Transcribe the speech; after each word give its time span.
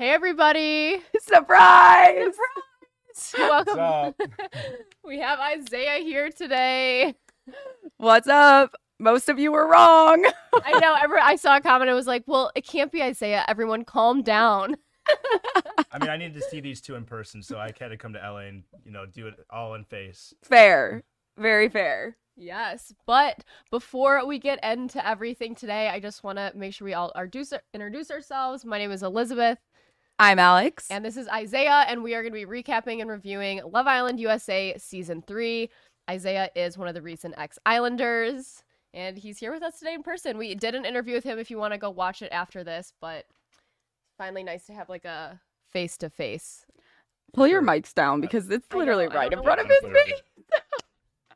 Hey 0.00 0.12
everybody! 0.12 1.02
Surprise! 1.20 2.32
Welcome. 3.36 3.78
up? 3.78 4.18
we 5.04 5.18
have 5.18 5.38
Isaiah 5.38 6.02
here 6.02 6.30
today. 6.30 7.14
What's 7.98 8.26
up? 8.26 8.74
Most 8.98 9.28
of 9.28 9.38
you 9.38 9.52
were 9.52 9.68
wrong. 9.68 10.24
I 10.54 10.78
know. 10.78 10.96
Every, 10.98 11.20
I 11.20 11.36
saw 11.36 11.58
a 11.58 11.60
comment. 11.60 11.90
It 11.90 11.92
was 11.92 12.06
like, 12.06 12.24
"Well, 12.26 12.50
it 12.54 12.66
can't 12.66 12.90
be 12.90 13.02
Isaiah. 13.02 13.44
Everyone, 13.46 13.84
calm 13.84 14.22
down." 14.22 14.76
I 15.92 15.98
mean, 15.98 16.08
I 16.08 16.16
needed 16.16 16.40
to 16.40 16.48
see 16.48 16.60
these 16.60 16.80
two 16.80 16.94
in 16.94 17.04
person, 17.04 17.42
so 17.42 17.58
I 17.58 17.66
had 17.78 17.88
to 17.88 17.98
come 17.98 18.14
to 18.14 18.20
LA 18.20 18.48
and 18.48 18.62
you 18.86 18.92
know 18.92 19.04
do 19.04 19.26
it 19.26 19.34
all 19.50 19.74
in 19.74 19.84
face. 19.84 20.32
Fair. 20.42 21.02
Very 21.36 21.68
fair. 21.68 22.16
Yes, 22.36 22.94
but 23.06 23.44
before 23.70 24.24
we 24.24 24.38
get 24.38 24.64
into 24.64 25.06
everything 25.06 25.54
today, 25.54 25.90
I 25.90 26.00
just 26.00 26.24
want 26.24 26.38
to 26.38 26.52
make 26.54 26.72
sure 26.72 26.86
we 26.86 26.94
all 26.94 27.12
introduce, 27.14 27.52
introduce 27.74 28.10
ourselves. 28.10 28.64
My 28.64 28.78
name 28.78 28.92
is 28.92 29.02
Elizabeth, 29.02 29.58
I'm 30.20 30.38
Alex. 30.38 30.86
and 30.90 31.02
this 31.02 31.16
is 31.16 31.26
Isaiah, 31.28 31.86
and 31.88 32.02
we 32.02 32.14
are 32.14 32.22
going 32.22 32.34
to 32.34 32.46
be 32.46 32.62
recapping 32.62 33.00
and 33.00 33.08
reviewing 33.08 33.62
Love 33.64 33.86
Island 33.86 34.20
USA 34.20 34.74
season 34.76 35.22
three. 35.22 35.70
Isaiah 36.10 36.50
is 36.54 36.76
one 36.76 36.88
of 36.88 36.94
the 36.94 37.00
recent 37.00 37.34
ex 37.38 37.58
Islanders, 37.64 38.62
and 38.92 39.16
he's 39.16 39.38
here 39.38 39.50
with 39.50 39.62
us 39.62 39.78
today 39.78 39.94
in 39.94 40.02
person. 40.02 40.36
We 40.36 40.54
did 40.54 40.74
an 40.74 40.84
interview 40.84 41.14
with 41.14 41.24
him 41.24 41.38
if 41.38 41.50
you 41.50 41.56
want 41.56 41.72
to 41.72 41.78
go 41.78 41.88
watch 41.88 42.20
it 42.20 42.28
after 42.32 42.62
this, 42.62 42.92
but 43.00 43.20
it's 43.20 44.18
finally 44.18 44.42
nice 44.44 44.66
to 44.66 44.74
have 44.74 44.90
like 44.90 45.06
a 45.06 45.40
face 45.72 45.96
to 45.96 46.10
face. 46.10 46.66
Pull 47.32 47.46
your 47.46 47.62
mics 47.62 47.94
down 47.94 48.20
because 48.20 48.50
it's 48.50 48.66
I 48.70 48.74
know, 48.74 48.78
literally 48.80 49.08
right 49.08 49.32
in 49.32 49.42
front 49.42 49.62
of 49.62 49.68
his 49.68 49.80
face. 49.90 50.20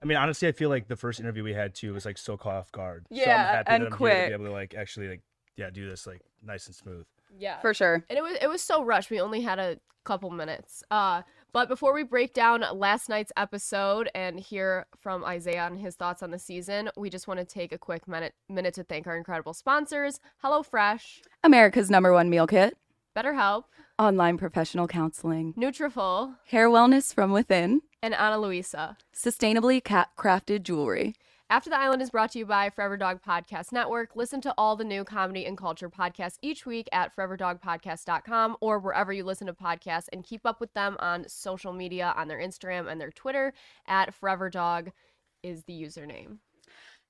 I 0.02 0.04
mean, 0.04 0.18
honestly, 0.18 0.46
I 0.46 0.52
feel 0.52 0.68
like 0.68 0.88
the 0.88 0.96
first 0.96 1.20
interview 1.20 1.42
we 1.42 1.54
had 1.54 1.74
too 1.74 1.94
was 1.94 2.04
like 2.04 2.18
so 2.18 2.36
caught 2.36 2.56
off 2.56 2.70
guard. 2.70 3.06
so 3.10 3.16
Yeah, 3.18 3.32
I'm 3.32 3.46
happy 3.56 3.64
and 3.68 3.82
that 3.84 3.86
I'm 3.86 3.92
here 3.92 3.96
quick. 3.96 4.22
to 4.24 4.28
be 4.28 4.34
able 4.34 4.44
to 4.44 4.52
like 4.52 4.74
actually 4.74 5.08
like 5.08 5.22
yeah 5.56 5.70
do 5.70 5.88
this 5.88 6.06
like 6.06 6.20
nice 6.44 6.66
and 6.66 6.74
smooth. 6.74 7.06
Yeah, 7.38 7.60
For 7.60 7.74
sure. 7.74 8.04
and 8.08 8.18
it 8.18 8.22
was 8.22 8.36
it 8.40 8.48
was 8.48 8.62
so 8.62 8.84
rushed. 8.84 9.10
We 9.10 9.20
only 9.20 9.40
had 9.42 9.58
a 9.58 9.78
couple 10.04 10.30
minutes. 10.30 10.82
Uh, 10.90 11.22
but 11.52 11.68
before 11.68 11.94
we 11.94 12.02
break 12.02 12.34
down 12.34 12.64
last 12.74 13.08
night's 13.08 13.32
episode 13.36 14.10
and 14.14 14.38
hear 14.40 14.86
from 14.98 15.24
Isaiah 15.24 15.64
on 15.64 15.76
his 15.78 15.94
thoughts 15.94 16.22
on 16.22 16.30
the 16.32 16.38
season, 16.38 16.90
we 16.96 17.08
just 17.10 17.28
want 17.28 17.38
to 17.40 17.46
take 17.46 17.72
a 17.72 17.78
quick 17.78 18.06
minute 18.08 18.34
minute 18.48 18.74
to 18.74 18.84
thank 18.84 19.06
our 19.06 19.16
incredible 19.16 19.54
sponsors: 19.54 20.20
HelloFresh, 20.42 21.20
America's 21.42 21.90
number 21.90 22.12
one 22.12 22.28
meal 22.30 22.46
kit, 22.46 22.76
BetterHelp, 23.16 23.64
online 23.98 24.36
professional 24.38 24.86
counseling, 24.88 25.54
Nutrafol, 25.54 26.36
hair 26.48 26.68
wellness 26.68 27.14
from 27.14 27.30
within, 27.32 27.82
and 28.02 28.14
Ana 28.14 28.38
Luisa. 28.38 28.96
sustainably 29.14 29.82
ca- 29.82 30.08
crafted 30.18 30.62
jewelry. 30.62 31.14
After 31.50 31.68
the 31.68 31.78
Island 31.78 32.00
is 32.00 32.10
brought 32.10 32.32
to 32.32 32.38
you 32.38 32.46
by 32.46 32.70
Forever 32.70 32.96
Dog 32.96 33.20
Podcast 33.22 33.70
Network. 33.70 34.16
Listen 34.16 34.40
to 34.40 34.54
all 34.56 34.76
the 34.76 34.84
new 34.84 35.04
comedy 35.04 35.44
and 35.44 35.58
culture 35.58 35.90
podcasts 35.90 36.38
each 36.40 36.64
week 36.64 36.88
at 36.90 37.14
foreverdogpodcast.com 37.14 38.56
or 38.60 38.78
wherever 38.78 39.12
you 39.12 39.24
listen 39.24 39.46
to 39.48 39.52
podcasts 39.52 40.08
and 40.10 40.24
keep 40.24 40.46
up 40.46 40.58
with 40.58 40.72
them 40.72 40.96
on 41.00 41.28
social 41.28 41.74
media 41.74 42.14
on 42.16 42.28
their 42.28 42.38
Instagram 42.38 42.90
and 42.90 42.98
their 42.98 43.10
Twitter 43.10 43.52
at 43.86 44.14
Forever 44.14 44.48
Dog 44.48 44.90
is 45.42 45.64
the 45.64 45.74
username. 45.74 46.38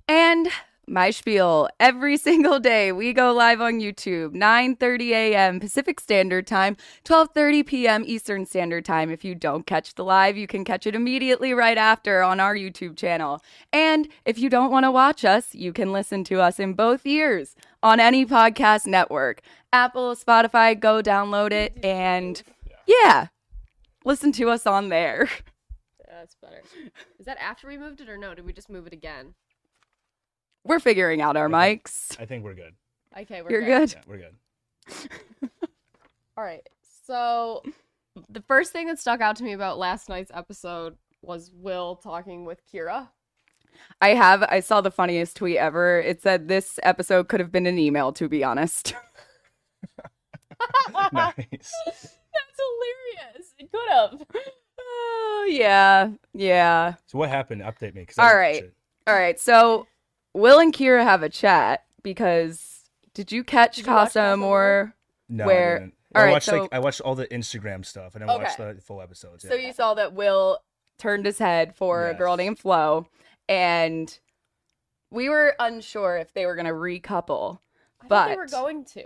And 0.09 0.49
my 0.87 1.11
spiel 1.11 1.69
every 1.81 2.17
single 2.29 2.59
day. 2.59 2.93
We 2.93 3.13
go 3.13 3.33
live 3.33 3.61
on 3.61 3.81
youtube 3.81 4.35
9.30 4.35 5.11
a.m 5.11 5.61
pacific 5.61 6.01
standard 6.01 6.47
time 6.47 6.77
12.30 7.05 7.67
p.m 7.67 8.05
eastern 8.07 8.47
standard 8.47 8.85
time. 8.85 9.11
If 9.11 9.25
you 9.25 9.35
don't 9.35 9.67
catch 9.67 9.95
the 9.95 10.05
live 10.05 10.37
you 10.37 10.47
can 10.47 10.65
catch 10.65 10.87
it 10.87 10.95
immediately 10.95 11.55
right 11.55 11.79
after 11.79 12.23
on 12.23 12.41
our 12.41 12.55
youtube 12.55 12.97
channel. 12.97 13.43
And 13.73 14.09
if 14.25 14.39
you 14.39 14.49
don't 14.51 14.71
want 14.71 14.85
to 14.85 14.91
watch 14.91 15.25
us 15.25 15.55
you 15.55 15.73
can 15.73 15.93
listen 15.93 16.25
to 16.25 16.41
us 16.41 16.59
in 16.59 16.75
both 16.75 17.07
ears 17.07 17.55
on 17.83 18.01
any 18.01 18.27
podcast 18.27 18.87
network. 18.87 19.41
Apple 19.73 20.15
spotify 20.15 20.79
go 20.79 21.03
download 21.03 21.53
it 21.53 21.79
and 21.85 22.43
yeah 22.87 23.29
listen 24.05 24.33
to 24.33 24.51
us 24.51 24.67
on 24.67 24.89
there. 24.89 25.29
That's 26.25 26.37
better. 26.37 26.63
Is 27.19 27.27
that 27.27 27.37
after 27.39 27.67
we 27.67 27.77
moved 27.77 28.01
it 28.01 28.09
or 28.09 28.17
no? 28.17 28.35
Did 28.35 28.47
we 28.47 28.53
just 28.55 28.71
move 28.71 28.87
it 28.87 28.95
again? 28.95 29.35
We're 30.65 30.81
figuring 30.81 31.21
out 31.21 31.37
our 31.37 31.47
Okay. 31.47 31.55
mics 31.55 32.21
I 32.21 32.27
think 32.27 32.45
we're 32.45 32.55
good. 32.55 32.75
Okay, 33.19 33.43
we're 33.43 33.51
you're 33.51 33.61
good. 33.65 33.91
good 33.91 33.93
Yeah, 33.93 34.03
we're 34.07 34.19
good. 34.19 35.51
All 36.37 36.45
right. 36.45 36.67
So 37.07 37.63
the 38.29 38.41
first 38.43 38.73
thing 38.73 38.87
that 38.89 38.99
stuck 38.99 39.21
out 39.21 39.37
to 39.37 39.45
me 39.45 39.53
about 39.53 39.79
last 39.79 40.09
night's 40.09 40.31
episode 40.35 40.97
was 41.23 41.51
Will 41.55 41.97
talking 41.97 42.45
with 42.45 42.61
Kira. 42.73 43.09
I 44.01 44.11
have. 44.11 44.43
I 44.45 44.61
saw 44.61 44.81
the 44.81 44.91
funniest 44.91 45.37
tweet 45.37 45.57
ever. 45.57 46.01
It 46.01 46.23
said 46.23 46.49
this 46.49 46.79
episode 46.83 47.29
could 47.29 47.41
have 47.41 47.51
been 47.53 47.67
an 47.67 47.79
email, 47.79 48.13
to 48.13 48.29
be 48.29 48.43
honest. 48.45 48.95
nice. 51.13 51.73
That's 51.87 52.15
hilarious. 52.59 53.55
It 53.59 53.71
could 53.73 53.89
have. 53.91 54.23
oh, 54.81 55.47
yeah. 55.51 56.11
Yeah. 56.33 56.95
So 57.07 57.19
what 57.19 57.29
happened? 57.29 57.63
Update 57.63 57.95
me. 57.95 58.07
'cause 58.07 58.19
All 58.19 58.27
I 58.27 58.35
right. 58.35 58.63
All 59.07 59.15
right. 59.15 59.39
So 59.39 59.87
Will 60.35 60.59
and 60.59 60.73
Kira 60.75 61.03
have 61.05 61.23
a 61.23 61.29
chat 61.29 61.85
because 62.03 62.91
did 63.15 63.33
you 63.33 63.45
catch 63.45 63.77
Did 63.77 63.83
you 63.83 63.85
Casa 63.87 64.07
Casa 64.19 64.33
Amor? 64.33 64.95
No, 65.29 65.47
Where- 65.47 65.77
I 65.77 65.79
didn't. 65.81 65.95
all 66.15 66.23
I 66.23 66.25
right, 66.27 66.33
watched 66.33 66.47
so- 66.47 66.61
like 66.63 66.73
I 66.75 66.79
watched 66.81 67.01
all 67.01 67.15
the 67.15 67.27
Instagram 67.29 67.85
stuff. 67.85 68.15
And 68.15 68.25
I 68.25 68.27
didn't 68.27 68.43
watch 68.43 68.57
the 68.57 68.81
full 68.83 69.01
episodes. 69.01 69.47
So 69.49 69.55
you 69.55 69.73
saw 69.73 69.95
that 69.95 70.13
Will 70.13 70.59
turned 70.99 71.25
his 71.27 71.39
head 71.39 71.75
for 71.75 72.09
a 72.09 72.15
girl 72.15 72.37
named 72.37 72.59
Flo, 72.59 73.07
and 73.49 74.17
we 75.11 75.29
were 75.29 75.55
unsure 75.59 76.17
if 76.17 76.33
they 76.35 76.47
were 76.47 76.55
going 76.55 76.67
to 76.67 76.73
recouple. 76.73 77.59
I 78.03 78.07
thought 78.09 78.29
they 78.29 78.37
were 78.37 78.47
going 78.47 78.85
to. 78.87 79.05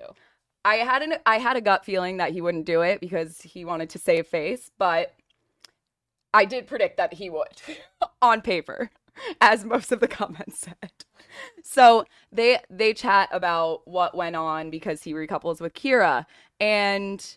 I 0.64 0.76
had 0.76 1.02
an 1.02 1.14
I 1.24 1.38
had 1.38 1.56
a 1.56 1.60
gut 1.60 1.84
feeling 1.84 2.16
that 2.18 2.32
he 2.32 2.40
wouldn't 2.40 2.66
do 2.66 2.82
it 2.82 3.00
because 3.00 3.40
he 3.42 3.64
wanted 3.64 3.90
to 3.90 3.98
save 3.98 4.26
face, 4.26 4.70
but 4.76 5.14
I 6.34 6.44
did 6.44 6.66
predict 6.66 6.96
that 6.98 7.14
he 7.14 7.30
would 7.30 7.62
on 8.22 8.42
paper, 8.42 8.90
as 9.40 9.64
most 9.64 9.92
of 9.92 10.00
the 10.00 10.08
comments 10.08 10.58
said. 10.60 10.92
So 11.62 12.04
they 12.32 12.60
they 12.70 12.94
chat 12.94 13.28
about 13.32 13.86
what 13.86 14.16
went 14.16 14.36
on 14.36 14.70
because 14.70 15.02
he 15.02 15.12
recouples 15.12 15.60
with 15.60 15.74
Kira 15.74 16.26
and 16.60 17.36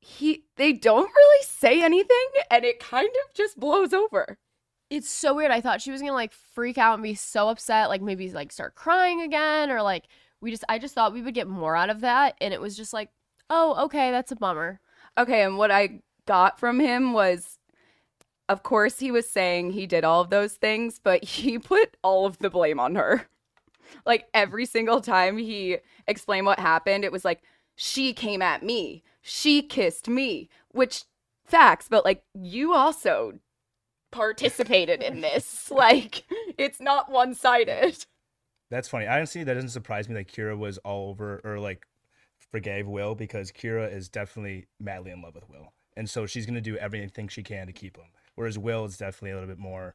he 0.00 0.44
they 0.56 0.72
don't 0.72 1.10
really 1.14 1.44
say 1.44 1.82
anything 1.82 2.26
and 2.50 2.64
it 2.64 2.80
kind 2.80 3.08
of 3.08 3.34
just 3.34 3.58
blows 3.58 3.92
over. 3.92 4.38
It's 4.90 5.08
so 5.08 5.34
weird. 5.34 5.50
I 5.50 5.62
thought 5.62 5.80
she 5.80 5.90
was 5.90 6.02
gonna 6.02 6.12
like 6.12 6.32
freak 6.32 6.76
out 6.76 6.94
and 6.94 7.02
be 7.02 7.14
so 7.14 7.48
upset, 7.48 7.88
like 7.88 8.02
maybe 8.02 8.30
like 8.30 8.52
start 8.52 8.74
crying 8.74 9.22
again, 9.22 9.70
or 9.70 9.80
like 9.80 10.04
we 10.42 10.50
just. 10.50 10.64
I 10.68 10.78
just 10.78 10.94
thought 10.94 11.14
we 11.14 11.22
would 11.22 11.34
get 11.34 11.48
more 11.48 11.74
out 11.74 11.88
of 11.88 12.02
that, 12.02 12.34
and 12.42 12.52
it 12.52 12.60
was 12.60 12.76
just 12.76 12.92
like, 12.92 13.08
oh, 13.48 13.84
okay, 13.86 14.10
that's 14.10 14.32
a 14.32 14.36
bummer. 14.36 14.80
Okay, 15.16 15.44
and 15.44 15.56
what 15.56 15.70
I 15.70 16.00
got 16.26 16.60
from 16.60 16.78
him 16.78 17.14
was 17.14 17.58
of 18.48 18.62
course 18.62 18.98
he 18.98 19.10
was 19.10 19.28
saying 19.28 19.70
he 19.70 19.86
did 19.86 20.04
all 20.04 20.20
of 20.20 20.30
those 20.30 20.54
things, 20.54 21.00
but 21.02 21.24
he 21.24 21.58
put 21.58 21.96
all 22.02 22.26
of 22.26 22.38
the 22.38 22.50
blame 22.50 22.80
on 22.80 22.94
her. 22.94 23.26
Like 24.06 24.28
every 24.32 24.66
single 24.66 25.00
time 25.00 25.36
he 25.36 25.78
explained 26.06 26.46
what 26.46 26.58
happened, 26.58 27.04
it 27.04 27.12
was 27.12 27.24
like 27.24 27.42
she 27.74 28.12
came 28.12 28.42
at 28.42 28.62
me. 28.62 29.02
She 29.20 29.62
kissed 29.62 30.08
me, 30.08 30.48
which 30.70 31.04
facts, 31.44 31.86
but 31.88 32.04
like 32.04 32.24
you 32.34 32.74
also 32.74 33.38
participated 34.10 35.02
in 35.02 35.20
this. 35.20 35.70
Like 35.82 36.24
it's 36.58 36.80
not 36.80 37.10
one-sided. 37.10 38.04
That's 38.70 38.88
funny. 38.88 39.06
I 39.06 39.16
honestly, 39.16 39.42
that 39.44 39.54
doesn't 39.54 39.70
surprise 39.70 40.08
me 40.08 40.14
that 40.14 40.28
Kira 40.28 40.56
was 40.56 40.78
all 40.78 41.10
over 41.10 41.40
or 41.44 41.58
like 41.58 41.86
forgave 42.50 42.86
Will 42.86 43.14
because 43.14 43.50
Kira 43.50 43.92
is 43.92 44.08
definitely 44.08 44.66
madly 44.78 45.10
in 45.10 45.22
love 45.22 45.34
with 45.34 45.48
Will. 45.48 45.72
And 45.96 46.08
so 46.08 46.26
she's 46.26 46.46
going 46.46 46.54
to 46.54 46.60
do 46.60 46.76
everything 46.76 47.28
she 47.28 47.42
can 47.42 47.66
to 47.66 47.72
keep 47.72 47.96
him. 47.96 48.06
Whereas 48.34 48.58
Will 48.58 48.84
is 48.84 48.96
definitely 48.96 49.30
a 49.30 49.34
little 49.34 49.48
bit 49.48 49.58
more, 49.58 49.94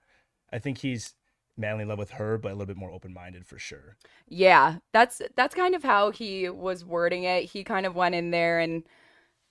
I 0.51 0.59
think 0.59 0.79
he's 0.79 1.15
madly 1.57 1.83
in 1.83 1.87
love 1.87 1.97
with 1.99 2.11
her, 2.11 2.37
but 2.37 2.51
a 2.51 2.55
little 2.55 2.67
bit 2.67 2.77
more 2.77 2.91
open 2.91 3.13
minded 3.13 3.45
for 3.45 3.57
sure. 3.57 3.97
Yeah, 4.27 4.77
that's 4.93 5.21
that's 5.35 5.55
kind 5.55 5.75
of 5.75 5.83
how 5.83 6.11
he 6.11 6.49
was 6.49 6.85
wording 6.85 7.23
it. 7.23 7.45
He 7.45 7.63
kind 7.63 7.85
of 7.85 7.95
went 7.95 8.15
in 8.15 8.31
there 8.31 8.59
and 8.59 8.83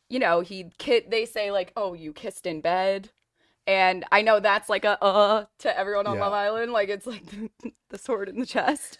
you 0.09 0.19
know, 0.19 0.41
he 0.41 0.71
kid. 0.79 1.11
they 1.11 1.25
say 1.27 1.50
like, 1.50 1.73
"Oh, 1.77 1.94
you 1.94 2.12
kissed 2.12 2.47
in 2.47 2.61
bed." 2.61 3.11
And 3.67 4.05
I 4.13 4.23
know 4.23 4.39
that's 4.39 4.69
like 4.69 4.85
a 4.85 5.03
uh 5.03 5.47
to 5.59 5.79
everyone 5.79 6.07
on 6.07 6.17
Yeah. 6.17 6.23
Love 6.25 6.33
Island, 6.33 6.73
like 6.73 6.89
it's 6.89 7.07
like 7.07 7.25
the 7.91 7.99
sword 7.99 8.29
in 8.29 8.39
the 8.39 8.47
chest. 8.47 8.99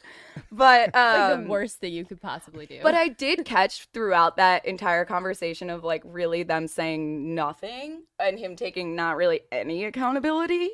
But 0.51 0.95
um 0.95 1.13
like 1.31 1.45
the 1.45 1.51
worst 1.51 1.79
thing 1.79 1.93
you 1.93 2.05
could 2.05 2.21
possibly 2.21 2.67
do. 2.67 2.81
but 2.83 2.95
I 2.95 3.09
did 3.09 3.45
catch 3.45 3.87
throughout 3.93 4.37
that 4.39 4.67
entire 4.67 5.05
conversation 5.05 5.71
of 5.71 5.85
like 5.85 6.03
really 6.05 6.43
them 6.43 6.67
saying 6.67 7.35
nothing 7.35 8.03
and 8.19 8.39
him 8.39 8.57
taking 8.57 8.97
not 8.97 9.17
really 9.17 9.41
any 9.53 9.85
accountability. 9.85 10.71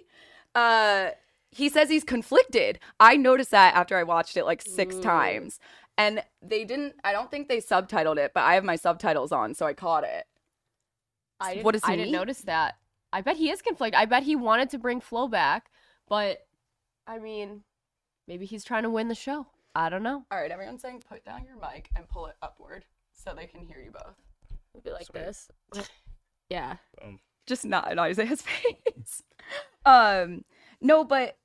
Uh 0.55 1.11
he 1.51 1.69
says 1.69 1.91
he's 1.91 2.05
conflicted. 2.05 2.79
I 2.99 3.17
noticed 3.19 3.51
that 3.51 3.75
after 3.75 3.97
I 3.99 4.05
watched 4.05 4.39
it 4.39 4.45
like 4.45 4.63
six 4.63 4.97
Ooh. 4.97 5.03
times. 5.03 5.61
And 5.99 6.25
they 6.41 6.65
didn't 6.65 6.95
I 7.05 7.13
don't 7.13 7.31
think 7.31 7.49
they 7.49 7.59
subtitled 7.59 8.17
it, 8.17 8.33
but 8.35 8.45
I 8.45 8.55
have 8.55 8.65
my 8.65 8.77
subtitles 8.77 9.33
on, 9.33 9.53
so 9.53 9.67
I 9.67 9.75
caught 9.75 10.05
it. 10.05 10.25
I 11.39 11.55
didn't, 11.55 11.65
what 11.65 11.73
does 11.73 11.85
he 11.85 11.93
I 11.93 11.97
didn't 11.97 12.13
notice 12.13 12.41
that. 12.43 12.77
I 13.13 13.21
bet 13.21 13.37
he 13.37 13.51
is 13.51 13.63
conflicted. 13.63 14.01
I 14.01 14.07
bet 14.07 14.23
he 14.23 14.37
wanted 14.37 14.71
to 14.71 14.79
bring 14.79 15.01
Flo 15.01 15.29
back, 15.29 15.71
but 16.09 16.47
I 17.07 17.19
mean, 17.19 17.63
maybe 18.27 18.47
he's 18.47 18.65
trying 18.65 18.85
to 18.85 18.91
win 18.91 19.09
the 19.09 19.15
show. 19.15 19.47
I 19.75 19.89
don't 19.89 20.03
know. 20.03 20.25
All 20.31 20.39
right, 20.39 20.51
everyone 20.51 20.79
saying 20.79 21.03
put 21.09 21.25
down 21.25 21.45
your 21.45 21.57
mic 21.57 21.89
and 21.97 22.09
pull 22.09 22.27
it 22.27 22.37
upward 22.43 22.85
so 23.13 23.33
they 23.35 23.47
can 23.47 23.61
hear 23.65 23.79
you 23.79 23.91
both. 23.91 24.17
It'd 24.75 24.85
be 24.85 24.91
like 24.91 25.07
Sweet. 25.07 25.21
this. 25.21 25.51
yeah. 26.51 26.77
Um, 27.03 27.19
just 27.47 27.65
not 27.65 27.91
in 27.91 27.99
Isaiah's 27.99 28.43
face. 28.87 29.23
um, 29.85 30.45
no, 30.81 31.05
but 31.05 31.37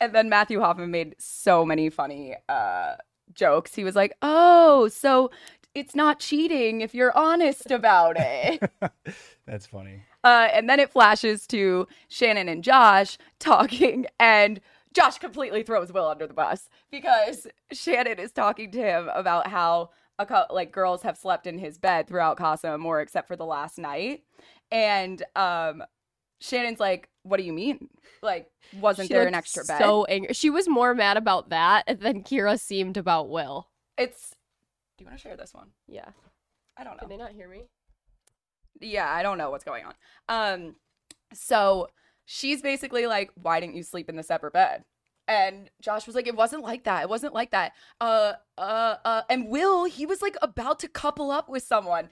and 0.00 0.14
then 0.14 0.28
Matthew 0.28 0.60
Hoffman 0.60 0.90
made 0.90 1.16
so 1.18 1.64
many 1.64 1.90
funny 1.90 2.36
uh 2.48 2.94
jokes. 3.32 3.74
He 3.74 3.84
was 3.84 3.96
like, 3.96 4.14
"Oh, 4.22 4.88
so 4.88 5.30
it's 5.74 5.94
not 5.94 6.20
cheating 6.20 6.80
if 6.80 6.94
you're 6.94 7.16
honest 7.16 7.70
about 7.70 8.16
it." 8.18 8.62
That's 9.48 9.66
funny. 9.66 10.02
uh, 10.24 10.48
and 10.52 10.68
then 10.68 10.78
it 10.80 10.90
flashes 10.90 11.46
to 11.48 11.86
Shannon 12.08 12.48
and 12.48 12.62
Josh 12.62 13.16
talking, 13.38 14.06
and 14.20 14.60
Josh 14.94 15.18
completely 15.18 15.62
throws 15.62 15.92
Will 15.92 16.06
under 16.06 16.26
the 16.26 16.34
bus 16.34 16.68
because 16.90 17.46
Shannon 17.72 18.18
is 18.18 18.32
talking 18.32 18.70
to 18.72 18.78
him 18.78 19.08
about 19.14 19.46
how 19.46 19.90
a 20.18 20.26
cou- 20.26 20.46
like 20.50 20.72
girls 20.72 21.02
have 21.02 21.16
slept 21.16 21.46
in 21.46 21.58
his 21.58 21.78
bed 21.78 22.08
throughout 22.08 22.36
Casa 22.36 22.68
Amor 22.68 23.00
except 23.00 23.28
for 23.28 23.36
the 23.36 23.44
last 23.46 23.78
night, 23.78 24.24
and 24.70 25.22
um, 25.36 25.82
Shannon's 26.40 26.80
like, 26.80 27.08
"What 27.22 27.36
do 27.36 27.42
you 27.44 27.52
mean? 27.52 27.88
Like, 28.22 28.50
wasn't 28.80 29.08
She 29.08 29.14
there 29.14 29.26
an 29.28 29.34
extra 29.34 29.64
bed?" 29.64 29.78
So 29.78 30.04
angry. 30.06 30.34
She 30.34 30.50
was 30.50 30.68
more 30.68 30.92
mad 30.94 31.16
about 31.16 31.50
that 31.50 32.00
than 32.00 32.24
Kira 32.24 32.58
seemed 32.58 32.96
about 32.96 33.28
Will. 33.28 33.68
it's. 33.96 34.34
Do 34.96 35.04
you 35.04 35.06
want 35.06 35.16
to 35.18 35.22
share 35.22 35.36
this 35.36 35.54
one? 35.54 35.68
Yeah. 35.86 36.08
I 36.76 36.82
don't 36.82 36.94
know. 36.94 37.00
Can 37.02 37.08
they 37.08 37.16
not 37.16 37.30
hear 37.30 37.48
me? 37.48 37.62
Yeah, 38.80 39.12
I 39.12 39.22
don't 39.22 39.38
know 39.38 39.50
what's 39.50 39.64
going 39.64 39.84
on. 39.84 39.94
Um, 40.28 40.76
so 41.32 41.88
she's 42.24 42.62
basically 42.62 43.06
like, 43.06 43.30
"Why 43.34 43.60
didn't 43.60 43.76
you 43.76 43.82
sleep 43.82 44.08
in 44.08 44.16
the 44.16 44.22
separate 44.22 44.52
bed?" 44.52 44.84
And 45.26 45.70
Josh 45.80 46.06
was 46.06 46.16
like, 46.16 46.26
"It 46.26 46.36
wasn't 46.36 46.62
like 46.62 46.84
that. 46.84 47.02
It 47.02 47.08
wasn't 47.08 47.34
like 47.34 47.50
that." 47.50 47.72
Uh, 48.00 48.34
uh, 48.56 48.96
uh. 49.04 49.22
And 49.30 49.48
Will, 49.48 49.84
he 49.84 50.06
was 50.06 50.22
like 50.22 50.36
about 50.42 50.78
to 50.80 50.88
couple 50.88 51.30
up 51.30 51.48
with 51.48 51.62
someone 51.62 52.08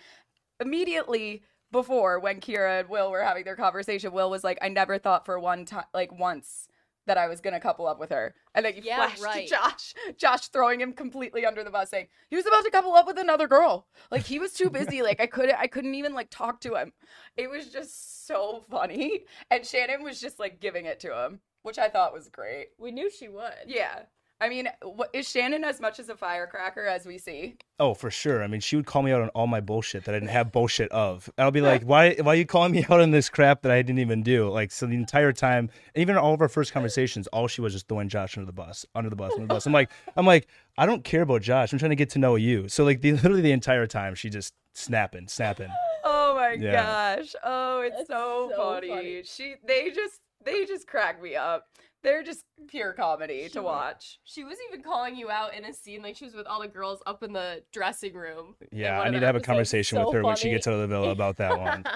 immediately 0.60 1.42
before 1.72 2.18
when 2.20 2.40
Kira 2.40 2.80
and 2.80 2.88
Will 2.88 3.10
were 3.10 3.22
having 3.22 3.44
their 3.44 3.56
conversation. 3.56 4.12
Will 4.12 4.30
was 4.30 4.44
like, 4.44 4.58
"I 4.62 4.68
never 4.68 4.98
thought 4.98 5.26
for 5.26 5.38
one 5.38 5.64
time, 5.64 5.86
like 5.94 6.12
once." 6.12 6.68
That 7.06 7.18
I 7.18 7.28
was 7.28 7.40
gonna 7.40 7.60
couple 7.60 7.86
up 7.86 7.98
with 8.00 8.10
her, 8.10 8.34
and 8.54 8.64
then 8.66 8.74
you 8.76 8.82
Yeah, 8.84 8.96
flash 8.96 9.20
right. 9.20 9.46
to 9.48 9.54
Josh. 9.54 9.94
Josh 10.18 10.48
throwing 10.48 10.80
him 10.80 10.92
completely 10.92 11.46
under 11.46 11.62
the 11.62 11.70
bus, 11.70 11.90
saying 11.90 12.08
he 12.30 12.36
was 12.36 12.46
about 12.46 12.64
to 12.64 12.70
couple 12.70 12.92
up 12.94 13.06
with 13.06 13.18
another 13.18 13.46
girl. 13.46 13.86
Like 14.10 14.24
he 14.24 14.38
was 14.38 14.52
too 14.52 14.70
busy. 14.70 15.02
like 15.02 15.20
I 15.20 15.26
couldn't, 15.26 15.56
I 15.58 15.66
couldn't 15.68 15.94
even 15.94 16.14
like 16.14 16.28
talk 16.30 16.60
to 16.62 16.74
him. 16.74 16.92
It 17.36 17.48
was 17.48 17.68
just 17.72 18.26
so 18.26 18.64
funny. 18.70 19.24
And 19.50 19.64
Shannon 19.64 20.02
was 20.02 20.20
just 20.20 20.38
like 20.40 20.60
giving 20.60 20.86
it 20.86 21.00
to 21.00 21.16
him, 21.24 21.40
which 21.62 21.78
I 21.78 21.88
thought 21.88 22.12
was 22.12 22.28
great. 22.28 22.68
We 22.78 22.90
knew 22.90 23.10
she 23.10 23.28
would. 23.28 23.66
Yeah. 23.66 24.02
I 24.38 24.50
mean, 24.50 24.68
is 25.14 25.28
Shannon 25.30 25.64
as 25.64 25.80
much 25.80 25.98
as 25.98 26.10
a 26.10 26.16
firecracker 26.16 26.84
as 26.86 27.06
we 27.06 27.16
see? 27.16 27.56
Oh, 27.80 27.94
for 27.94 28.10
sure. 28.10 28.42
I 28.44 28.46
mean, 28.46 28.60
she 28.60 28.76
would 28.76 28.84
call 28.84 29.02
me 29.02 29.10
out 29.10 29.22
on 29.22 29.30
all 29.30 29.46
my 29.46 29.60
bullshit 29.60 30.04
that 30.04 30.14
I 30.14 30.18
didn't 30.18 30.30
have 30.30 30.52
bullshit 30.52 30.90
of. 30.92 31.30
I'll 31.38 31.50
be 31.50 31.62
like, 31.62 31.82
why 31.84 32.14
why 32.20 32.32
are 32.34 32.36
you 32.36 32.44
calling 32.44 32.72
me 32.72 32.84
out 32.90 33.00
on 33.00 33.12
this 33.12 33.30
crap 33.30 33.62
that 33.62 33.72
I 33.72 33.80
didn't 33.80 34.00
even 34.00 34.22
do? 34.22 34.50
Like, 34.50 34.70
so 34.72 34.86
the 34.86 34.94
entire 34.94 35.32
time, 35.32 35.70
even 35.94 36.16
all 36.18 36.34
of 36.34 36.42
our 36.42 36.48
first 36.50 36.72
conversations, 36.72 37.26
all 37.28 37.48
she 37.48 37.62
was 37.62 37.72
just 37.72 37.88
throwing 37.88 38.10
Josh 38.10 38.36
under 38.36 38.46
the 38.46 38.52
bus, 38.52 38.84
under 38.94 39.08
the 39.08 39.16
bus, 39.16 39.32
under 39.32 39.46
the 39.46 39.54
bus. 39.54 39.64
I'm 39.66 39.72
like, 39.72 39.90
I'm 40.16 40.26
like, 40.26 40.48
I 40.76 40.84
don't 40.84 41.02
care 41.02 41.22
about 41.22 41.40
Josh. 41.40 41.72
I'm 41.72 41.78
trying 41.78 41.90
to 41.90 41.96
get 41.96 42.10
to 42.10 42.18
know 42.18 42.36
you. 42.36 42.68
So 42.68 42.84
like, 42.84 43.00
the, 43.00 43.12
literally 43.12 43.40
the 43.40 43.52
entire 43.52 43.86
time, 43.86 44.14
she 44.14 44.28
just 44.28 44.52
snapping, 44.74 45.28
snapping. 45.28 45.70
Oh 46.04 46.34
my 46.34 46.52
Yeah. 46.52 47.16
gosh. 47.16 47.34
Oh, 47.42 47.80
it's 47.80 48.06
so, 48.06 48.50
so 48.54 48.56
funny. 48.56 48.88
funny. 48.88 49.22
She 49.24 49.54
they 49.66 49.90
just 49.90 50.20
they 50.44 50.66
just 50.66 50.86
crack 50.86 51.22
me 51.22 51.36
up. 51.36 51.68
They're 52.02 52.22
just 52.22 52.44
pure 52.68 52.92
comedy 52.92 53.44
to 53.48 53.52
Sure. 53.54 53.62
watch. 53.62 54.20
She 54.24 54.44
was 54.44 54.56
even 54.68 54.82
calling 54.82 55.16
you 55.16 55.30
out 55.30 55.54
in 55.54 55.64
a 55.64 55.72
scene 55.72 56.02
like 56.02 56.14
she 56.16 56.24
was 56.24 56.34
with 56.34 56.46
all 56.46 56.60
the 56.60 56.68
girls 56.68 57.02
up 57.06 57.22
in 57.22 57.32
the 57.32 57.62
dressing 57.72 58.14
room. 58.14 58.54
Yeah, 58.70 59.00
I 59.00 59.10
need 59.10 59.20
to 59.20 59.26
have 59.26 59.34
a 59.36 59.40
conversation 59.40 59.96
So 59.96 60.06
with 60.06 60.14
her 60.14 60.22
when 60.22 60.36
she 60.36 60.50
gets 60.50 60.66
out 60.66 60.74
of 60.74 60.80
the 60.80 60.86
villa 60.86 61.10
about 61.10 61.36
that 61.38 61.58
one. 61.58 61.84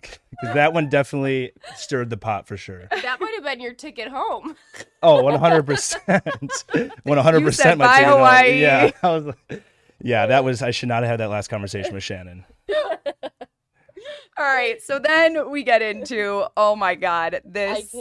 Because 0.00 0.54
that 0.54 0.72
one 0.72 0.88
definitely 0.88 1.52
stirred 1.74 2.08
the 2.08 2.16
pot 2.16 2.46
for 2.46 2.56
sure. 2.56 2.86
that 2.90 3.20
might 3.20 3.34
have 3.34 3.44
been 3.44 3.60
your 3.60 3.74
ticket 3.74 4.08
home. 4.08 4.56
Oh, 5.02 5.22
100%. 5.24 5.64
100% 7.04 7.40
You 7.42 7.50
said, 7.52 7.76
my 7.76 7.84
"Bye, 7.86 7.92
ticket 7.96 8.08
home." 8.08 8.16
Hawaii. 8.18 8.60
Yeah. 8.62 8.90
I 9.02 9.08
was 9.10 9.34
yeah, 10.00 10.26
that 10.26 10.42
was 10.44 10.62
I 10.62 10.70
should 10.70 10.88
not 10.88 11.02
have 11.02 11.10
had 11.10 11.20
that 11.20 11.28
last 11.28 11.48
conversation 11.48 11.92
with 11.92 12.02
Shannon. 12.02 12.46
All 14.40 14.46
right, 14.46 14.80
so 14.80 14.98
then 14.98 15.50
we 15.50 15.62
get 15.62 15.82
into 15.82 16.46
oh 16.56 16.74
my 16.74 16.94
god, 16.94 17.42
this 17.44 17.94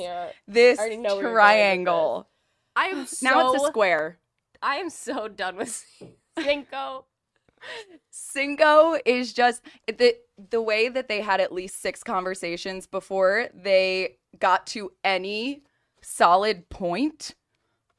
this 0.48 0.80
I 0.80 0.84
already 0.84 0.96
know 0.96 1.18
where 1.18 1.24
you're 1.24 1.24
going 1.24 1.34
with 1.34 1.34
triangle. 1.34 2.30
I 2.78 2.86
am 2.86 3.06
so 3.06 3.26
Now 3.26 3.54
it's 3.54 3.62
a 3.62 3.68
square. 3.68 4.20
I 4.62 4.78
am 4.78 4.90
so 4.90 5.28
done 5.28 5.58
with 5.58 5.86
Cinco. 6.40 7.06
Cinco 8.10 8.98
is 9.06 9.34
just 9.34 9.64
the 9.86 10.16
the 10.50 10.62
way 10.62 10.88
that 10.88 11.10
they 11.10 11.20
had 11.20 11.42
at 11.42 11.52
least 11.52 11.82
six 11.82 12.06
conversations 12.06 12.88
before 12.88 13.50
they 13.54 14.16
got 14.40 14.66
to 14.68 14.94
any 15.04 15.64
solid 16.02 16.70
point 16.70 17.36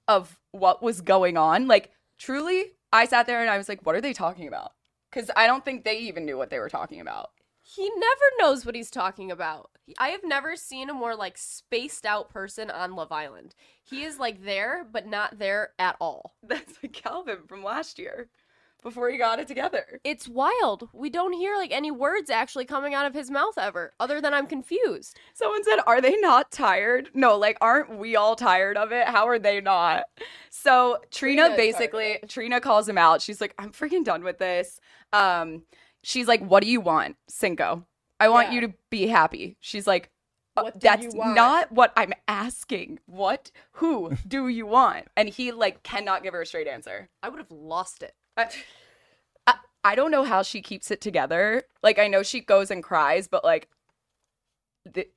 of 0.09 0.39
what 0.53 0.83
was 0.83 1.03
going 1.03 1.37
on. 1.37 1.69
Like 1.69 1.91
truly, 2.19 2.73
I 2.91 3.05
sat 3.05 3.27
there 3.27 3.43
and 3.43 3.51
I 3.51 3.59
was 3.59 3.69
like, 3.69 3.85
what 3.85 3.95
are 3.97 4.01
they 4.01 4.15
talking 4.15 4.49
about? 4.49 4.73
Cuz 5.13 5.31
I 5.37 5.47
don't 5.47 5.63
think 5.63 5.85
they 5.85 5.99
even 5.99 6.25
knew 6.25 6.39
what 6.39 6.49
they 6.49 6.59
were 6.59 6.71
talking 6.71 7.03
about. 7.03 7.33
He 7.77 7.89
never 7.89 8.25
knows 8.41 8.67
what 8.67 8.75
he's 8.75 8.91
talking 8.91 9.31
about. 9.31 9.71
I 9.99 10.09
have 10.09 10.25
never 10.25 10.57
seen 10.57 10.91
a 10.91 10.95
more 10.95 11.15
like 11.15 11.39
spaced 11.39 12.05
out 12.05 12.31
person 12.31 12.71
on 12.71 12.97
Love 12.97 13.13
Island. 13.13 13.55
He 13.83 14.03
is 14.03 14.19
like 14.19 14.45
there, 14.45 14.87
but 14.91 15.07
not 15.07 15.39
there 15.39 15.71
at 15.79 15.97
all. 16.01 16.35
That's 16.43 16.75
like 16.83 16.93
Calvin 16.93 17.39
from 17.47 17.63
last 17.63 17.99
year 17.99 18.29
before 18.83 19.11
he 19.11 19.19
got 19.19 19.39
it 19.39 19.47
together. 19.47 20.01
It's 20.05 20.27
wild. 20.27 20.89
We 20.93 21.11
don't 21.11 21.33
hear 21.33 21.57
like 21.57 21.71
any 21.71 21.91
words 21.91 22.31
actually 22.31 22.65
coming 22.65 22.95
out 22.95 23.07
of 23.07 23.15
his 23.15 23.31
mouth 23.31 23.59
ever, 23.59 23.93
other 24.01 24.21
than 24.21 24.35
I'm 24.35 24.47
confused. 24.47 25.19
Someone 25.35 25.63
said, 25.63 25.79
Are 25.87 26.01
they 26.01 26.17
not 26.17 26.51
tired? 26.51 27.11
No, 27.15 27.37
like, 27.37 27.59
aren't 27.61 27.99
we 27.99 28.17
all 28.17 28.37
tired 28.37 28.77
of 28.77 28.91
it? 28.91 29.07
How 29.07 29.29
are 29.29 29.39
they 29.39 29.61
not? 29.61 30.05
So 30.51 30.99
Trina 31.11 31.43
Trina 31.43 31.43
is 31.43 31.49
tired 31.49 31.53
of 31.53 31.57
basically, 31.59 32.19
Trina 32.27 32.61
calls 32.61 32.89
him 32.89 32.99
out. 32.99 33.23
She's 33.23 33.41
like, 33.41 33.55
I'm 33.59 33.71
freaking 33.71 34.05
done 34.05 34.25
with 34.25 34.39
this. 34.39 34.81
Um, 35.13 35.63
she's 36.03 36.29
like, 36.29 36.41
What 36.45 36.63
do 36.63 36.69
you 36.71 36.81
want, 36.81 37.17
Cinco? 37.29 37.87
I 38.19 38.29
want 38.29 38.49
Yeah. 38.49 38.55
you 38.55 38.61
to 38.69 38.75
be 38.91 39.07
happy. 39.07 39.57
She's 39.61 39.87
like, 39.87 40.11
"Uh, 40.57 40.65
What 40.65 40.81
That's 40.81 41.15
not 41.15 41.73
what 41.73 41.93
I'm 41.97 42.13
asking. 42.29 43.01
What? 43.07 43.51
Who 43.73 44.17
do 44.29 44.49
you 44.49 44.67
want? 44.67 45.09
And 45.17 45.29
he 45.29 45.53
like 45.53 45.83
cannot 45.83 46.23
give 46.23 46.35
her 46.35 46.43
a 46.43 46.47
straight 46.47 46.69
answer. 46.69 47.09
I 47.23 47.29
would 47.31 47.39
have 47.39 47.51
lost 47.51 48.03
it. 48.03 48.15
I, 48.37 48.49
I, 49.47 49.55
I 49.85 49.95
don't 49.95 50.11
know 50.11 50.25
how 50.25 50.43
she 50.43 50.61
keeps 50.61 50.91
it 50.91 51.01
together. 51.01 51.63
Like 51.83 51.99
I 51.99 52.09
know 52.09 52.23
she 52.23 52.41
goes 52.41 52.71
and 52.71 52.83
cries, 52.83 53.27
but 53.27 53.43
like, 53.45 53.69
the, 54.85 55.09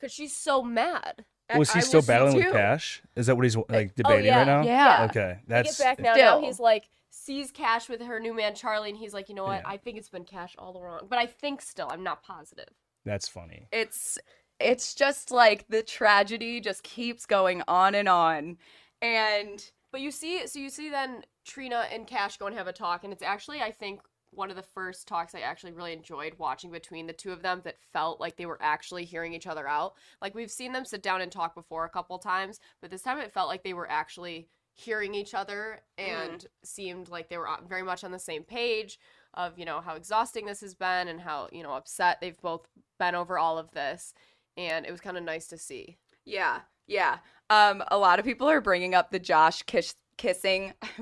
Cause 0.00 0.12
she's 0.12 0.34
so 0.34 0.62
mad. 0.62 1.26
Was 1.56 1.72
he 1.72 1.78
I 1.78 1.82
still 1.82 1.98
was 1.98 2.06
so 2.06 2.12
battling 2.12 2.36
with. 2.36 2.52
Cash? 2.52 3.02
Is 3.16 3.26
that 3.26 3.36
what 3.36 3.44
he's 3.44 3.56
like 3.68 3.94
debating 3.94 4.26
yeah. 4.26 4.38
right 4.38 4.46
now? 4.46 4.62
Yeah. 4.62 5.06
Okay, 5.10 5.38
that's 5.46 5.78
get 5.78 5.84
back 5.84 5.98
now. 5.98 6.14
Now 6.14 6.38
Still. 6.38 6.42
he's 6.42 6.60
like 6.60 6.88
sees 7.10 7.50
Cash 7.50 7.88
with 7.88 8.00
her 8.00 8.20
new 8.20 8.34
man 8.34 8.54
Charlie, 8.54 8.90
and 8.90 8.98
he's 8.98 9.12
like, 9.12 9.28
you 9.28 9.34
know 9.34 9.44
what? 9.44 9.62
Yeah. 9.62 9.70
I 9.70 9.76
think 9.76 9.98
it's 9.98 10.08
been 10.08 10.24
Cash 10.24 10.54
all 10.58 10.76
along, 10.76 11.08
but 11.08 11.18
I 11.18 11.26
think 11.26 11.60
still, 11.60 11.88
I'm 11.90 12.02
not 12.04 12.22
positive. 12.22 12.68
that's 13.04 13.28
funny. 13.28 13.66
it's 13.72 14.18
it's 14.58 14.94
just 14.94 15.30
like 15.30 15.66
the 15.68 15.82
tragedy 15.82 16.60
just 16.60 16.82
keeps 16.82 17.24
going 17.26 17.62
on 17.66 17.94
and 17.94 18.08
on 18.08 18.58
and 19.02 19.70
But 19.92 20.02
you 20.02 20.10
see, 20.10 20.46
so 20.46 20.58
you 20.58 20.68
see 20.70 20.90
then 20.90 21.22
Trina 21.44 21.86
and 21.90 22.06
Cash 22.06 22.36
go 22.36 22.46
and 22.46 22.56
have 22.56 22.66
a 22.66 22.72
talk, 22.72 23.02
and 23.04 23.12
it's 23.12 23.22
actually, 23.22 23.60
I 23.60 23.70
think, 23.72 24.00
one 24.32 24.50
of 24.50 24.56
the 24.56 24.62
first 24.62 25.08
talks 25.08 25.34
I 25.34 25.40
actually 25.40 25.72
really 25.72 25.92
enjoyed 25.92 26.34
watching 26.38 26.70
between 26.70 27.08
the 27.08 27.12
two 27.12 27.32
of 27.32 27.42
them 27.42 27.62
that 27.64 27.80
felt 27.92 28.20
like 28.20 28.36
they 28.36 28.46
were 28.46 28.58
actually 28.60 29.04
hearing 29.04 29.34
each 29.34 29.48
other 29.48 29.66
out. 29.66 29.94
Like 30.22 30.36
we've 30.36 30.50
seen 30.50 30.72
them 30.72 30.84
sit 30.84 31.02
down 31.02 31.20
and 31.20 31.32
talk 31.32 31.54
before 31.54 31.84
a 31.84 31.90
couple 31.90 32.16
times, 32.18 32.60
but 32.80 32.90
this 32.90 33.02
time 33.02 33.18
it 33.18 33.32
felt 33.32 33.48
like 33.48 33.64
they 33.64 33.74
were 33.74 33.90
actually 33.90 34.46
hearing 34.80 35.14
each 35.14 35.34
other 35.34 35.80
and 35.98 36.46
seemed 36.64 37.08
like 37.08 37.28
they 37.28 37.38
were 37.38 37.48
very 37.68 37.82
much 37.82 38.02
on 38.04 38.12
the 38.12 38.18
same 38.18 38.42
page 38.44 38.98
of, 39.34 39.58
you 39.58 39.64
know, 39.64 39.80
how 39.80 39.94
exhausting 39.94 40.46
this 40.46 40.60
has 40.60 40.74
been 40.74 41.06
and 41.08 41.20
how, 41.20 41.48
you 41.52 41.62
know, 41.62 41.72
upset 41.74 42.18
they've 42.20 42.40
both 42.40 42.66
been 42.98 43.14
over 43.14 43.38
all 43.38 43.58
of 43.58 43.70
this. 43.72 44.14
And 44.56 44.84
it 44.86 44.90
was 44.90 45.00
kind 45.00 45.16
of 45.16 45.22
nice 45.22 45.46
to 45.48 45.58
see. 45.58 45.96
yeah 46.24 46.60
yeah 46.86 47.18
um 47.50 47.82
a 47.88 47.96
lot 47.96 48.18
of 48.18 48.24
people 48.24 48.48
are 48.48 48.60
bringing 48.60 48.94
up 48.94 49.10
the 49.10 49.18
josh 49.18 49.62
kiss 49.62 49.94
kissing 50.16 50.72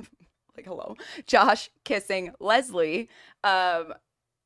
like 0.57 0.67
hello 0.67 0.95
josh 1.27 1.71
kissing 1.85 2.31
leslie 2.41 3.09
um 3.43 3.95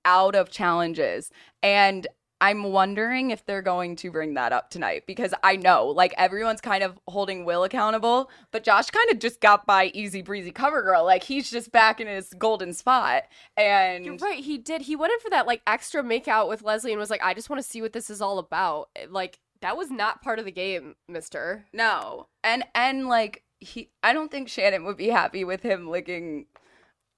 out 0.05 0.35
of 0.37 0.51
challenges 0.51 1.31
and 1.63 2.07
i'm 2.43 2.65
wondering 2.65 3.31
if 3.31 3.47
they're 3.47 3.63
going 3.63 3.97
to 3.97 4.11
bring 4.11 4.35
that 4.35 4.53
up 4.53 4.69
tonight 4.69 5.05
because 5.07 5.33
i 5.43 5.57
know 5.57 5.87
like 5.87 6.13
everyone's 6.19 6.61
kind 6.61 6.85
of 6.85 6.99
holding 7.09 7.47
will 7.47 7.65
accountable 7.65 8.31
but 8.51 8.63
josh 8.63 8.91
kind 8.91 9.11
of 9.11 9.19
just 9.19 9.41
got 9.41 9.65
by 9.67 9.87
easy 9.95 10.21
breezy 10.21 10.51
cover 10.51 10.83
girl 10.83 11.05
like 11.05 11.23
he's 11.23 11.51
just 11.51 11.73
back 11.73 12.01
in 12.01 12.07
his 12.07 12.35
golden 12.35 12.75
spot 12.75 13.23
and 13.57 14.05
You're 14.05 14.17
right. 14.17 14.43
He 14.43 14.59
did. 14.59 14.83
He 14.83 14.97
went 14.97 15.13
in 15.13 15.21
for 15.21 15.31
that 15.31 15.47
like 15.47 15.63
extra 15.67 16.03
makeout 16.03 16.49
with 16.49 16.63
Leslie 16.63 16.93
and 16.93 17.01
was 17.01 17.11
like, 17.11 17.23
I 17.23 17.35
just 17.35 17.51
want 17.51 17.63
to 17.63 17.69
see 17.69 17.83
what 17.83 17.93
this 17.93 18.11
is 18.11 18.21
all 18.21 18.39
about. 18.39 18.89
Eh, 18.97 19.07
like 19.09 19.39
that 19.61 19.77
was 19.77 19.91
not 19.91 20.23
part 20.23 20.39
of 20.39 20.45
the 20.45 20.53
game, 20.53 20.97
Mister. 21.09 21.65
No. 21.73 22.29
And 22.43 22.65
and 22.75 23.09
like 23.09 23.45
he 23.61 23.91
I 24.03 24.13
don't 24.13 24.31
think 24.31 24.49
Shannon 24.49 24.85
would 24.85 24.97
be 24.97 25.09
happy 25.09 25.45
with 25.45 25.63
him 25.63 25.89
licking 25.89 26.47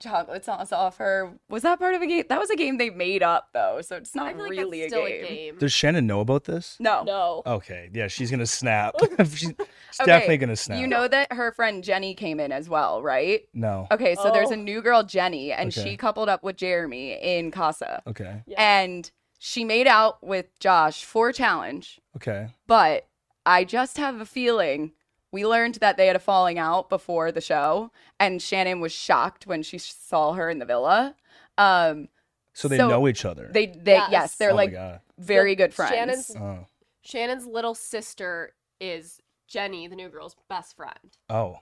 chocolate 0.05 0.45
sauce 0.45 0.73
off 0.73 0.99
her. 0.99 1.33
Was 1.49 1.63
that 1.63 1.79
part 1.79 1.95
of 1.95 2.03
a 2.03 2.07
game? 2.07 2.25
That 2.29 2.39
was 2.39 2.51
a 2.51 2.57
game 2.57 2.79
they 2.79 2.91
made 2.91 3.23
up 3.23 3.49
though, 3.53 3.81
so 3.83 3.97
it's 3.97 4.15
I 4.17 4.21
not 4.33 4.35
feel 4.35 4.43
like 4.45 4.51
really 4.51 4.81
that's 4.83 4.93
a, 4.93 4.97
still 4.97 5.07
game. 5.09 5.25
a 5.25 5.29
game. 5.29 5.59
Does 5.59 5.73
Shannon 5.73 6.07
know 6.07 6.21
about 6.21 6.45
this? 6.45 6.77
No. 6.79 7.03
No. 7.03 7.43
Okay, 7.47 7.91
yeah, 7.93 8.07
she's 8.09 8.31
gonna 8.31 8.47
snap. 8.47 8.95
she's 9.35 9.51
Okay, 9.51 10.07
definitely 10.07 10.37
gonna 10.39 10.57
snap. 10.57 10.79
You 10.81 10.87
know 10.87 11.09
that 11.09 11.33
her 11.33 11.53
friend 11.53 11.83
Jenny 11.83 12.15
came 12.15 12.39
in 12.41 12.53
as 12.53 12.69
well, 12.69 13.03
right? 13.03 13.43
No. 13.53 13.87
Okay, 13.91 14.15
so 14.15 14.31
there's 14.31 14.51
Oh. 14.51 14.55
a 14.55 14.57
new 14.57 14.83
girl, 14.83 15.03
Jenny, 15.03 15.53
and 15.53 15.69
Okay. 15.77 15.91
she 15.91 15.97
coupled 15.97 16.29
up 16.29 16.43
with 16.45 16.57
Jeremy 16.57 17.13
in 17.21 17.51
Casa. 17.51 18.03
Okay. 18.07 18.43
Yeah. 18.47 18.63
And 18.81 19.11
she 19.39 19.65
made 19.65 19.87
out 19.87 20.23
with 20.27 20.47
Josh 20.61 21.05
for 21.05 21.33
challenge, 21.33 22.01
Okay. 22.17 22.49
but 22.67 23.07
I 23.47 23.65
just 23.65 23.99
have 23.99 24.21
a 24.21 24.27
feeling 24.27 24.93
we 25.35 25.45
learned 25.45 25.75
that 25.77 25.97
they 25.97 26.07
had 26.07 26.15
a 26.17 26.21
falling 26.21 26.59
out 26.59 26.89
before 26.89 27.33
the 27.33 27.41
show, 27.41 27.91
and 28.21 28.41
Shannon 28.41 28.81
was 28.81 28.93
shocked 28.93 29.47
when 29.47 29.63
she 29.65 29.79
saw 29.79 30.33
her 30.35 30.49
in 30.49 30.61
the 30.61 30.65
villa. 30.65 31.17
Um, 31.59 32.09
So 32.53 32.69
they 32.69 32.77
So, 32.77 32.89
know 32.89 33.09
each 33.09 33.25
other. 33.25 33.51
they, 33.53 33.67
they, 33.67 33.95
yes, 33.97 34.11
Yes. 34.13 34.37
they're 34.37 34.53
oh 34.53 34.55
like 34.55 34.71
my 34.71 34.77
god. 34.79 35.01
very 35.19 35.57
good 35.57 35.75
friends. 35.75 35.93
Shannon's- 35.93 36.37
Oh. 36.37 36.67
Shannon's 37.03 37.47
little 37.47 37.75
sister 37.75 38.55
is 38.81 39.21
Jenny, 39.49 39.89
the 39.89 39.97
new 39.97 40.09
girl's 40.09 40.37
best 40.49 40.77
friend. 40.77 41.19
Oh. 41.29 41.59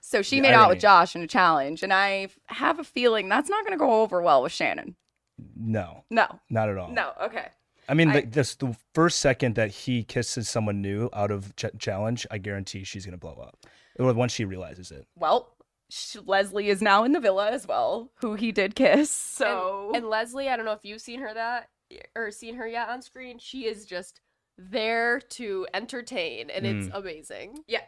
So 0.00 0.22
she 0.22 0.36
The 0.36 0.42
made 0.42 0.54
out 0.54 0.70
with. 0.70 0.80
Josh 0.80 1.14
in 1.14 1.20
a 1.22 1.26
challenge, 1.26 1.82
and 1.82 1.92
I 1.92 2.28
have 2.46 2.78
a 2.78 2.84
feeling 2.84 3.28
that's 3.28 3.50
not 3.50 3.62
going 3.64 3.72
to 3.72 3.84
go 3.84 4.00
over 4.02 4.22
well 4.22 4.42
with 4.42 4.52
Shannon. 4.52 4.96
No, 5.56 6.04
No, 6.08 6.40
not 6.48 6.68
at 6.70 6.78
all. 6.78 6.88
no, 6.90 7.12
okay. 7.20 7.48
I 7.88 7.94
mean, 7.94 8.08
I- 8.10 8.20
the, 8.20 8.26
this 8.26 8.54
the 8.54 8.76
first 8.94 9.18
second 9.20 9.54
that 9.56 9.70
he 9.70 10.04
kisses 10.04 10.48
someone 10.48 10.80
new 10.82 11.08
out 11.12 11.30
of 11.30 11.54
ch- 11.56 11.66
challenge, 11.78 12.26
I 12.30 12.38
guarantee 12.38 12.84
she's 12.84 13.04
gonna 13.04 13.18
blow 13.18 13.34
up. 13.34 13.58
Or 13.98 14.12
once 14.14 14.32
she 14.32 14.44
realizes 14.44 14.90
it. 14.90 15.06
Well, 15.16 15.54
sh- 15.90 16.16
Leslie 16.24 16.68
is 16.68 16.80
now 16.80 17.04
in 17.04 17.12
the 17.12 17.20
villa 17.20 17.50
as 17.50 17.66
well, 17.66 18.10
who 18.20 18.34
he 18.34 18.52
did 18.52 18.74
kiss. 18.74 19.10
So 19.10 19.88
And, 19.88 19.96
and 19.96 20.08
Leslie, 20.08 20.48
I 20.48 20.56
don't 20.56 20.64
know 20.64 20.72
if 20.72 20.84
you've 20.84 21.00
seen 21.02 21.20
her 21.20 21.34
that 21.34 21.68
or 22.16 22.30
seen 22.30 22.54
her 22.54 22.66
yet 22.66 22.88
on 22.88 23.02
screen. 23.02 23.38
She 23.38 23.66
is 23.66 23.84
just 23.84 24.20
there 24.56 25.20
to 25.20 25.66
entertain, 25.74 26.48
and 26.50 26.66
it's 26.66 26.88
amazing. 26.94 27.64
yeah, 27.66 27.80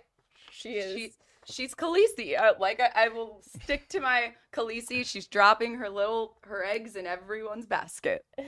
She 0.50 0.70
is. 0.74 0.94
she, 0.94 1.12
she's 1.50 1.74
Khaleesi. 1.74 2.38
Uh, 2.38 2.52
like 2.58 2.80
I, 2.80 3.06
I 3.06 3.08
will 3.08 3.40
stick 3.62 3.88
to 3.90 4.00
my 4.00 4.34
Khaleesi. 4.52 5.06
She's 5.06 5.26
dropping 5.26 5.76
her 5.76 5.88
little 5.88 6.36
her 6.44 6.64
eggs 6.64 6.96
in 6.96 7.06
everyone's 7.06 7.66
basket. 7.66 8.24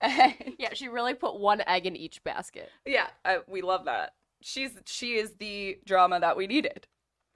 And- 0.00 0.34
yeah, 0.58 0.74
she 0.74 0.88
really 0.88 1.14
put 1.14 1.38
one 1.40 1.62
egg 1.66 1.86
in 1.86 1.96
each 1.96 2.22
basket. 2.24 2.70
yeah, 2.84 3.08
I, 3.24 3.38
we 3.48 3.62
love 3.62 3.84
that. 3.86 4.14
She's 4.42 4.72
she 4.86 5.14
is 5.14 5.32
the 5.38 5.78
drama 5.86 6.20
that 6.20 6.36
we 6.36 6.46
needed. 6.46 6.86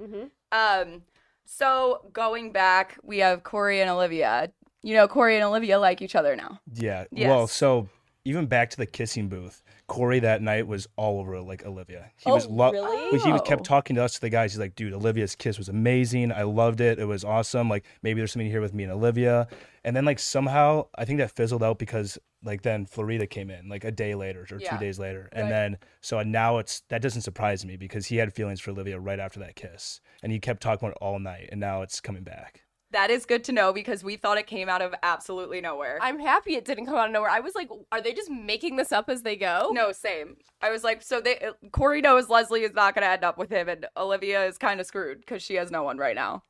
Mm-hmm. 0.03 0.25
Um, 0.53 1.03
so 1.47 2.09
going 2.13 2.53
back, 2.53 2.99
we 3.03 3.19
have 3.19 3.43
Corey 3.43 3.81
and 3.81 3.91
Olivia. 3.91 4.53
You 4.83 4.95
know, 4.95 5.09
Corey 5.09 5.37
and 5.37 5.45
Olivia 5.45 5.79
like 5.79 6.01
each 6.03 6.15
other 6.15 6.37
now. 6.37 6.61
Yeah. 6.75 7.05
Well, 7.13 7.47
so 7.47 7.89
even 8.25 8.47
back 8.47 8.71
to 8.71 8.77
the 8.77 8.87
kissing 8.87 9.29
booth, 9.29 9.63
Corey 9.89 10.21
that 10.21 10.41
night 10.43 10.67
was 10.67 10.87
all 10.97 11.21
over 11.21 11.41
like 11.41 11.65
Olivia. 11.67 12.11
He 12.19 12.31
Oh, 12.31 12.35
was 12.35 12.47
lo- 12.47 12.71
really? 12.73 13.19
He 13.19 13.31
was 13.31 13.41
Oh. 13.41 13.45
kept 13.45 13.65
talking 13.65 13.97
to 13.97 14.03
us 14.05 14.15
to 14.15 14.21
the 14.21 14.31
guys. 14.31 14.53
He's 14.53 14.61
like, 14.61 14.75
dude, 14.75 14.93
Olivia's 14.93 15.35
kiss 15.35 15.59
was 15.59 15.69
amazing. 15.69 16.33
I 16.33 16.43
loved 16.45 16.81
it. 16.81 16.99
It 16.99 17.07
was 17.07 17.25
awesome. 17.25 17.69
Like 17.69 17.85
maybe 18.03 18.21
there's 18.21 18.33
something 18.33 18.51
here 18.51 18.61
with 18.61 18.73
me 18.75 18.85
and 18.85 18.93
Olivia. 18.93 19.49
And 19.85 19.97
then 19.97 20.05
like 20.05 20.19
somehow 20.19 20.87
I 20.97 21.05
think 21.05 21.19
that 21.19 21.31
fizzled 21.31 21.63
out 21.63 21.79
because 21.79 22.19
like 22.43 22.63
then 22.63 22.87
Florida 22.87 23.27
came 23.27 23.51
in 23.51 23.69
like 23.69 23.85
a 23.85 23.91
day 23.91 24.15
later 24.15 24.47
or 24.51 24.59
Yeah. 24.59 24.71
two 24.71 24.79
days 24.79 24.99
later. 24.99 25.29
And 25.33 25.45
Right. 25.45 25.51
then 25.51 25.79
so 26.01 26.23
now 26.23 26.59
it's 26.59 26.81
that 26.89 27.03
doesn't 27.03 27.23
surprise 27.23 27.65
me 27.65 27.77
because 27.77 28.07
he 28.07 28.17
had 28.17 28.33
feelings 28.33 28.61
for 28.61 28.71
Olivia 28.71 28.99
right 28.99 29.21
after 29.21 29.39
that 29.41 29.57
kiss. 29.57 30.01
And 30.23 30.33
he 30.33 30.39
kept 30.41 30.63
talking 30.63 30.87
about 30.89 30.97
it 30.97 31.03
all 31.05 31.19
night 31.19 31.49
and 31.53 31.61
now 31.61 31.83
it's 31.83 32.01
coming 32.01 32.23
back. 32.25 32.63
That 32.93 33.09
is 33.11 33.25
good 33.25 33.45
to 33.45 33.53
know 33.53 33.73
because 33.73 34.03
we 34.03 34.17
thought 34.17 34.37
it 34.37 34.49
came 34.49 34.69
out 34.69 34.83
of 34.83 34.93
absolutely 35.05 35.61
nowhere. 35.61 35.99
I'm 36.01 36.19
happy 36.19 36.57
it 36.57 36.65
didn't 36.65 36.87
come 36.87 36.97
out 36.97 37.07
of 37.07 37.13
nowhere. 37.13 37.31
I 37.31 37.39
was 37.39 37.55
like, 37.55 37.69
are 37.93 38.01
they 38.01 38.13
just 38.13 38.29
making 38.31 38.75
this 38.75 38.91
up 38.91 39.09
as 39.09 39.23
they 39.23 39.37
go? 39.37 39.71
no, 39.73 39.93
same. 39.93 40.37
I 40.61 40.71
was 40.71 40.83
like, 40.83 41.01
so 41.03 41.21
they 41.21 41.39
Corey 41.71 42.01
knows 42.01 42.29
Leslie 42.29 42.65
is 42.65 42.75
not 42.75 42.97
going 42.97 43.05
to 43.05 43.11
end 43.13 43.23
up 43.23 43.39
with 43.39 43.49
him, 43.49 43.69
and 43.69 43.87
Olivia 43.97 44.45
is 44.45 44.59
kind 44.59 44.81
of 44.81 44.87
screwed 44.87 45.21
because 45.21 45.41
she 45.41 45.55
has 45.55 45.71
no 45.71 45.85
one 45.85 45.99
right 45.99 46.17
now. 46.17 46.43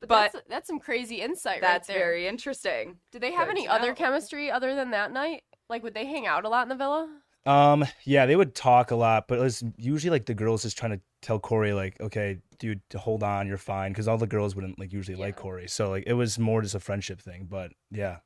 But, 0.00 0.08
but- 0.08 0.32
that's, 0.32 0.44
that's 0.48 0.66
some 0.66 0.78
crazy 0.78 1.20
insight. 1.20 1.60
That's 1.60 1.88
right 1.88 1.94
there. 1.94 2.06
very 2.06 2.26
interesting. 2.26 2.96
Did 3.12 3.22
they 3.22 3.32
have 3.32 3.48
good 3.48 3.56
any 3.56 3.68
other 3.68 3.88
know. 3.88 3.94
chemistry 3.94 4.50
other 4.50 4.74
than 4.74 4.90
that 4.90 5.12
night? 5.12 5.42
Like, 5.68 5.82
would 5.82 5.94
they 5.94 6.06
hang 6.06 6.26
out 6.26 6.44
a 6.44 6.48
lot 6.48 6.62
in 6.62 6.68
the 6.68 6.76
villa? 6.76 7.08
Um, 7.44 7.84
yeah, 8.04 8.26
they 8.26 8.34
would 8.36 8.54
talk 8.54 8.90
a 8.90 8.96
lot, 8.96 9.28
but 9.28 9.38
it 9.38 9.42
was 9.42 9.62
usually 9.76 10.10
like 10.10 10.26
the 10.26 10.34
girls 10.34 10.62
just 10.62 10.76
trying 10.76 10.92
to 10.92 11.00
tell 11.22 11.38
Corey 11.38 11.72
like, 11.72 12.00
okay, 12.00 12.38
dude, 12.58 12.80
hold 12.94 13.22
on, 13.22 13.46
you're 13.46 13.56
fine, 13.56 13.92
because 13.92 14.08
all 14.08 14.18
the 14.18 14.26
girls 14.26 14.56
wouldn't 14.56 14.78
like 14.80 14.92
usually 14.92 15.16
like 15.16 15.36
Corey, 15.36 15.68
so 15.68 15.90
like 15.90 16.04
it 16.06 16.14
was 16.14 16.38
more 16.40 16.60
just 16.60 16.74
a 16.74 16.80
friendship 16.80 17.20
thing. 17.20 17.46
But 17.48 17.72
yeah, 17.92 18.18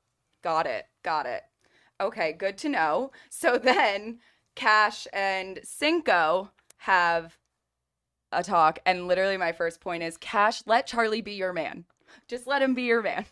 Got 0.42 0.66
it. 0.66 0.86
Got 1.02 1.26
it. 1.26 1.42
Okay, 2.00 2.32
good 2.32 2.56
to 2.58 2.68
know. 2.68 3.10
So 3.28 3.58
then 3.58 4.20
Cash 4.54 5.06
and 5.12 5.60
Cinco 5.62 6.50
have 6.78 7.36
a 8.32 8.42
talk, 8.42 8.78
and 8.86 9.08
literally 9.08 9.36
my 9.36 9.52
first 9.52 9.80
point 9.80 10.02
is 10.02 10.16
Cash, 10.16 10.62
let 10.66 10.86
Charlie 10.86 11.20
be 11.20 11.32
your 11.32 11.52
man. 11.52 11.84
Just 12.28 12.46
let 12.46 12.62
him 12.62 12.74
be 12.74 12.82
your 12.82 13.02
man. 13.02 13.26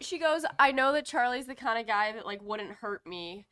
She 0.00 0.18
goes, 0.18 0.44
I 0.58 0.72
know 0.72 0.92
that 0.92 1.06
Charlie's 1.06 1.46
the 1.46 1.54
kind 1.54 1.78
of 1.78 1.86
guy 1.86 2.12
that, 2.12 2.26
like, 2.26 2.42
wouldn't 2.42 2.72
hurt 2.72 3.06
me. 3.06 3.46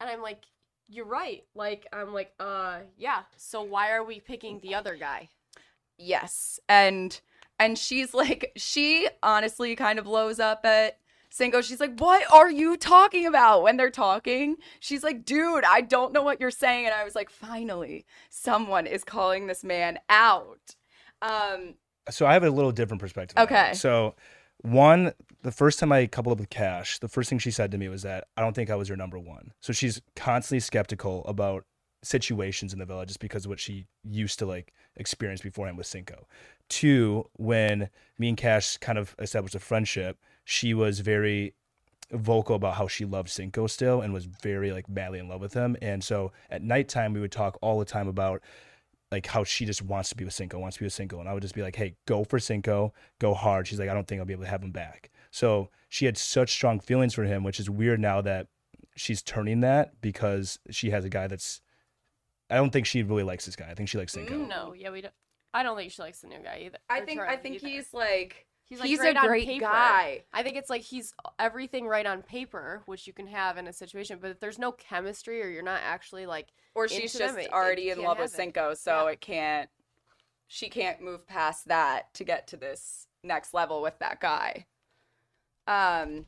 And 0.00 0.08
I'm 0.08 0.22
like, 0.22 0.44
you're 0.88 1.04
right. 1.04 1.42
Like, 1.54 1.86
I'm 1.92 2.12
like, 2.12 2.32
uh, 2.38 2.80
yeah. 2.96 3.22
So 3.36 3.62
why 3.62 3.90
are 3.90 4.04
we 4.04 4.20
picking 4.20 4.60
the 4.60 4.74
other 4.74 4.94
guy? 4.94 5.28
Yes. 5.98 6.60
And 6.68 7.20
and 7.58 7.76
she's 7.76 8.14
like 8.14 8.52
she 8.56 9.08
honestly 9.22 9.74
kind 9.74 9.98
of 9.98 10.04
blows 10.04 10.38
up 10.40 10.64
at 10.64 10.98
Cinco. 11.38 11.62
She's 11.62 11.80
like, 11.80 11.98
"What 11.98 12.30
are 12.32 12.50
you 12.50 12.76
talking 12.76 13.26
about?" 13.26 13.62
When 13.62 13.76
they're 13.76 13.90
talking, 13.90 14.56
she's 14.80 15.02
like, 15.02 15.24
"Dude, 15.24 15.64
I 15.64 15.80
don't 15.80 16.12
know 16.12 16.22
what 16.22 16.40
you're 16.40 16.50
saying." 16.50 16.84
And 16.84 16.94
I 16.94 17.04
was 17.04 17.14
like, 17.14 17.30
"Finally, 17.30 18.04
someone 18.28 18.86
is 18.86 19.04
calling 19.04 19.46
this 19.46 19.64
man 19.64 19.98
out." 20.10 20.76
Um, 21.22 21.74
so 22.10 22.26
I 22.26 22.32
have 22.32 22.44
a 22.44 22.50
little 22.50 22.72
different 22.72 23.00
perspective. 23.00 23.38
Okay. 23.38 23.72
So 23.74 24.14
one, 24.62 25.12
the 25.42 25.52
first 25.52 25.78
time 25.78 25.92
I 25.92 26.06
coupled 26.06 26.32
up 26.32 26.40
with 26.40 26.50
Cash, 26.50 26.98
the 26.98 27.08
first 27.08 27.30
thing 27.30 27.38
she 27.38 27.50
said 27.50 27.70
to 27.70 27.78
me 27.78 27.88
was 27.88 28.02
that 28.02 28.26
I 28.36 28.42
don't 28.42 28.54
think 28.54 28.70
I 28.70 28.74
was 28.74 28.88
your 28.88 28.96
number 28.96 29.18
one. 29.18 29.52
So 29.60 29.72
she's 29.72 30.02
constantly 30.16 30.60
skeptical 30.60 31.24
about 31.26 31.64
situations 32.02 32.72
in 32.72 32.78
the 32.78 32.84
villa 32.84 33.06
just 33.06 33.20
because 33.20 33.44
of 33.44 33.48
what 33.48 33.60
she 33.60 33.86
used 34.04 34.38
to 34.38 34.46
like 34.46 34.72
experience 34.96 35.40
beforehand 35.40 35.76
with 35.76 35.86
Cinco. 35.86 36.26
Two, 36.68 37.28
when 37.34 37.88
me 38.18 38.28
and 38.28 38.36
Cash 38.36 38.76
kind 38.78 38.98
of 38.98 39.14
established 39.18 39.54
a 39.54 39.60
friendship, 39.60 40.18
she 40.50 40.72
was 40.72 41.00
very 41.00 41.52
vocal 42.10 42.56
about 42.56 42.76
how 42.76 42.88
she 42.88 43.04
loved 43.04 43.28
Cinco 43.28 43.66
still 43.66 44.00
and 44.00 44.14
was 44.14 44.24
very 44.24 44.72
like 44.72 44.88
madly 44.88 45.18
in 45.18 45.28
love 45.28 45.42
with 45.42 45.52
him. 45.52 45.76
And 45.82 46.02
so 46.02 46.32
at 46.48 46.62
nighttime 46.62 47.12
we 47.12 47.20
would 47.20 47.30
talk 47.30 47.58
all 47.60 47.78
the 47.78 47.84
time 47.84 48.08
about 48.08 48.40
like 49.12 49.26
how 49.26 49.44
she 49.44 49.66
just 49.66 49.82
wants 49.82 50.08
to 50.08 50.16
be 50.16 50.24
with 50.24 50.32
Cinco, 50.32 50.58
wants 50.58 50.78
to 50.78 50.80
be 50.80 50.86
with 50.86 50.94
Cinco. 50.94 51.20
And 51.20 51.28
I 51.28 51.34
would 51.34 51.42
just 51.42 51.54
be 51.54 51.60
like, 51.60 51.76
hey, 51.76 51.96
go 52.06 52.24
for 52.24 52.38
Cinco, 52.38 52.94
go 53.18 53.34
hard. 53.34 53.68
She's 53.68 53.78
like, 53.78 53.90
I 53.90 53.94
don't 53.94 54.08
think 54.08 54.20
I'll 54.20 54.24
be 54.24 54.32
able 54.32 54.44
to 54.44 54.48
have 54.48 54.62
him 54.62 54.70
back. 54.70 55.10
So 55.30 55.68
she 55.90 56.06
had 56.06 56.16
such 56.16 56.50
strong 56.50 56.80
feelings 56.80 57.12
for 57.12 57.24
him, 57.24 57.44
which 57.44 57.60
is 57.60 57.68
weird 57.68 58.00
now 58.00 58.22
that 58.22 58.46
she's 58.96 59.20
turning 59.20 59.60
that 59.60 60.00
because 60.00 60.58
she 60.70 60.88
has 60.88 61.04
a 61.04 61.10
guy 61.10 61.26
that's 61.26 61.60
I 62.48 62.56
don't 62.56 62.70
think 62.70 62.86
she 62.86 63.02
really 63.02 63.22
likes 63.22 63.44
this 63.44 63.54
guy. 63.54 63.68
I 63.68 63.74
think 63.74 63.90
she 63.90 63.98
likes 63.98 64.14
Cinco. 64.14 64.32
Mm. 64.32 64.48
No, 64.48 64.72
yeah, 64.72 64.88
we 64.88 65.02
don't. 65.02 65.14
I 65.52 65.62
don't 65.62 65.76
think 65.76 65.92
she 65.92 66.00
likes 66.00 66.20
the 66.20 66.28
new 66.28 66.38
guy 66.42 66.62
either. 66.64 66.78
I 66.88 67.02
think 67.02 67.20
I 67.20 67.36
think 67.36 67.56
either. 67.56 67.68
he's 67.68 67.92
like 67.92 68.46
He's, 68.68 68.82
he's, 68.82 68.98
great 68.98 69.16
a 69.16 69.20
on 69.20 69.26
great 69.28 69.46
paper. 69.46 69.64
guy. 69.64 70.24
I 70.32 70.42
think 70.42 70.56
it's 70.56 70.68
like 70.68 70.82
he's 70.82 71.14
everything 71.38 71.86
right 71.86 72.04
on 72.04 72.22
paper, 72.22 72.82
which 72.86 73.06
you 73.06 73.12
can 73.14 73.26
have 73.26 73.56
in 73.56 73.66
a 73.66 73.72
situation. 73.72 74.18
But 74.20 74.30
if 74.32 74.40
there's 74.40 74.58
no 74.58 74.72
chemistry 74.72 75.42
or 75.42 75.48
you're 75.48 75.62
not 75.62 75.80
actually 75.82 76.26
like, 76.26 76.48
Or 76.74 76.86
she's 76.86 77.14
into 77.14 77.18
them, 77.18 77.26
just 77.28 77.38
it- 77.38 77.44
it 77.46 77.52
already 77.52 77.88
in 77.90 77.98
love 78.02 78.18
with 78.18 78.30
have 78.30 78.34
it. 78.34 78.36
Cinco, 78.36 78.74
so 78.74 79.06
Yeah. 79.06 79.12
it 79.12 79.20
can't 79.20 79.70
she 80.50 80.68
can't 80.70 81.00
move 81.02 81.26
past 81.26 81.68
that 81.68 82.12
to 82.14 82.24
get 82.24 82.46
to 82.48 82.56
this 82.56 83.06
next 83.22 83.52
level 83.52 83.82
with 83.82 83.98
that 84.00 84.18
guy. 84.20 84.66
Um 85.66 86.26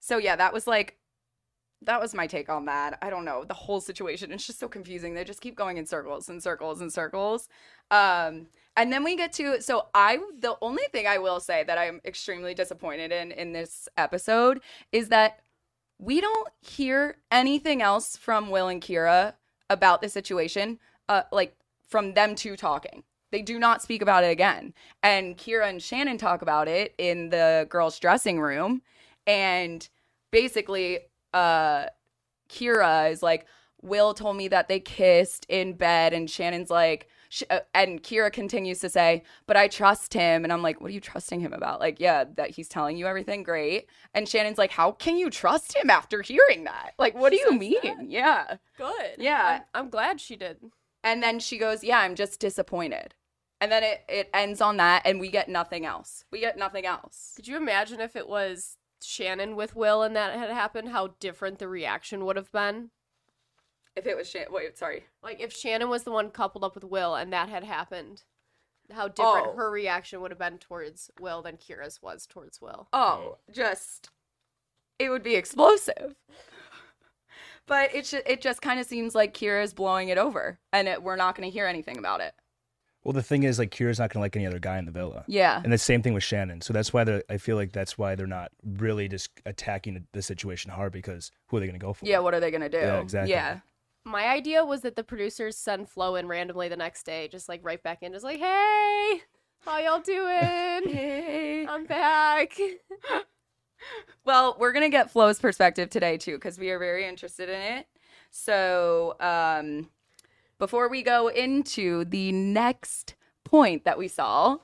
so 0.00 0.18
yeah, 0.18 0.36
that 0.36 0.52
was 0.52 0.66
like 0.66 0.98
that 1.82 2.00
was 2.00 2.14
my 2.14 2.26
take 2.26 2.48
on 2.48 2.64
that. 2.64 2.98
I 3.02 3.10
don't 3.10 3.24
know. 3.24 3.44
The 3.44 3.54
whole 3.54 3.80
situation 3.80 4.32
it's 4.32 4.46
just 4.46 4.58
so 4.58 4.68
confusing. 4.68 5.14
They 5.14 5.24
just 5.24 5.40
keep 5.40 5.54
going 5.56 5.76
in 5.76 5.86
circles 5.86 6.28
and 6.28 6.42
circles 6.42 6.80
and 6.80 6.92
circles. 6.92 7.48
Um 7.90 8.46
and 8.76 8.92
then 8.92 9.04
we 9.04 9.16
get 9.16 9.32
to 9.34 9.60
so 9.62 9.86
I 9.94 10.18
the 10.38 10.56
only 10.60 10.84
thing 10.92 11.06
I 11.06 11.18
will 11.18 11.40
say 11.40 11.64
that 11.64 11.78
I'm 11.78 12.00
extremely 12.04 12.54
disappointed 12.54 13.12
in 13.12 13.32
in 13.32 13.52
this 13.52 13.88
episode 13.96 14.60
is 14.92 15.08
that 15.08 15.40
we 15.98 16.20
don't 16.20 16.48
hear 16.60 17.18
anything 17.30 17.80
else 17.82 18.16
from 18.16 18.50
Will 18.50 18.68
and 18.68 18.82
Kira 18.82 19.34
about 19.70 20.02
the 20.02 20.08
situation, 20.08 20.78
uh, 21.08 21.22
like 21.32 21.56
from 21.88 22.14
them 22.14 22.34
two 22.34 22.56
talking. 22.56 23.04
They 23.30 23.42
do 23.42 23.58
not 23.58 23.82
speak 23.82 24.02
about 24.02 24.24
it 24.24 24.30
again. 24.30 24.74
And 25.02 25.36
Kira 25.36 25.68
and 25.68 25.82
Shannon 25.82 26.18
talk 26.18 26.42
about 26.42 26.68
it 26.68 26.94
in 26.98 27.30
the 27.30 27.66
girls' 27.68 27.98
dressing 27.98 28.40
room. 28.40 28.82
And 29.26 29.88
basically, 30.30 31.00
uh, 31.32 31.86
Kira 32.48 33.10
is 33.10 33.22
like, 33.22 33.46
Will 33.82 34.14
told 34.14 34.36
me 34.36 34.48
that 34.48 34.68
they 34.68 34.80
kissed 34.80 35.46
in 35.48 35.74
bed, 35.74 36.12
and 36.12 36.30
Shannon's 36.30 36.70
like, 36.70 37.08
She, 37.34 37.44
uh, 37.50 37.60
and 37.74 38.00
Kira 38.00 38.32
continues 38.32 38.78
to 38.78 38.88
say, 38.88 39.24
"But 39.48 39.56
I 39.56 39.66
trust 39.66 40.14
him." 40.14 40.44
And 40.44 40.52
I'm 40.52 40.62
like, 40.62 40.80
"What 40.80 40.92
are 40.92 40.94
you 40.94 41.00
trusting 41.00 41.40
him 41.40 41.52
about?" 41.52 41.80
Like, 41.80 41.98
yeah, 41.98 42.22
that 42.36 42.50
he's 42.50 42.68
telling 42.68 42.96
you 42.96 43.08
everything. 43.08 43.42
Great. 43.42 43.88
And 44.14 44.28
Shannon's 44.28 44.56
like, 44.56 44.70
"How 44.70 44.92
can 44.92 45.16
you 45.16 45.30
trust 45.30 45.76
him 45.76 45.90
after 45.90 46.22
hearing 46.22 46.62
that? 46.62 46.94
Like, 46.96 47.16
what 47.16 47.32
She 47.32 47.40
do 47.40 47.44
you 47.46 47.58
mean?" 47.58 47.80
that? 47.82 48.08
Yeah. 48.08 48.56
Good. 48.78 49.16
Yeah. 49.18 49.62
I'm, 49.74 49.82
I'm 49.82 49.90
glad 49.90 50.20
she 50.20 50.36
did. 50.36 50.58
And 51.02 51.24
then 51.24 51.40
she 51.40 51.58
goes, 51.58 51.82
"Yeah, 51.82 51.98
I'm 51.98 52.14
just 52.14 52.38
disappointed." 52.38 53.16
And 53.60 53.72
then 53.72 53.82
it 53.82 54.04
it 54.08 54.30
ends 54.32 54.60
on 54.60 54.76
that, 54.76 55.02
and 55.04 55.18
we 55.18 55.28
get 55.28 55.48
nothing 55.48 55.84
else. 55.84 56.24
We 56.30 56.38
get 56.38 56.56
nothing 56.56 56.86
else. 56.86 57.32
Could 57.34 57.48
you 57.48 57.56
imagine 57.56 58.00
if 58.00 58.14
it 58.14 58.28
was 58.28 58.76
Shannon 59.02 59.56
with 59.56 59.74
Will 59.74 60.04
and 60.04 60.14
that 60.14 60.38
had 60.38 60.50
happened? 60.50 60.90
How 60.90 61.16
different 61.18 61.58
the 61.58 61.66
reaction 61.66 62.24
would 62.26 62.36
have 62.36 62.52
been. 62.52 62.90
If 63.96 64.06
it 64.06 64.16
was 64.16 64.28
Shannon, 64.28 64.48
wait, 64.52 64.76
sorry. 64.76 65.04
Like 65.22 65.40
if 65.40 65.52
Shannon 65.52 65.88
was 65.88 66.02
the 66.02 66.10
one 66.10 66.30
coupled 66.30 66.64
up 66.64 66.74
with 66.74 66.84
Will 66.84 67.14
and 67.14 67.32
that 67.32 67.48
had 67.48 67.64
happened, 67.64 68.22
how 68.92 69.08
different 69.08 69.46
Oh. 69.48 69.54
her 69.56 69.70
reaction 69.70 70.20
would 70.20 70.30
have 70.30 70.38
been 70.38 70.58
towards 70.58 71.10
Will 71.20 71.42
than 71.42 71.56
Kira's 71.56 72.02
was 72.02 72.26
towards 72.26 72.60
Will. 72.60 72.88
Oh, 72.92 72.98
oh. 73.36 73.38
just 73.52 74.10
it 74.98 75.10
would 75.10 75.22
be 75.22 75.34
explosive. 75.36 76.14
But 77.66 77.94
it 77.94 78.04
sh- 78.06 78.14
it 78.26 78.40
just 78.42 78.60
kind 78.60 78.78
of 78.78 78.84
seems 78.86 79.14
like 79.14 79.32
Kira's 79.32 79.72
blowing 79.72 80.10
it 80.10 80.18
over, 80.18 80.58
and 80.72 80.86
it, 80.86 81.02
we're 81.02 81.16
not 81.16 81.34
going 81.34 81.48
to 81.48 81.52
hear 81.52 81.66
anything 81.66 81.96
about 81.96 82.20
it. 82.20 82.34
Well, 83.04 83.14
the 83.14 83.22
thing 83.22 83.42
is, 83.42 83.58
like, 83.58 83.70
Kira's 83.70 83.98
not 83.98 84.10
gonna 84.10 84.22
like 84.22 84.34
any 84.36 84.46
other 84.46 84.58
guy 84.58 84.78
in 84.78 84.84
the 84.86 84.90
villa, 84.90 85.24
Yeah, 85.28 85.60
and 85.62 85.72
the 85.72 85.78
same 85.78 86.02
thing 86.02 86.12
with 86.14 86.22
Shannon. 86.22 86.60
So 86.60 86.72
that's 86.74 86.92
why 86.92 87.04
they're. 87.04 87.22
I 87.30 87.38
feel 87.38 87.56
like 87.56 87.72
that's 87.72 87.96
why 87.96 88.14
they're 88.16 88.26
not 88.26 88.50
really 88.64 89.08
just 89.08 89.30
attacking 89.46 89.94
the, 89.94 90.02
the 90.12 90.22
situation 90.22 90.70
hard 90.70 90.92
because 90.92 91.30
who 91.48 91.56
are 91.56 91.60
they 91.60 91.66
gonna 91.66 91.78
go 91.78 91.92
for? 91.94 92.04
yeah. 92.04 92.18
What 92.18 92.34
are 92.34 92.40
they 92.40 92.50
going 92.50 92.60
to 92.62 92.68
do? 92.68 92.78
Yeah, 92.78 93.00
exactly. 93.00 93.30
Yeah, 93.32 93.60
My 94.04 94.26
idea 94.28 94.64
was 94.64 94.82
that 94.82 94.96
the 94.96 95.04
producers 95.04 95.56
send 95.56 95.88
Flo 95.88 96.16
in 96.16 96.28
randomly 96.28 96.68
the 96.68 96.76
next 96.76 97.04
day, 97.04 97.26
just 97.28 97.48
like 97.48 97.60
right 97.62 97.82
back 97.82 98.02
in, 98.02 98.12
just 98.12 98.24
like, 98.24 98.38
hey, 98.38 99.22
how 99.64 99.78
y'all 99.78 100.00
doing? 100.00 100.94
Hey. 100.94 101.66
I'm 101.68 101.86
back. 101.86 102.56
Well, 104.24 104.56
we're 104.58 104.72
gonna 104.72 104.88
get 104.88 105.10
Flo's 105.10 105.38
perspective 105.38 105.90
today 105.90 106.16
too, 106.16 106.36
because 106.36 106.58
we 106.58 106.70
are 106.70 106.78
very 106.78 107.06
interested 107.06 107.50
in 107.50 107.60
it. 107.60 107.86
So, 108.30 109.14
um, 109.20 109.90
before 110.58 110.88
we 110.88 111.02
go 111.02 111.28
into 111.28 112.06
the 112.06 112.32
next 112.32 113.14
point 113.44 113.84
that 113.84 113.98
we 113.98 114.08
saw, 114.08 114.56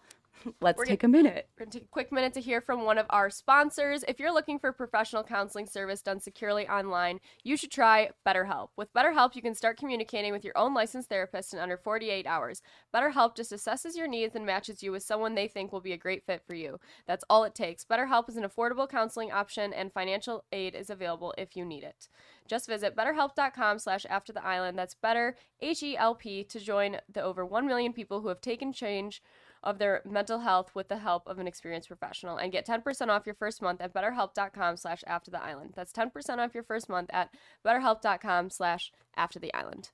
let's 0.60 0.78
We're 0.78 0.84
take 0.84 1.04
a 1.04 1.08
minute. 1.08 1.48
We're 1.58 1.64
going 1.64 1.70
to 1.72 1.78
take 1.78 1.86
a 1.86 1.90
quick 1.90 2.12
minute 2.12 2.32
to 2.34 2.40
hear 2.40 2.60
from 2.60 2.84
one 2.84 2.98
of 2.98 3.06
our 3.10 3.30
sponsors. 3.30 4.04
If 4.08 4.18
you're 4.18 4.32
looking 4.32 4.58
for 4.58 4.72
professional 4.72 5.22
counseling 5.22 5.66
service 5.66 6.02
done 6.02 6.20
securely 6.20 6.68
online, 6.68 7.20
you 7.42 7.56
should 7.56 7.70
try 7.70 8.10
BetterHelp. 8.26 8.68
With 8.76 8.92
BetterHelp, 8.92 9.34
you 9.34 9.42
can 9.42 9.54
start 9.54 9.76
communicating 9.76 10.32
with 10.32 10.44
your 10.44 10.56
own 10.56 10.74
licensed 10.74 11.08
therapist 11.08 11.52
in 11.52 11.58
under 11.58 11.76
48 11.76 12.26
hours. 12.26 12.62
BetterHelp 12.94 13.34
just 13.36 13.52
assesses 13.52 13.96
your 13.96 14.08
needs 14.08 14.34
and 14.34 14.46
matches 14.46 14.82
you 14.82 14.92
with 14.92 15.02
someone 15.02 15.34
they 15.34 15.48
think 15.48 15.72
will 15.72 15.80
be 15.80 15.92
a 15.92 15.98
great 15.98 16.24
fit 16.24 16.42
for 16.46 16.54
you. 16.54 16.78
That's 17.06 17.24
all 17.28 17.44
it 17.44 17.54
takes. 17.54 17.84
BetterHelp 17.84 18.28
is 18.28 18.36
an 18.36 18.44
affordable 18.44 18.88
counseling 18.88 19.32
option, 19.32 19.72
and 19.72 19.92
financial 19.92 20.44
aid 20.52 20.74
is 20.74 20.90
available 20.90 21.34
if 21.38 21.56
you 21.56 21.64
need 21.64 21.84
it. 21.84 22.08
Just 22.48 22.66
visit 22.66 22.96
betterhelp.com 22.96 23.78
slash 23.78 24.06
after 24.08 24.32
the 24.32 24.44
island. 24.44 24.76
That's 24.78 24.94
better, 24.94 25.36
H-E-L-P, 25.60 26.44
to 26.44 26.60
join 26.60 26.96
the 27.12 27.22
over 27.22 27.46
1 27.46 27.66
million 27.66 27.92
people 27.92 28.20
who 28.20 28.28
have 28.28 28.40
taken 28.40 28.72
change 28.72 29.22
of 29.62 29.78
their 29.78 30.02
mental 30.04 30.40
health 30.40 30.70
with 30.74 30.88
the 30.88 30.98
help 30.98 31.26
of 31.26 31.38
an 31.38 31.46
experienced 31.46 31.88
professional. 31.88 32.36
And 32.36 32.52
get 32.52 32.66
10% 32.66 33.08
off 33.08 33.26
your 33.26 33.34
first 33.34 33.60
month 33.62 33.80
at 33.80 33.92
betterhelp.com 33.92 34.76
slash 34.76 35.04
after 35.06 35.30
the 35.30 35.42
island. 35.42 35.74
That's 35.76 35.92
10% 35.92 36.38
off 36.38 36.54
your 36.54 36.64
first 36.64 36.88
month 36.88 37.10
at 37.12 37.30
betterhelp.com 37.64 38.50
slash 38.50 38.92
after 39.16 39.38
the 39.38 39.52
island 39.52 39.90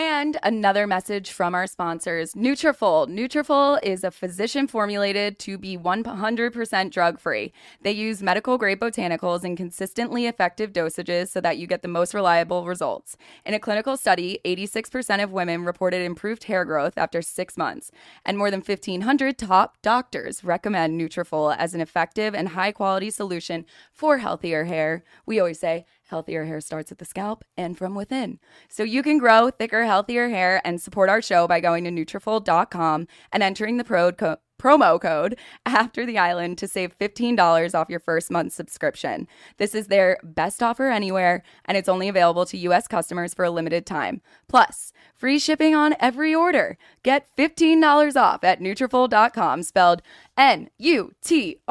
And 0.00 0.36
another 0.44 0.86
message 0.86 1.32
from 1.32 1.56
our 1.56 1.66
sponsors, 1.66 2.34
Nutrafol. 2.34 3.08
Nutrafol 3.08 3.80
is 3.82 4.04
a 4.04 4.12
physician 4.12 4.68
formulated 4.68 5.40
to 5.40 5.58
be 5.58 5.76
100% 5.76 6.90
drug 6.92 7.18
free. 7.18 7.52
They 7.82 7.90
use 7.90 8.22
medical 8.22 8.58
grade 8.58 8.78
botanicals 8.78 9.42
in 9.42 9.56
consistently 9.56 10.26
effective 10.26 10.72
dosages 10.72 11.30
so 11.30 11.40
that 11.40 11.58
you 11.58 11.66
get 11.66 11.82
the 11.82 11.88
most 11.88 12.14
reliable 12.14 12.64
results. 12.64 13.16
In 13.44 13.54
a 13.54 13.58
clinical 13.58 13.96
study, 13.96 14.38
86% 14.44 15.20
of 15.20 15.32
women 15.32 15.64
reported 15.64 16.02
improved 16.02 16.44
hair 16.44 16.64
growth 16.64 16.96
after 16.96 17.20
six 17.20 17.56
months, 17.56 17.90
and 18.24 18.38
more 18.38 18.52
than 18.52 18.60
1,500 18.60 19.36
top 19.36 19.78
doctors 19.82 20.44
recommend 20.44 21.00
Nutrafol 21.00 21.56
as 21.58 21.74
an 21.74 21.80
effective 21.80 22.36
and 22.36 22.50
high 22.50 22.70
quality 22.70 23.10
solution 23.10 23.66
for 23.90 24.18
healthier 24.18 24.66
hair. 24.66 25.02
We 25.26 25.40
always 25.40 25.58
say, 25.58 25.86
Healthier 26.08 26.46
hair 26.46 26.60
starts 26.60 26.90
at 26.90 26.98
the 26.98 27.04
scalp 27.04 27.44
and 27.56 27.76
from 27.76 27.94
within. 27.94 28.38
So 28.68 28.82
you 28.82 29.02
can 29.02 29.18
grow 29.18 29.50
thicker, 29.50 29.84
healthier 29.84 30.30
hair 30.30 30.62
and 30.64 30.80
support 30.80 31.10
our 31.10 31.20
show 31.20 31.46
by 31.46 31.60
going 31.60 31.84
to 31.84 31.90
Nutrafol.com 31.90 33.06
and 33.30 33.42
entering 33.42 33.76
the 33.76 33.84
pro 33.84 34.12
co- 34.12 34.38
promo 34.58 35.00
code 35.00 35.38
after 35.64 36.04
the 36.04 36.18
island 36.18 36.58
to 36.58 36.66
save 36.68 36.98
$15 36.98 37.74
off 37.74 37.88
your 37.88 38.00
first 38.00 38.30
month 38.30 38.52
subscription. 38.52 39.28
This 39.56 39.74
is 39.74 39.86
their 39.86 40.18
best 40.22 40.62
offer 40.62 40.88
anywhere, 40.88 41.42
and 41.64 41.76
it's 41.76 41.88
only 41.88 42.08
available 42.08 42.44
to 42.46 42.58
U.S. 42.58 42.88
customers 42.88 43.34
for 43.34 43.44
a 43.44 43.50
limited 43.50 43.86
time. 43.86 44.20
Plus, 44.48 44.92
free 45.14 45.38
shipping 45.38 45.74
on 45.74 45.94
every 46.00 46.34
order. 46.34 46.76
Get 47.02 47.28
$15 47.36 48.16
off 48.16 48.42
at 48.44 48.60
Nutrafol.com, 48.60 49.62
spelled 49.62 50.02
N-U-T-R-A-F-O-L 50.38 51.66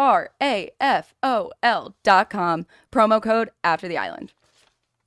dot 2.04 2.30
com. 2.30 2.66
Promo 2.92 3.22
code 3.22 3.50
after 3.64 3.88
the 3.88 3.98
island. 3.98 4.34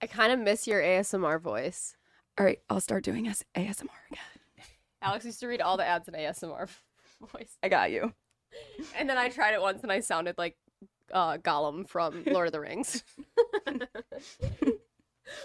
i 0.02 0.06
kind 0.06 0.32
of 0.32 0.38
miss 0.40 0.66
your 0.66 0.80
asmr 0.80 1.38
voice 1.40 1.94
All 2.38 2.44
right, 2.46 2.60
I'll 2.70 2.80
start 2.80 3.04
doing 3.04 3.28
S- 3.28 3.44
ASMR 3.54 3.88
again. 4.10 4.24
alex 5.02 5.24
used 5.26 5.40
to 5.40 5.46
read 5.46 5.60
all 5.60 5.76
the 5.76 5.84
ads 5.86 6.08
in 6.08 6.14
asmr 6.14 6.68
voice 7.32 7.56
I 7.62 7.68
got 7.68 7.90
you. 7.90 8.12
and 8.98 9.08
then 9.08 9.18
i 9.18 9.28
tried 9.28 9.52
it 9.54 9.60
once 9.60 9.82
and 9.82 9.92
i 9.92 10.00
sounded 10.00 10.36
like 10.38 10.56
uh, 11.12 11.36
gollum 11.38 11.86
from 11.88 12.22
lord 12.26 12.46
of 12.48 12.52
the 12.52 12.60
rings 12.60 13.04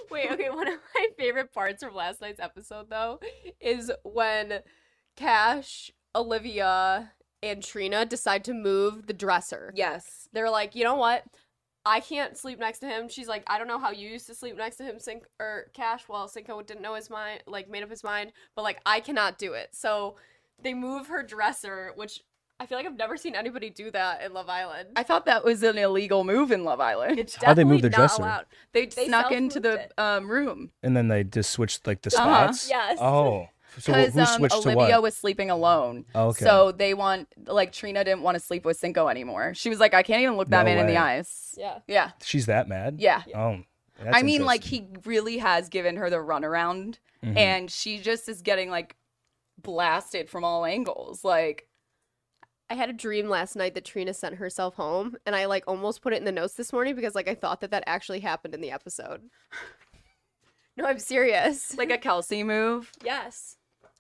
Wait, 0.09 0.31
okay, 0.31 0.49
one 0.49 0.67
of 0.67 0.79
my 0.95 1.07
favorite 1.15 1.51
parts 1.53 1.83
from 1.83 1.93
last 1.93 2.19
night's 2.21 2.39
episode 2.39 2.89
though 2.89 3.19
is 3.61 3.91
when 4.03 4.61
Cash, 5.15 5.91
Olivia, 6.15 7.11
and 7.45 7.63
Trina 7.63 8.05
decide 8.05 8.43
to 8.45 8.53
move 8.53 9.07
the 9.07 9.13
dresser. 9.13 9.71
Yes. 9.75 10.27
They're 10.33 10.49
like, 10.49 10.75
you 10.75 10.83
know 10.83 10.95
what? 10.95 11.23
I 11.85 11.99
can't 11.99 12.35
sleep 12.35 12.57
next 12.59 12.79
to 12.79 12.87
him. 12.87 13.07
She's 13.09 13.27
like, 13.27 13.43
I 13.47 13.59
don't 13.59 13.67
know 13.67 13.77
how 13.77 13.91
you 13.91 14.09
used 14.09 14.25
to 14.27 14.33
sleep 14.35 14.57
next 14.57 14.77
to 14.77 14.83
him, 14.83 14.99
Sink 14.99 15.23
or 15.39 15.67
Cash. 15.73 16.05
Well, 16.09 16.27
Cinco 16.27 16.61
didn't 16.63 16.81
know 16.81 16.95
his 16.95 17.09
mind, 17.11 17.43
like 17.45 17.69
made 17.69 17.83
up 17.83 17.91
his 17.91 18.03
mind, 18.03 18.31
but 18.55 18.63
like 18.63 18.79
I 18.85 18.99
cannot 18.99 19.37
do 19.37 19.53
it. 19.53 19.69
So 19.73 20.15
they 20.61 20.73
move 20.73 21.07
her 21.07 21.21
dresser, 21.21 21.91
which 21.95 22.21
I 22.59 22.65
feel 22.65 22.77
like 22.77 22.87
I've 22.87 22.97
never 22.97 23.17
seen 23.17 23.35
anybody 23.35 23.69
do 23.69 23.91
that 23.91 24.23
in 24.23 24.33
Love 24.33 24.49
Island. 24.49 24.89
I 24.95 25.03
thought 25.03 25.25
that 25.27 25.43
was 25.43 25.61
an 25.61 25.77
illegal 25.77 26.23
move 26.23 26.51
in 26.51 26.63
Love 26.63 26.79
Island. 26.79 27.19
it's 27.19 27.35
How'd 27.35 27.57
they 27.57 27.63
move 27.65 27.81
the 27.83 27.89
dresser? 27.89 28.23
allowed. 28.23 28.45
They, 28.71 28.85
They 28.87 29.05
snuck 29.07 29.31
into 29.31 29.59
the 29.59 29.89
um, 30.01 30.27
room 30.31 30.71
And 30.81 30.95
then 30.97 31.07
they 31.09 31.23
just 31.25 31.51
switched 31.51 31.85
like 31.85 32.01
the 32.01 32.15
Uh-huh. 32.17 32.53
spots. 32.53 32.69
Yes. 32.69 32.97
Oh, 32.99 33.47
so 33.79 33.93
who 33.93 34.05
because 34.05 34.17
um, 34.35 34.47
to 34.47 34.55
Olivia 34.55 34.95
what? 34.95 35.03
was 35.03 35.15
sleeping 35.17 35.49
alone. 35.49 36.05
Oh, 36.15 36.27
okay. 36.29 36.45
So 36.45 36.71
they 36.71 36.93
want 36.93 37.27
like 37.47 37.71
Trina 37.71 38.03
didn't 38.03 38.21
want 38.21 38.35
to 38.35 38.39
sleep 38.39 38.65
with 38.65 38.77
Cinco 38.77 39.07
anymore. 39.07 39.53
She 39.53 39.69
was 39.69 39.79
like, 39.79 39.93
I 39.93 40.03
can't 40.03 40.21
even 40.21 40.37
look 40.37 40.49
that 40.49 40.63
No 40.63 40.65
man 40.65 40.77
in 40.79 40.87
the 40.87 40.97
eyes. 40.97 41.53
Yeah. 41.57 41.79
Yeah. 41.87 42.11
She's 42.23 42.45
that 42.45 42.67
mad? 42.67 42.97
Yeah. 42.99 43.23
Oh, 43.35 43.59
that's 44.01 44.15
I 44.17 44.23
mean, 44.23 44.45
like 44.45 44.63
he 44.63 44.87
really 45.05 45.37
has 45.37 45.69
given 45.69 45.95
her 45.97 46.09
the 46.09 46.17
runaround, 46.17 46.97
Mhm. 47.23 47.37
and 47.37 47.71
she 47.71 47.99
just 47.99 48.27
is 48.29 48.41
getting 48.41 48.69
like 48.69 48.95
blasted 49.57 50.29
from 50.29 50.43
all 50.43 50.65
angles. 50.65 51.23
Like, 51.23 51.67
I 52.69 52.73
had 52.75 52.89
a 52.89 52.93
dream 52.93 53.29
last 53.29 53.55
night 53.55 53.73
that 53.75 53.85
Trina 53.85 54.13
sent 54.13 54.35
herself 54.35 54.75
home, 54.75 55.15
and 55.25 55.35
I 55.35 55.45
like 55.45 55.63
almost 55.67 56.01
put 56.01 56.13
it 56.13 56.17
in 56.17 56.25
the 56.25 56.31
notes 56.31 56.55
this 56.55 56.73
morning 56.73 56.95
because 56.95 57.15
like 57.15 57.27
I 57.29 57.35
thought 57.35 57.61
that 57.61 57.71
that 57.71 57.83
actually 57.87 58.19
happened 58.19 58.53
in 58.53 58.61
the 58.61 58.71
episode. 58.71 59.21
no, 60.77 60.85
I'm 60.85 60.99
serious. 60.99 61.77
like 61.77 61.91
a 61.91 61.97
Kelsey 61.97 62.43
move. 62.43 62.91
yes, 63.03 63.55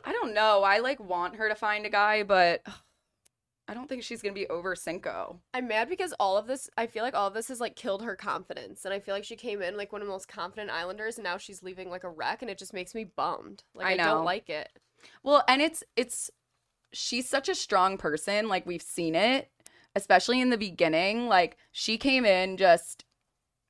I 0.05 0.11
don't 0.11 0.33
know. 0.33 0.63
I 0.63 0.79
like 0.79 0.99
want 0.99 1.35
her 1.35 1.49
to 1.49 1.55
find 1.55 1.85
a 1.85 1.89
guy, 1.89 2.23
but 2.23 2.61
I 3.67 3.73
don't 3.73 3.89
think 3.89 4.03
she's 4.03 4.21
gonna 4.21 4.33
be 4.33 4.47
over 4.47 4.75
Cinco. 4.75 5.39
I'm 5.53 5.67
mad 5.67 5.89
because 5.89 6.13
all 6.19 6.37
of 6.37 6.45
this. 6.45 6.69
I 6.77 6.85
feel 6.85 7.03
like 7.03 7.15
all 7.15 7.27
of 7.27 7.33
this 7.33 7.47
has 7.47 7.59
like 7.59 7.75
killed 7.75 8.03
her 8.03 8.15
confidence, 8.15 8.85
and 8.85 8.93
I 8.93 8.99
feel 8.99 9.15
like 9.15 9.23
she 9.23 9.35
came 9.35 9.61
in 9.61 9.75
like 9.75 9.91
one 9.91 10.01
of 10.01 10.07
the 10.07 10.13
most 10.13 10.27
confident 10.27 10.69
Islanders, 10.69 11.17
and 11.17 11.23
now 11.23 11.37
she's 11.37 11.63
leaving 11.63 11.89
like 11.89 12.03
a 12.03 12.09
wreck, 12.09 12.41
and 12.41 12.51
it 12.51 12.59
just 12.59 12.73
makes 12.73 12.93
me 12.93 13.05
bummed. 13.05 13.63
Like 13.73 13.87
I 13.87 13.93
I, 13.93 13.97
don't 13.97 14.25
like 14.25 14.49
it. 14.49 14.69
Well, 15.23 15.43
and 15.47 15.61
it's 15.61 15.83
it's 15.95 16.29
she's 16.93 17.27
such 17.27 17.49
a 17.49 17.55
strong 17.55 17.97
person. 17.97 18.47
Like 18.47 18.67
we've 18.67 18.81
seen 18.81 19.15
it, 19.15 19.49
especially 19.95 20.39
in 20.41 20.51
the 20.51 20.57
beginning. 20.57 21.27
Like 21.27 21.57
she 21.71 21.97
came 21.97 22.25
in 22.25 22.57
just 22.57 23.04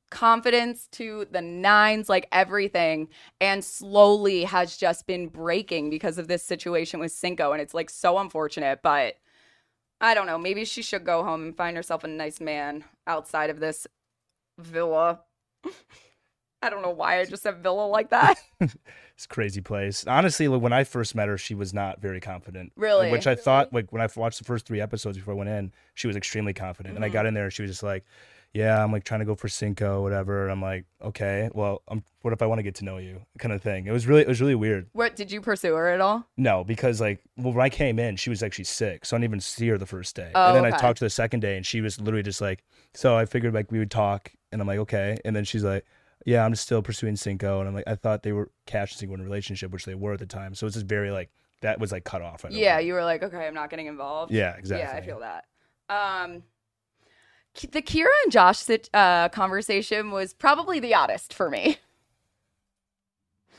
confidence 0.10 0.88
to 0.94 1.26
the 1.32 1.41
nines, 1.41 2.10
like 2.10 2.28
everything, 2.32 3.10
and 3.41 3.63
slowly 3.63 4.44
has 4.44 4.78
just 4.78 5.08
been 5.08 5.28
breaking 5.28 5.89
because 5.89 6.18
of 6.18 6.28
this 6.28 6.44
situation 6.44 7.00
with 7.00 7.12
Cinco. 7.12 7.52
And 7.52 7.62
it's 7.62 7.74
like 7.74 7.89
so 7.89 8.18
unfortunate, 8.18 8.80
but 8.84 9.15
I 10.02 10.13
don't 10.13 10.28
know. 10.28 10.38
Maybe 10.38 10.65
she 10.65 10.82
should 10.82 11.06
go 11.06 11.24
home 11.24 11.44
and 11.44 11.58
find 11.58 11.76
herself 11.78 12.04
a 12.04 12.08
nice 12.08 12.39
man 12.39 12.84
outside 13.08 13.50
of 13.50 13.60
this 13.60 13.88
villa. 14.60 15.22
I 16.62 16.70
don't 16.70 16.82
know 16.82 16.89
why 16.91 17.20
I 17.20 17.26
just 17.26 17.44
said 17.44 17.62
villa 17.62 17.86
like 17.88 18.10
that. 18.10 18.39
It's 19.15 19.24
a 19.26 19.30
crazy 19.30 19.62
place. 19.62 20.06
Honestly, 20.06 20.50
like, 20.50 20.62
when 20.62 20.74
I 20.74 20.84
first 20.84 21.15
met 21.15 21.30
her, 21.30 21.38
she 21.38 21.56
was 21.56 21.74
not 21.74 22.02
very 22.02 22.20
confident. 22.20 22.74
like, 22.76 22.84
Really? 22.84 23.12
Which 23.12 23.28
I 23.28 23.36
thought, 23.36 23.72
like 23.72 23.94
when 23.94 24.02
I 24.02 24.10
watched 24.18 24.39
the 24.39 24.44
first 24.44 24.65
three 24.65 24.82
episodes 24.82 25.18
before 25.18 25.34
I 25.36 25.38
went 25.38 25.50
in, 25.50 25.72
she 25.94 26.08
was 26.08 26.18
extremely 26.18 26.52
confident. 26.54 26.96
And 26.96 27.06
I 27.06 27.08
Mm-hmm. 27.08 27.13
got 27.13 27.26
in 27.26 27.34
there, 27.34 27.46
and 27.46 27.54
she 27.54 27.62
was 27.62 27.72
just 27.72 27.84
like, 27.84 28.04
"Yeah, 28.56 28.84
I'm 28.84 28.91
like 28.91 29.04
trying 29.04 29.20
to 29.20 29.26
go 29.26 29.36
for 29.36 29.48
Cinco, 29.48 30.02
whatever." 30.02 30.48
I'm 30.50 30.62
like, 30.62 30.86
"Okay, 31.02 31.50
well, 31.54 31.84
I'm, 31.88 32.04
what 32.22 32.34
if 32.34 32.41
I 32.41 32.46
want 32.46 32.60
to 32.60 32.63
get 32.63 32.76
to 32.76 32.86
know 32.86 32.98
you?" 32.98 33.22
Kind 33.38 33.54
of 33.54 33.62
thing. 33.62 33.86
It 33.86 33.91
was 33.91 34.08
really, 34.08 34.22
it 34.22 34.28
was 34.28 34.41
really 34.41 34.56
weird. 34.56 34.88
what 34.94 35.15
did 35.15 35.32
you 35.32 35.41
pursue 35.41 35.76
her 35.76 35.89
at 35.89 36.02
all? 36.02 36.28
No, 36.38 36.63
because 36.63 37.00
like, 37.02 37.20
well, 37.38 37.54
when 37.54 37.63
I 37.65 37.70
came 37.70 38.00
in, 38.00 38.15
she 38.15 38.30
was 38.30 38.41
actually 38.41 38.65
sick, 38.65 39.06
so 39.06 39.15
I 39.15 39.20
didn't 39.20 39.30
even 39.32 39.39
see 39.41 39.68
her 39.68 39.78
the 39.78 39.86
first 39.86 40.15
day. 40.15 40.32
Oh, 40.34 40.48
and 40.48 40.56
then 40.56 40.65
I 40.65 40.72
talked 40.72 40.98
to 41.00 41.06
her 41.06 41.08
the 41.08 41.10
second 41.12 41.41
day, 41.41 41.58
and 41.58 41.65
she 41.65 41.82
was 41.82 42.00
literally 42.00 42.24
just 42.24 42.41
like, 42.41 42.63
"So 42.94 43.15
I 43.18 43.26
figured 43.26 43.54
like 43.54 43.72
we 43.72 43.80
would 43.80 43.91
talk," 43.91 44.32
and 44.52 44.62
I'm 44.62 44.68
like, 44.68 44.80
"Okay," 44.80 45.18
and 45.26 45.36
then 45.36 45.44
she's 45.44 45.63
like. 45.63 45.86
Yeah, 46.28 46.44
I'm 46.44 46.56
still 46.56 46.82
pursuing 46.82 47.15
Cinco, 47.18 47.60
and 47.60 47.68
I'm 47.68 47.76
like, 47.76 47.84
I 47.86 47.94
thought 47.94 48.24
they 48.24 48.32
were 48.32 48.50
Cash 48.65 48.94
and 48.94 49.00
Cinco 49.00 49.13
in 49.13 49.20
a 49.22 49.24
relationship, 49.24 49.70
which 49.70 49.86
they 49.86 49.94
were 49.94 50.13
at 50.13 50.20
the 50.20 50.26
time. 50.26 50.56
So 50.56 50.65
it's 50.65 50.74
just 50.74 50.88
very 50.88 51.12
like 51.12 51.30
that 51.62 51.80
was 51.80 51.91
like 51.91 52.04
cut 52.04 52.24
off. 52.24 52.44
Right 52.44 52.52
Yeah, 52.52 52.76
away. 52.78 52.88
you 52.88 52.94
were 52.94 53.04
like, 53.04 53.22
okay, 53.22 53.46
I'm 53.46 53.54
not 53.54 53.70
getting 53.70 53.86
involved. 53.86 54.32
Yeah, 54.32 54.56
exactly. 54.56 54.88
Yeah, 54.91 54.98
I 54.98 55.06
feel 55.06 55.20
that. 55.20 55.46
Um, 55.88 56.41
the 57.62 57.82
Kira 57.82 58.08
and 58.24 58.32
Josh 58.32 58.60
sit, 58.60 58.89
uh, 58.94 59.30
conversation 59.30 60.12
was 60.12 60.34
probably 60.34 60.80
the 60.80 60.94
oddest 60.94 61.34
for 61.34 61.50
me. 61.50 61.78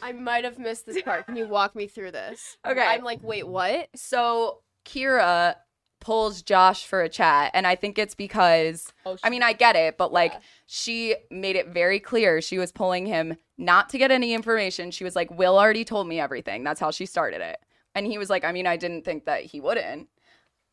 I 0.03 0.13
might 0.13 0.45
have 0.45 0.59
missed 0.59 0.87
this 0.87 1.01
part. 1.03 1.27
Can 1.27 1.37
you 1.37 1.47
walk 1.47 1.75
me 1.75 1.87
through 1.87 2.11
this? 2.13 2.59
Okay. 2.67 2.85
I'm 2.87 3.03
like, 3.03 3.21
wait, 3.23 3.49
what? 3.49 3.89
So 3.95 4.59
Kira 4.85 5.57
pulls 6.01 6.43
Josh 6.43 6.85
for 6.87 7.01
a 7.03 7.09
chat, 7.09 7.51
and 7.55 7.67
I 7.67 7.75
think 7.75 7.99
it's 7.99 8.15
because 8.15 8.93
Oh, 9.07 9.17
I 9.25 9.31
mean 9.31 9.43
I 9.43 9.55
get 9.55 9.75
it, 9.75 9.97
but 9.97 10.13
like 10.13 10.33
Yeah. 10.33 10.39
she 10.67 11.17
made 11.31 11.57
it 11.57 11.69
very 11.69 11.99
clear 11.99 12.41
she 12.43 12.59
was 12.59 12.71
pulling 12.71 13.07
him 13.07 13.37
not 13.57 13.89
to 13.89 13.99
get 13.99 14.11
any 14.11 14.35
information. 14.35 14.91
She 14.91 15.03
was 15.03 15.17
like, 15.17 15.31
"Will 15.31 15.59
already 15.59 15.85
told 15.85 16.07
me 16.07 16.21
everything." 16.21 16.63
That's 16.63 16.79
how 16.79 16.91
she 16.91 17.07
started 17.07 17.41
it, 17.41 17.59
and 17.95 18.07
he 18.07 18.19
was 18.19 18.29
like, 18.29 18.45
"I 18.45 18.53
mean, 18.53 18.67
I 18.67 18.77
didn't 18.77 19.05
think 19.05 19.25
that 19.25 19.45
he 19.45 19.61
wouldn't." 19.61 20.09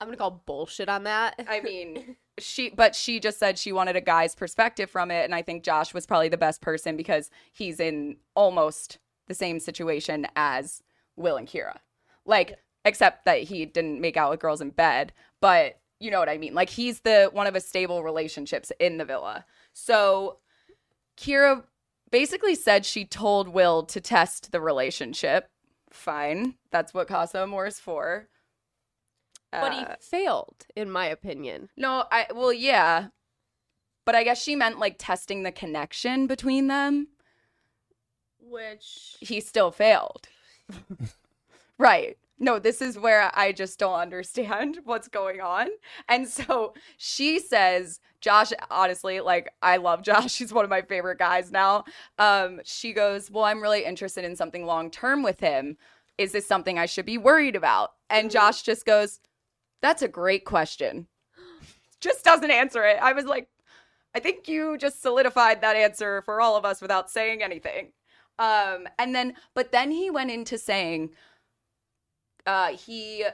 I'm 0.01 0.07
gonna 0.07 0.17
call 0.17 0.43
bullshit 0.45 0.89
on 0.89 1.03
that. 1.05 1.39
I 1.47 1.62
mean, 1.62 2.17
she, 2.39 2.69
but 2.69 2.95
she 2.95 3.19
just 3.19 3.39
said 3.39 3.57
she 3.57 3.71
wanted 3.71 3.95
a 3.95 4.01
guy's 4.01 4.35
perspective 4.35 4.89
from 4.89 5.11
it. 5.11 5.25
And 5.25 5.35
I 5.35 5.41
think 5.41 5.63
Josh 5.63 5.93
was 5.93 6.05
probably 6.05 6.29
the 6.29 6.37
best 6.37 6.61
person 6.61 6.97
because 6.97 7.29
he's 7.51 7.79
in 7.79 8.17
almost 8.35 8.97
the 9.27 9.33
same 9.33 9.59
situation 9.59 10.27
as 10.35 10.81
Will 11.15 11.37
and 11.37 11.47
Kira. 11.47 11.77
Like, 12.25 12.57
except 12.85 13.25
that 13.25 13.43
he 13.43 13.65
didn't 13.65 14.01
make 14.01 14.17
out 14.17 14.31
with 14.31 14.39
girls 14.39 14.61
in 14.61 14.71
bed, 14.71 15.13
but 15.39 15.79
you 15.99 16.11
know 16.11 16.19
what 16.19 16.29
I 16.29 16.37
mean? 16.37 16.53
Like, 16.53 16.69
he's 16.69 17.01
the 17.01 17.29
one 17.31 17.47
of 17.47 17.55
a 17.55 17.61
stable 17.61 18.03
relationships 18.03 18.71
in 18.79 18.97
the 18.97 19.05
villa. 19.05 19.45
So 19.71 20.39
Kira 21.17 21.63
basically 22.11 22.55
said 22.55 22.85
she 22.85 23.05
told 23.05 23.47
Will 23.47 23.83
to 23.83 24.01
test 24.01 24.51
the 24.51 24.59
relationship. 24.59 25.49
Fine. 25.91 26.55
That's 26.71 26.93
what 26.93 27.07
Casa 27.07 27.43
Amor 27.43 27.67
is 27.67 27.79
for. 27.79 28.27
But 29.61 29.73
he 29.73 29.79
Uh, 29.79 29.95
failed, 29.99 30.65
in 30.75 30.89
my 30.91 31.05
opinion. 31.07 31.69
no, 31.77 32.05
I 32.11 32.27
well, 32.33 32.53
yeah. 32.53 33.07
But 34.05 34.15
I 34.15 34.23
guess 34.23 34.41
she 34.41 34.55
meant 34.55 34.79
like 34.79 34.95
testing 34.99 35.43
the 35.43 35.51
connection 35.51 36.27
between 36.27 36.67
them. 36.67 37.07
Which 38.39 39.15
He 39.21 39.39
still 39.39 39.71
failed. 39.71 40.27
right. 41.77 42.17
No, 42.39 42.59
this 42.59 42.81
is 42.81 42.99
where 42.99 43.31
I 43.33 43.51
just 43.53 43.79
don't 43.79 43.97
understand 43.99 44.79
what's 44.85 45.07
going 45.07 45.39
on. 45.39 45.69
And 46.09 46.27
so 46.27 46.73
she 46.97 47.39
says, 47.39 48.01
Josh, 48.19 48.51
honestly, 48.69 49.21
like 49.21 49.53
I 49.61 49.77
love 49.77 50.01
Josh. 50.01 50.37
He's 50.39 50.53
one 50.53 50.65
of 50.65 50.69
my 50.69 50.81
favorite 50.81 51.19
guys 51.19 51.51
now. 51.51 51.85
Um, 52.19 52.59
she 52.65 52.91
goes, 52.93 53.31
Well, 53.31 53.45
I'm 53.45 53.61
really 53.61 53.85
interested 53.85 54.25
in 54.25 54.35
something 54.35 54.65
long 54.65 54.91
term 54.91 55.23
with 55.23 55.39
him. 55.39 55.77
Is 56.17 56.31
this 56.33 56.45
something 56.45 56.77
I 56.77 56.85
should 56.85 57.05
be 57.05 57.17
worried 57.17 57.55
about? 57.55 57.93
And 58.09 58.29
Josh 58.29 58.61
just 58.63 58.85
goes, 58.85 59.19
That's 59.83 60.01
a 60.01 60.07
great 60.07 60.45
question. 60.45 61.07
Just 61.99 62.23
doesn't 62.23 62.49
answer 62.49 62.85
it. 62.85 62.97
I 63.01 63.11
was 63.11 63.25
like, 63.25 63.49
I 64.15 64.19
think 64.19 64.47
you 64.47 64.77
just 64.77 65.01
solidified 65.01 65.59
that 65.59 65.75
answer 65.75 66.21
for 66.21 66.39
all 66.39 66.55
of 66.55 66.63
us 66.63 66.81
without 66.81 67.11
saying 67.11 67.43
anything. 67.43 67.91
Um, 68.39 68.87
and 68.97 69.13
then, 69.13 69.33
but 69.53 69.73
then 69.73 69.91
he 69.91 70.09
went 70.09 70.31
into 70.31 70.57
saying, 70.57 71.09
uh, 72.47 72.69
he, 72.69 73.25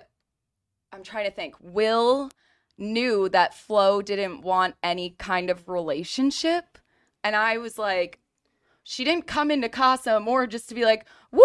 I'm 0.92 1.04
trying 1.04 1.26
to 1.26 1.32
think, 1.32 1.54
Will 1.62 2.32
knew 2.80 3.30
that 3.30 3.54
Flo 3.54 4.02
didn't 4.02 4.42
want 4.42 4.74
any 4.82 5.12
kind 5.20 5.52
of 5.52 5.70
relationship. 5.70 6.80
And 7.24 7.36
I 7.36 7.60
was 7.60 7.78
like, 7.78 8.22
she 8.84 9.04
didn't 9.04 9.28
come 9.28 9.52
into 9.52 9.70
Casa 9.70 10.16
Amor 10.16 10.48
just 10.48 10.68
to 10.70 10.76
be 10.76 10.84
like, 10.84 11.06
woo, 11.32 11.44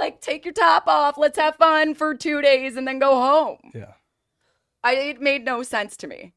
like 0.00 0.20
take 0.20 0.44
your 0.44 0.54
top 0.54 0.86
off, 0.86 1.18
let's 1.18 1.38
have 1.38 1.56
fun 1.56 1.94
for 1.94 2.14
two 2.14 2.40
days 2.40 2.76
and 2.76 2.86
then 2.86 3.00
go 3.00 3.16
home. 3.20 3.58
Yeah. 3.74 3.94
I, 4.84 4.94
it 4.94 5.20
made 5.20 5.44
no 5.44 5.62
sense 5.62 5.96
to 5.98 6.06
me. 6.06 6.34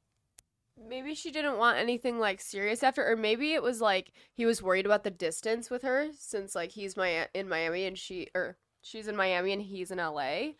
maybe 0.87 1.13
she 1.13 1.31
didn't 1.31 1.57
want 1.57 1.77
anything 1.77 2.17
like 2.17 2.39
serious 2.39 2.81
after, 2.81 3.05
or 3.07 3.15
maybe 3.15 3.53
it 3.53 3.61
was 3.61 3.81
like 3.81 4.11
he 4.33 4.45
was 4.45 4.61
worried 4.61 4.85
about 4.85 5.03
the 5.03 5.11
distance 5.11 5.69
with 5.69 5.83
her 5.83 6.07
since 6.17 6.55
like 6.55 6.71
he's 6.71 6.95
my 6.95 7.27
in 7.33 7.49
Miami 7.49 7.85
and 7.85 7.97
she 7.97 8.29
or 8.33 8.57
she's 8.81 9.07
in 9.07 9.15
Miami 9.15 9.51
and 9.51 9.61
he's 9.61 9.91
in 9.91 9.97
LA, 9.97 10.53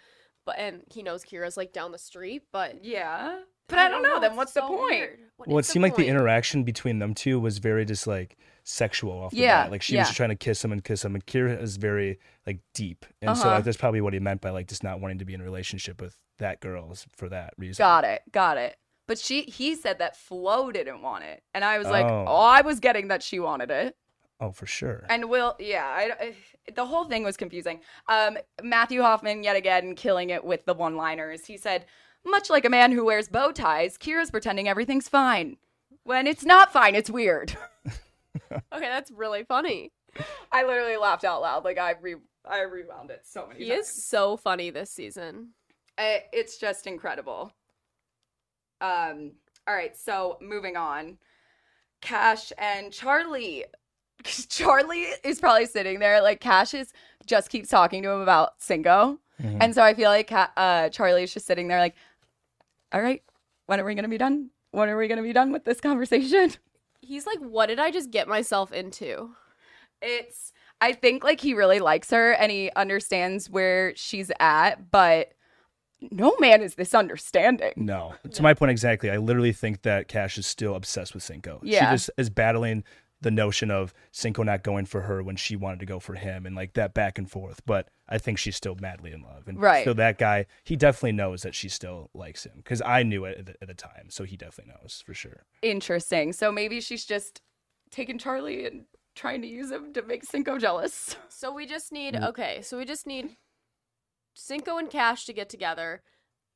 but 0.45 0.59
and 0.59 0.81
he 0.91 1.01
knows 1.01 1.23
Kira's 1.23 1.57
like 1.57 1.71
down 1.73 1.91
the 1.91 1.97
street, 1.97 2.43
but 2.51 2.83
Yeah. 2.83 3.39
But 3.69 3.79
I 3.79 3.89
don't 3.89 4.01
know. 4.01 4.19
Then 4.21 4.31
it's 4.31 4.37
what's 4.37 4.53
the 4.53 4.61
point? 4.61 5.11
What 5.35 5.49
Well, 5.49 5.57
it 5.57 5.65
seemed 5.65 5.83
like 5.83 5.97
the 5.97 6.07
interaction 6.07 6.63
between 6.63 6.99
them 6.99 7.13
two 7.13 7.39
was 7.39 7.57
very 7.57 7.83
just 7.83 8.07
like 8.07 8.37
sexual 8.67 9.13
off 9.23 9.31
the 9.31 9.37
Yeah, 9.37 9.63
bat. 9.63 9.71
Like 9.71 9.81
she 9.81 9.93
yeah. 9.95 10.01
was 10.01 10.09
just 10.09 10.17
trying 10.17 10.29
to 10.29 10.35
kiss 10.35 10.63
him 10.63 10.71
and 10.71 10.83
kiss 10.83 11.03
him, 11.05 11.15
and 11.15 11.25
Kira 11.25 11.61
is 11.61 11.77
very 11.77 12.19
like 12.45 12.59
deep, 12.73 13.05
and 13.21 13.35
so 13.37 13.43
Uh-huh. 13.47 13.55
like, 13.55 13.63
that's 13.63 13.77
probably 13.77 14.01
what 14.01 14.13
he 14.13 14.19
meant 14.19 14.41
by 14.41 14.49
like 14.49 14.67
just 14.67 14.83
not 14.83 14.99
wanting 14.99 15.19
to 15.19 15.25
be 15.25 15.33
in 15.33 15.41
a 15.41 15.43
relationship 15.43 16.01
with 16.01 16.17
that 16.39 16.59
girl 16.59 16.93
for 17.15 17.29
that 17.29 17.53
reason. 17.57 17.81
Got 17.81 18.03
it. 18.03 18.21
Got 18.31 18.57
it. 18.57 18.77
But 19.07 19.17
she 19.17 19.43
he 19.43 19.73
said 19.75 19.99
that 19.99 20.17
Flo 20.17 20.71
didn't 20.71 21.01
want 21.01 21.23
it. 21.23 21.41
And 21.53 21.63
I 21.63 21.77
was 21.77 21.87
like, 21.87 22.05
Oh. 22.05 22.25
"Oh, 22.27 22.35
I 22.35 22.61
was 22.61 22.79
getting 22.81 23.07
that 23.07 23.23
she 23.23 23.39
wanted 23.39 23.71
it." 23.71 23.95
Oh, 24.39 24.51
for 24.51 24.67
sure. 24.67 25.05
And 25.09 25.29
Will, 25.29 25.55
yeah, 25.59 25.85
I, 25.87 26.11
I- 26.25 26.35
the 26.75 26.85
whole 26.85 27.05
thing 27.05 27.23
was 27.23 27.37
confusing. 27.37 27.79
Um 28.09 28.37
Matthew 28.61 29.01
Hoffman 29.01 29.43
yet 29.43 29.55
again 29.55 29.95
killing 29.95 30.29
it 30.29 30.43
with 30.43 30.65
the 30.65 30.73
one-liners. 30.73 31.45
He 31.45 31.55
said, 31.57 31.85
"Much 32.25 32.49
like 32.49 32.65
a 32.65 32.69
man 32.69 32.91
who 32.91 33.05
wears 33.05 33.29
bow 33.29 33.51
ties, 33.51 33.97
Kira's 33.97 34.29
pretending 34.29 34.67
everything's 34.67 35.07
fine. 35.07 35.55
When 36.03 36.27
it's 36.27 36.43
not 36.45 36.73
fine, 36.73 36.93
it's 36.95 37.09
weird." 37.09 37.57
Okay, 38.51 38.85
that's 38.87 39.11
really 39.11 39.43
funny. 39.43 39.91
I 40.51 40.63
literally 40.65 40.97
laughed 40.97 41.23
out 41.23 41.41
loud. 41.41 41.63
Like 41.65 41.77
I 41.77 41.95
re 42.01 42.15
I 42.45 42.61
rewound 42.61 43.09
it 43.11 43.21
so 43.25 43.47
many 43.47 43.59
He 43.63 43.69
times. 43.69 43.87
is 43.87 44.05
so 44.05 44.37
funny 44.37 44.69
this 44.69 44.89
season. 44.91 45.49
I- 45.97 46.23
it's 46.31 46.57
just 46.57 46.87
incredible. 46.87 47.51
Um. 48.81 49.33
All 49.67 49.73
right. 49.75 49.95
So 49.97 50.37
moving 50.41 50.77
on, 50.77 51.17
Cash 52.01 52.53
and 52.57 52.91
Charlie. 52.93 53.65
Charlie 54.49 55.07
is 55.23 55.39
probably 55.39 55.65
sitting 55.65 55.99
there 55.99 56.21
like 56.21 56.39
Cash 56.39 56.73
is 56.73 56.91
just 57.25 57.49
keeps 57.49 57.69
talking 57.69 58.01
to 58.03 58.09
him 58.09 58.21
about 58.21 58.53
Cinco, 58.61 59.19
Mhm. 59.41 59.57
and 59.61 59.75
so 59.75 59.81
I 59.83 59.93
feel 59.93 60.09
like 60.09 60.31
uh, 60.31 60.89
Charlie 60.89 61.23
is 61.23 61.33
just 61.33 61.45
sitting 61.45 61.67
there 61.67 61.79
like, 61.79 61.95
all 62.91 63.01
right, 63.01 63.21
when 63.67 63.79
are 63.79 63.83
we 63.85 63.93
gonna 63.95 64.07
be 64.07 64.17
done? 64.17 64.49
When 64.71 64.89
are 64.89 64.97
we 64.97 65.07
gonna 65.07 65.21
be 65.23 65.33
done 65.33 65.51
with 65.51 65.65
this 65.65 65.81
conversation? 65.81 66.51
He's 67.07 67.25
like, 67.25 67.39
what 67.39 67.67
did 67.67 67.79
I 67.79 67.89
just 67.89 68.11
get 68.11 68.27
myself 68.27 68.73
into? 68.73 69.31
It's 70.01 70.51
I 70.81 70.91
think 70.93 71.23
like 71.23 71.39
he 71.39 71.53
really 71.53 71.79
likes 71.79 72.11
her 72.11 72.33
and 72.33 72.51
he 72.51 72.69
understands 72.75 73.49
where 73.49 73.95
she's 73.95 74.29
at, 74.39 74.91
but 74.91 75.33
no 76.11 76.35
man 76.39 76.61
is 76.61 76.75
this 76.75 76.93
understanding. 76.93 77.73
No, 77.75 78.13
to 78.31 78.43
my 78.43 78.53
point 78.53 78.71
exactly. 78.71 79.09
I 79.09 79.17
literally 79.17 79.53
think 79.53 79.81
that 79.83 80.07
Cash 80.07 80.37
is 80.37 80.45
still 80.45 80.75
obsessed 80.75 81.13
with 81.13 81.23
Cinco. 81.23 81.59
Yeah. 81.63 81.89
She 81.89 81.95
just 81.95 82.09
is 82.17 82.29
battling 82.29 82.83
the 83.21 83.31
notion 83.31 83.71
of 83.71 83.93
Cinco 84.11 84.43
not 84.43 84.63
going 84.63 84.85
for 84.85 85.01
her 85.01 85.23
when 85.23 85.35
she 85.35 85.55
wanted 85.55 85.79
to 85.79 85.85
go 85.85 85.99
for 85.99 86.13
him, 86.15 86.45
and 86.45 86.55
like 86.55 86.73
that 86.73 86.93
back 86.93 87.17
and 87.17 87.29
forth. 87.29 87.61
But 87.65 87.89
I 88.07 88.17
think 88.19 88.37
she's 88.37 88.55
still 88.55 88.75
madly 88.79 89.11
in 89.11 89.21
love, 89.23 89.47
and 89.47 89.59
Right. 89.59 89.83
So 89.83 89.93
that 89.93 90.17
guy, 90.17 90.45
he 90.63 90.75
definitely 90.75 91.13
knows 91.13 91.41
that 91.41 91.55
she 91.55 91.67
still 91.69 92.09
likes 92.13 92.45
him 92.45 92.53
because 92.57 92.81
I 92.81 93.03
knew 93.03 93.25
it 93.25 93.37
at 93.39 93.45
the, 93.47 93.55
at 93.61 93.67
the 93.67 93.73
time, 93.73 94.09
so 94.09 94.23
he 94.23 94.37
definitely 94.37 94.73
knows 94.79 95.03
for 95.05 95.13
sure. 95.13 95.43
Interesting. 95.61 96.31
So 96.33 96.51
maybe 96.51 96.79
she's 96.79 97.05
just 97.05 97.41
taking 97.89 98.17
Charlie 98.17 98.65
and 98.67 98.85
trying 99.15 99.41
to 99.41 99.47
use 99.47 99.71
him 99.71 99.93
to 99.93 100.03
make 100.03 100.23
Cinco 100.23 100.57
jealous. 100.59 101.15
So 101.29 101.51
we 101.53 101.65
just 101.65 101.91
need 101.91 102.13
Mm. 102.15 102.27
okay. 102.29 102.61
So 102.61 102.77
we 102.77 102.85
just 102.85 103.05
need 103.07 103.35
Cinco 104.35 104.77
and 104.77 104.89
Cash 104.89 105.25
to 105.25 105.33
get 105.33 105.49
together, 105.49 106.01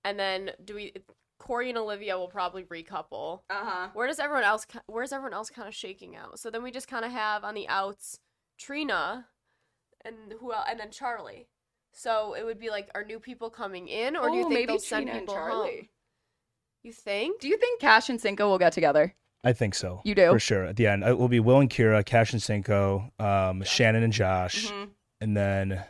and 0.04 0.19
then 0.19 0.52
do 0.63 0.76
we? 0.76 0.93
Corey 1.41 1.69
and 1.69 1.77
Olivia 1.77 2.17
will 2.19 2.27
probably 2.27 2.63
recouple. 2.65 3.41
Uh-huh. 3.49 3.88
Where 3.93 4.08
does 4.08 4.19
everyone 4.19 4.43
else? 4.43 4.67
Where's 4.86 5.12
everyone 5.12 5.34
else 5.34 5.49
kind 5.49 5.67
of 5.67 5.73
shaking 5.73 6.15
out? 6.15 6.39
So 6.39 6.51
then 6.51 6.62
we 6.62 6.69
just 6.71 6.88
kind 6.88 7.04
of 7.04 7.12
have 7.12 7.43
on 7.43 7.56
the 7.56 7.67
outs 7.67 8.19
Trina, 8.60 9.25
and 10.06 10.15
who 10.39 10.54
else? 10.54 10.65
And 10.69 10.80
then 10.80 10.91
Charlie. 10.91 11.47
So 11.93 12.36
it 12.36 12.45
would 12.45 12.60
be 12.60 12.69
like, 12.69 12.89
are 12.95 13.04
new 13.04 13.19
people 13.19 13.49
coming 13.49 13.88
in, 13.88 14.15
or 14.15 14.30
do 14.30 14.36
you 14.36 14.43
think 14.43 14.54
maybe 14.54 14.65
they'll 14.67 14.80
send 14.80 15.06
Trina 15.08 15.12
and 15.17 15.21
people 15.21 15.34
Charlie? 15.36 15.69
home? 15.77 15.88
You 16.84 16.93
think? 16.93 17.41
Do 17.41 17.47
you 17.47 17.58
think 17.58 17.82
Cash 17.82 18.10
and 18.10 18.21
Cinco 18.21 18.47
will 18.47 18.60
get 18.60 18.73
together? 18.73 19.13
I 19.43 19.54
think 19.54 19.73
so. 19.73 20.01
You 20.06 20.13
do? 20.13 20.32
for 20.32 20.39
sure. 20.39 20.65
At 20.65 20.75
the 20.75 20.86
end, 20.86 21.04
it 21.04 21.17
will 21.17 21.27
be 21.27 21.39
Will 21.39 21.60
and 21.60 21.69
Kira, 21.69 22.06
Cash 22.06 22.34
and 22.34 22.41
Cinco, 22.41 23.12
um, 23.19 23.63
Shannon 23.63 24.04
and 24.04 24.13
Josh, 24.13 24.67
Mhm. 24.71 24.89
and 25.19 25.36
then 25.36 25.84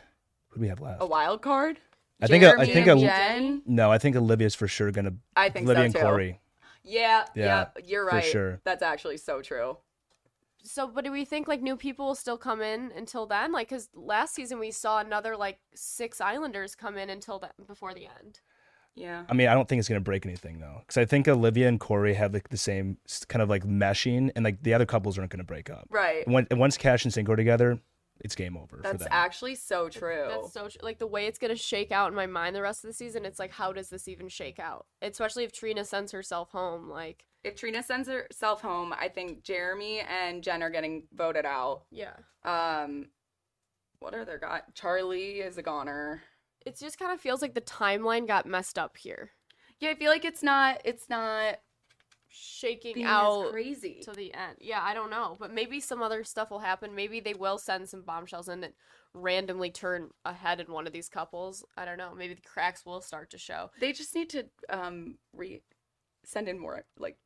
who 0.48 0.54
do 0.56 0.60
we 0.62 0.68
have 0.68 0.80
left? 0.80 1.02
A 1.02 1.06
wild 1.06 1.42
card. 1.42 1.78
I 2.22 2.26
think 2.26 2.44
uh, 2.44 2.54
I 2.58 2.66
think 2.66 2.86
and 2.86 3.00
a, 3.00 3.02
Jen. 3.02 3.62
no, 3.66 3.90
I 3.90 3.98
think 3.98 4.16
Olivia's 4.16 4.54
for 4.54 4.68
sure 4.68 4.90
gonna. 4.90 5.14
I 5.36 5.48
think 5.50 5.66
Olivia 5.66 5.82
so 5.82 5.84
and 5.86 5.94
too. 5.94 6.00
Corey. 6.00 6.40
Yeah, 6.84 7.24
yeah, 7.34 7.44
Yeah, 7.76 7.82
you're 7.84 8.04
right. 8.04 8.10
for 8.10 8.16
right. 8.16 8.24
sure. 8.24 8.60
That's 8.64 8.82
actually 8.82 9.16
so 9.16 9.40
true. 9.40 9.76
So, 10.64 10.86
but 10.86 11.04
do 11.04 11.10
we 11.12 11.24
think 11.24 11.48
like 11.48 11.60
new 11.60 11.76
people 11.76 12.06
will 12.06 12.14
still 12.14 12.38
come 12.38 12.60
in 12.62 12.92
until 12.96 13.26
then? 13.26 13.52
Like, 13.52 13.68
because 13.68 13.88
last 13.94 14.34
season 14.34 14.58
we 14.58 14.70
saw 14.70 15.00
another 15.00 15.36
like 15.36 15.58
six 15.74 16.20
Islanders 16.20 16.74
come 16.74 16.96
in 16.96 17.10
until 17.10 17.38
that 17.40 17.54
before 17.66 17.94
the 17.94 18.06
end. 18.06 18.40
Yeah. 18.94 19.24
I 19.28 19.32
mean, 19.34 19.48
I 19.48 19.54
don't 19.54 19.68
think 19.68 19.80
it's 19.80 19.88
gonna 19.88 20.00
break 20.00 20.26
anything 20.26 20.60
though, 20.60 20.78
because 20.80 20.98
I 20.98 21.04
think 21.04 21.26
Olivia 21.26 21.66
and 21.68 21.80
Corey 21.80 22.14
have 22.14 22.34
like 22.34 22.48
the 22.50 22.56
same 22.56 22.98
kind 23.28 23.42
of 23.42 23.48
like 23.48 23.64
meshing, 23.64 24.30
and 24.36 24.44
like 24.44 24.62
the 24.62 24.74
other 24.74 24.86
couples 24.86 25.18
aren't 25.18 25.30
gonna 25.30 25.44
break 25.44 25.70
up. 25.70 25.88
Right. 25.90 26.26
When, 26.28 26.46
once 26.52 26.76
Cash 26.76 27.04
and 27.04 27.12
Cinco 27.12 27.32
are 27.32 27.36
together, 27.36 27.80
it's 28.22 28.34
game 28.34 28.56
over 28.56 28.76
for 28.76 28.82
That's 28.82 29.00
them. 29.00 29.08
actually 29.10 29.54
so 29.56 29.88
true. 29.88 30.26
That's 30.28 30.52
so 30.52 30.68
tr- 30.68 30.78
like 30.82 30.98
the 30.98 31.06
way 31.06 31.26
it's 31.26 31.38
gonna 31.38 31.56
shake 31.56 31.92
out 31.92 32.08
in 32.08 32.14
my 32.14 32.26
mind 32.26 32.56
the 32.56 32.62
rest 32.62 32.84
of 32.84 32.88
the 32.88 32.94
season. 32.94 33.24
It's 33.26 33.38
like, 33.38 33.50
how 33.52 33.72
does 33.72 33.88
this 33.90 34.08
even 34.08 34.28
shake 34.28 34.58
out? 34.58 34.86
Especially 35.02 35.44
if 35.44 35.52
Trina 35.52 35.84
sends 35.84 36.12
herself 36.12 36.50
home. 36.52 36.88
Like, 36.88 37.26
if 37.44 37.56
Trina 37.56 37.82
sends 37.82 38.08
herself 38.08 38.62
home, 38.62 38.94
I 38.98 39.08
think 39.08 39.42
Jeremy 39.42 40.00
and 40.00 40.42
Jen 40.42 40.62
are 40.62 40.70
getting 40.70 41.04
voted 41.12 41.44
out. 41.44 41.82
yeah, 41.90 42.14
Um, 42.44 43.08
what 43.98 44.14
are 44.14 44.24
their 44.24 44.38
got? 44.38 44.74
Charlie 44.74 45.40
is 45.40 45.58
a 45.58 45.62
goner. 45.62 46.22
it 46.64 46.78
just 46.78 46.98
kind 46.98 47.12
of 47.12 47.20
feels 47.20 47.42
like 47.42 47.54
the 47.54 47.60
timeline 47.60 48.26
got 48.26 48.46
messed 48.46 48.78
up 48.78 48.96
here, 48.96 49.30
Yeah, 49.80 49.90
I 49.90 49.94
feel 49.96 50.10
like 50.12 50.24
it's 50.24 50.42
not. 50.44 50.80
It's 50.84 51.08
not 51.08 51.56
shaking 52.32 52.94
being 52.94 53.06
out 53.06 53.50
crazy. 53.50 54.00
to 54.02 54.12
the 54.12 54.32
end. 54.34 54.56
Yeah, 54.60 54.80
I 54.82 54.94
don't 54.94 55.10
know, 55.10 55.36
but 55.38 55.52
maybe 55.52 55.80
some 55.80 56.02
other 56.02 56.24
stuff 56.24 56.50
will 56.50 56.58
happen. 56.60 56.94
Maybe 56.94 57.20
they 57.20 57.34
will 57.34 57.58
send 57.58 57.88
some 57.88 58.02
bombshells 58.02 58.48
in 58.48 58.60
that 58.62 58.72
randomly 59.14 59.70
turn 59.70 60.08
ahead 60.24 60.60
in 60.60 60.72
one 60.72 60.86
of 60.86 60.92
these 60.92 61.08
couples. 61.08 61.64
I 61.76 61.84
don't 61.84 61.98
know. 61.98 62.14
Maybe 62.16 62.34
the 62.34 62.40
cracks 62.42 62.86
will 62.86 63.00
start 63.00 63.30
to 63.30 63.38
show. 63.38 63.70
They 63.80 63.92
just 63.92 64.14
need 64.14 64.30
to 64.30 64.46
um 64.70 65.16
re 65.34 65.60
send 66.24 66.48
in 66.48 66.58
more 66.58 66.84
like 66.98 67.16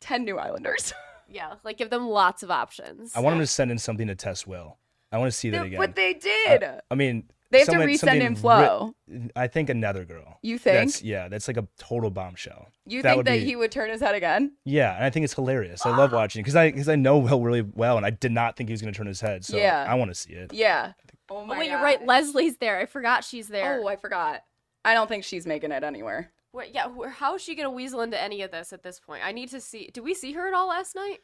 ten 0.00 0.24
new 0.24 0.38
Islanders. 0.38 0.92
Yeah, 1.26 1.54
like 1.64 1.78
give 1.78 1.88
them 1.88 2.06
lots 2.06 2.42
of 2.42 2.50
options. 2.50 3.16
I 3.16 3.20
want 3.20 3.32
them 3.32 3.40
to 3.40 3.46
send 3.46 3.70
in 3.70 3.78
something 3.78 4.08
to 4.08 4.14
test 4.14 4.46
Will. 4.46 4.76
I 5.10 5.16
want 5.16 5.32
to 5.32 5.36
see 5.36 5.48
that 5.48 5.62
They- 5.62 5.68
again. 5.68 5.78
But 5.78 5.94
they 5.94 6.12
did. 6.12 6.62
I 6.90 6.94
mean, 6.94 7.30
they 7.54 7.58
have 7.60 7.68
to 7.68 7.74
resend 7.76 7.98
something 7.98 8.20
in 8.22 8.34
ri- 8.34 8.38
Flo. 8.40 8.94
I 9.34 9.46
think 9.46 9.70
another 9.70 10.04
girl. 10.04 10.38
you 10.42 10.58
think? 10.58 10.76
That's 10.90 11.02
yeah, 11.02 11.28
that's 11.28 11.48
like 11.48 11.56
a 11.56 11.66
total 11.78 12.10
bombshell. 12.10 12.68
you 12.86 13.02
that 13.02 13.14
think 13.14 13.24
that 13.24 13.38
be- 13.38 13.44
he 13.44 13.56
would 13.56 13.70
turn 13.72 13.88
his 13.90 14.00
head 14.00 14.14
again? 14.14 14.52
Yeah, 14.64 14.94
and 14.94 15.04
I 15.04 15.10
think 15.10 15.24
it's 15.24 15.34
hilarious. 15.34 15.86
I 15.86 15.96
love 15.96 16.12
watching 16.12 16.42
because 16.42 16.56
I 16.56 16.70
because 16.70 16.88
I 16.88 16.96
know 16.96 17.18
Will 17.18 17.40
really 17.42 17.62
well, 17.62 17.96
and 17.96 18.04
I 18.04 18.10
did 18.10 18.32
not 18.32 18.56
think 18.56 18.68
he 18.68 18.72
was 18.72 18.80
going 18.82 18.92
to 18.92 18.96
turn 18.98 19.06
his 19.06 19.20
head. 19.20 19.44
So 19.44 19.56
Yeah. 19.56 19.86
I 19.88 19.94
want 19.94 20.10
to 20.10 20.14
see 20.14 20.32
it. 20.32 20.52
Yeah. 20.52 20.92
Oh 21.30 21.38
Oh 21.38 21.46
my 21.46 21.58
wait, 21.58 21.70
you're 21.70 21.80
right. 21.82 22.04
Leslie's 22.04 22.58
there. 22.58 22.78
I 22.78 22.84
forgot 22.86 23.24
she's 23.24 23.48
there. 23.48 23.80
Oh, 23.82 23.86
I 23.88 23.96
forgot. 23.96 24.42
I 24.84 24.92
don't 24.92 25.08
think 25.08 25.24
she's 25.24 25.46
making 25.46 25.72
it 25.72 25.82
anywhere. 25.82 26.32
Wait, 26.52 26.72
yeah, 26.74 26.86
how 27.10 27.34
is 27.34 27.42
she 27.42 27.54
gonna 27.54 27.70
weasel 27.70 28.00
into 28.02 28.20
any 28.20 28.42
of 28.42 28.50
this 28.50 28.72
at 28.72 28.82
this 28.82 29.00
point? 29.00 29.22
I 29.24 29.32
need 29.32 29.48
to 29.50 29.60
see. 29.60 29.90
Did 29.92 30.04
we 30.04 30.12
see 30.14 30.32
her 30.32 30.46
at 30.46 30.54
all 30.54 30.68
last 30.68 30.94
night? 30.94 31.20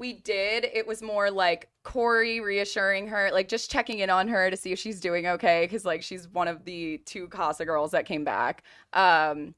We 0.00 0.14
did. 0.14 0.64
It 0.64 0.86
was 0.86 1.02
more 1.02 1.30
like 1.30 1.68
Corey 1.84 2.40
reassuring 2.40 3.06
her, 3.08 3.30
like 3.32 3.48
just 3.48 3.70
checking 3.70 3.98
in 3.98 4.08
on 4.08 4.28
her 4.28 4.50
to 4.50 4.56
see 4.56 4.72
if 4.72 4.78
she's 4.78 4.98
doing 4.98 5.26
okay, 5.26 5.64
because 5.64 5.84
like 5.84 6.02
she's 6.02 6.26
one 6.26 6.48
of 6.48 6.64
the 6.64 7.02
two 7.04 7.28
Casa 7.28 7.66
girls 7.66 7.90
that 7.90 8.06
came 8.06 8.24
back. 8.24 8.62
Um, 8.94 9.54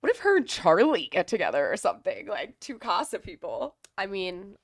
what 0.00 0.10
if 0.10 0.18
her 0.18 0.38
and 0.38 0.48
Charlie 0.48 1.08
get 1.12 1.28
together 1.28 1.72
or 1.72 1.76
something? 1.76 2.26
Like 2.26 2.58
two 2.58 2.76
Casa 2.76 3.20
people. 3.20 3.76
I 3.96 4.06
mean, 4.06 4.56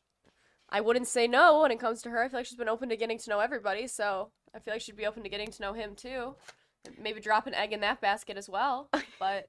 I 0.69 0.81
wouldn't 0.81 1.07
say 1.07 1.29
no 1.29 1.61
when 1.61 1.71
it 1.71 1.79
comes 1.79 2.03
to 2.03 2.11
her. 2.11 2.21
I 2.21 2.29
feel 2.29 2.41
like 2.41 2.47
she's 2.47 2.59
been 2.59 2.69
open 2.69 2.89
to 2.89 2.97
getting 2.97 3.19
to 3.19 3.31
know 3.31 3.39
everybody, 3.39 3.87
so 3.87 4.33
I 4.53 4.59
feel 4.59 4.75
like 4.75 4.81
she'd 4.81 4.97
be 4.97 5.07
open 5.07 5.23
to 5.23 5.29
getting 5.29 5.53
to 5.53 5.63
know 5.63 5.75
him 5.75 5.95
too. 5.95 6.35
Maybe 7.01 7.21
drop 7.21 7.47
an 7.47 7.55
egg 7.55 7.73
in 7.73 7.81
that 7.81 8.01
basket 8.01 8.37
as 8.37 8.49
well. 8.49 8.89
But 9.21 9.49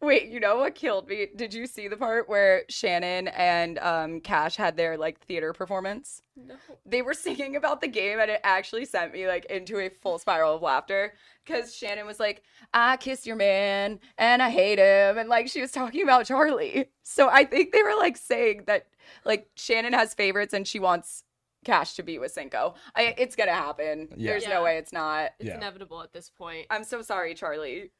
Wait, 0.00 0.28
you 0.28 0.38
know 0.38 0.58
what 0.58 0.74
killed 0.74 1.08
me? 1.08 1.26
Did 1.34 1.52
you 1.52 1.66
see 1.66 1.88
the 1.88 1.96
part 1.96 2.28
where 2.28 2.62
Shannon 2.68 3.28
and 3.28 3.78
um, 3.78 4.20
Cash 4.20 4.54
had 4.54 4.76
their 4.76 4.96
like 4.96 5.18
theater 5.20 5.52
performance? 5.52 6.22
no. 6.36 6.54
they 6.84 7.02
were 7.02 7.14
singing 7.14 7.56
about 7.56 7.80
the 7.80 7.88
game 7.88 8.18
and 8.20 8.30
it 8.30 8.40
actually 8.44 8.84
sent 8.84 9.12
me 9.12 9.26
like 9.26 9.44
into 9.46 9.78
a 9.78 9.88
full 9.88 10.18
spiral 10.18 10.56
of 10.56 10.62
laughter 10.62 11.14
because 11.44 11.74
shannon 11.74 12.06
was 12.06 12.20
like 12.20 12.42
i 12.74 12.96
kissed 12.96 13.26
your 13.26 13.36
man 13.36 13.98
and 14.18 14.42
i 14.42 14.50
hate 14.50 14.78
him 14.78 15.18
and 15.18 15.28
like 15.28 15.48
she 15.48 15.60
was 15.60 15.72
talking 15.72 16.02
about 16.02 16.26
charlie 16.26 16.86
so 17.02 17.28
i 17.28 17.44
think 17.44 17.72
they 17.72 17.82
were 17.82 17.96
like 17.96 18.16
saying 18.16 18.62
that 18.66 18.86
like 19.24 19.48
shannon 19.56 19.92
has 19.92 20.14
favorites 20.14 20.52
and 20.52 20.68
she 20.68 20.78
wants 20.78 21.24
cash 21.66 21.94
to 21.94 22.02
be 22.02 22.18
with 22.18 22.32
cinco 22.32 22.74
I, 22.94 23.14
it's 23.18 23.36
gonna 23.36 23.52
happen 23.52 24.08
Yeah. 24.16 24.30
there's 24.30 24.44
Yeah. 24.44 24.54
no 24.54 24.62
way 24.62 24.78
it's 24.78 24.92
not 24.92 25.32
It's 25.38 25.48
Yeah. 25.48 25.56
inevitable 25.56 26.00
at 26.02 26.12
this 26.12 26.30
point. 26.30 26.66
i'm 26.70 26.84
so 26.84 27.02
sorry 27.02 27.34
charlie 27.34 27.90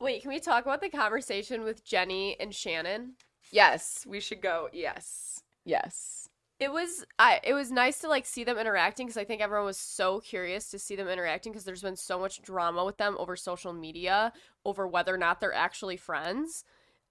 Wait, 0.00 0.20
can 0.22 0.30
we 0.30 0.40
talk 0.40 0.64
about 0.64 0.80
the 0.80 0.88
conversation 0.88 1.62
with 1.62 1.84
Jenny 1.84 2.36
and 2.40 2.52
Shannon? 2.54 3.14
yes 3.52 4.04
we 4.08 4.18
should 4.20 4.42
go 4.42 4.68
yes 4.72 5.42
yes 5.64 6.28
It 6.58 6.72
was 6.72 7.04
I 7.18 7.40
it 7.44 7.54
was 7.54 7.70
nice 7.70 7.98
to 8.00 8.08
like 8.08 8.26
see 8.26 8.44
them 8.44 8.58
interacting 8.58 9.06
because 9.06 9.16
I 9.16 9.24
think 9.24 9.40
everyone 9.42 9.66
was 9.66 9.78
so 9.78 10.20
curious 10.20 10.70
to 10.70 10.78
see 10.78 10.96
them 10.96 11.08
interacting 11.08 11.52
because 11.52 11.64
there's 11.64 11.82
been 11.82 11.96
so 11.96 12.18
much 12.18 12.42
drama 12.42 12.84
with 12.84 12.98
them 12.98 13.16
over 13.18 13.36
social 13.36 13.72
media 13.72 14.32
over 14.64 14.86
whether 14.86 15.14
or 15.14 15.18
not 15.18 15.40
they're 15.40 15.52
actually 15.66 15.96
friends. 15.96 16.64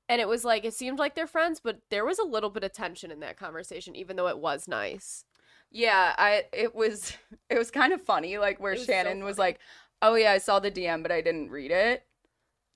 And 0.10 0.20
it 0.22 0.28
was 0.28 0.44
like 0.46 0.66
it 0.66 0.74
seemed 0.74 1.00
like 1.00 1.16
they're 1.16 1.28
friends, 1.28 1.62
but 1.64 1.80
there 1.90 2.06
was 2.06 2.20
a 2.20 2.24
little 2.36 2.50
bit 2.50 2.64
of 2.66 2.72
tension 2.74 3.12
in 3.12 3.20
that 3.22 3.38
conversation, 3.38 3.96
even 3.96 4.16
though 4.18 4.28
it 4.28 4.40
was 4.40 4.68
nice. 4.68 5.24
Yeah, 5.72 6.14
I 6.18 6.44
it 6.54 6.76
was 6.76 7.14
it 7.50 7.58
was 7.58 7.72
kind 7.72 7.94
of 7.94 8.02
funny, 8.02 8.38
like 8.38 8.60
where 8.60 8.74
It 8.74 8.80
was 8.80 8.88
so 8.88 8.94
Shannon 8.94 9.24
was 9.24 9.38
like, 9.38 9.60
"Oh 10.02 10.16
yeah, 10.16 10.32
I 10.34 10.38
saw 10.38 10.60
the 10.60 10.72
DM, 10.72 11.02
but 11.02 11.12
I 11.12 11.22
didn't 11.22 11.50
read 11.50 11.72
it." 11.72 12.06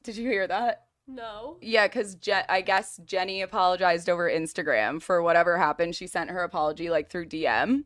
Did 0.03 0.17
you 0.17 0.27
hear 0.29 0.47
that? 0.47 0.83
No. 1.07 1.57
Yeah, 1.61 1.87
because 1.87 2.15
Je- 2.15 2.45
I 2.49 2.61
guess 2.61 2.99
Jenny 3.05 3.41
apologized 3.41 4.09
over 4.09 4.29
Instagram 4.29 5.01
for 5.01 5.21
whatever 5.21 5.57
happened. 5.57 5.95
She 5.95 6.07
sent 6.07 6.31
her 6.31 6.43
apology 6.43 6.89
like 6.89 7.09
through 7.09 7.27
DM, 7.27 7.83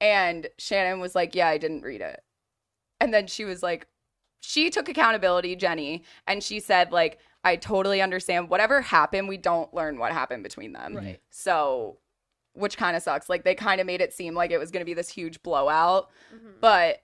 and 0.00 0.48
Shannon 0.58 1.00
was 1.00 1.14
like, 1.14 1.34
"Yeah, 1.34 1.48
I 1.48 1.58
didn't 1.58 1.82
read 1.82 2.00
it," 2.00 2.22
and 3.00 3.12
then 3.12 3.26
she 3.26 3.44
was 3.44 3.62
like, 3.62 3.86
she 4.40 4.70
took 4.70 4.88
accountability, 4.88 5.54
Jenny, 5.56 6.02
and 6.26 6.42
she 6.42 6.60
said 6.60 6.92
like, 6.92 7.18
"I 7.44 7.56
totally 7.56 8.00
understand. 8.00 8.48
Whatever 8.48 8.80
happened, 8.80 9.28
we 9.28 9.36
don't 9.36 9.72
learn 9.74 9.98
what 9.98 10.12
happened 10.12 10.42
between 10.42 10.72
them." 10.72 10.96
Right. 10.96 11.20
So, 11.30 11.98
which 12.54 12.76
kind 12.76 12.96
of 12.96 13.02
sucks. 13.02 13.28
Like 13.28 13.44
they 13.44 13.54
kind 13.54 13.80
of 13.80 13.86
made 13.86 14.00
it 14.00 14.12
seem 14.12 14.34
like 14.34 14.50
it 14.50 14.58
was 14.58 14.70
going 14.70 14.80
to 14.80 14.86
be 14.86 14.94
this 14.94 15.08
huge 15.10 15.42
blowout, 15.42 16.08
Mhm. 16.34 16.60
but 16.60 17.02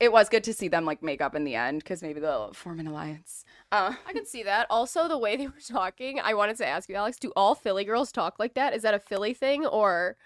it 0.00 0.10
was 0.12 0.28
good 0.28 0.42
to 0.44 0.52
see 0.52 0.66
them 0.68 0.84
like 0.84 1.02
make 1.02 1.20
up 1.22 1.34
in 1.36 1.44
the 1.44 1.54
end 1.54 1.78
because 1.78 2.02
maybe 2.02 2.18
they'll 2.20 2.52
form 2.52 2.80
an 2.80 2.86
alliance. 2.88 3.44
Uh, 3.70 3.94
I 4.06 4.12
can 4.12 4.26
see 4.26 4.42
that. 4.42 4.66
Also, 4.68 5.06
the 5.06 5.16
way 5.16 5.36
they 5.36 5.46
were 5.46 5.52
talking, 5.66 6.18
I 6.20 6.34
wanted 6.34 6.56
to 6.56 6.66
ask 6.66 6.88
you, 6.88 6.96
Alex, 6.96 7.16
do 7.18 7.32
all 7.36 7.54
Philly 7.54 7.84
girls 7.84 8.10
talk 8.10 8.34
like 8.38 8.54
that? 8.54 8.74
Is 8.74 8.82
that 8.82 8.94
a 8.94 8.98
Philly 8.98 9.32
thing 9.34 9.64
or 9.64 10.16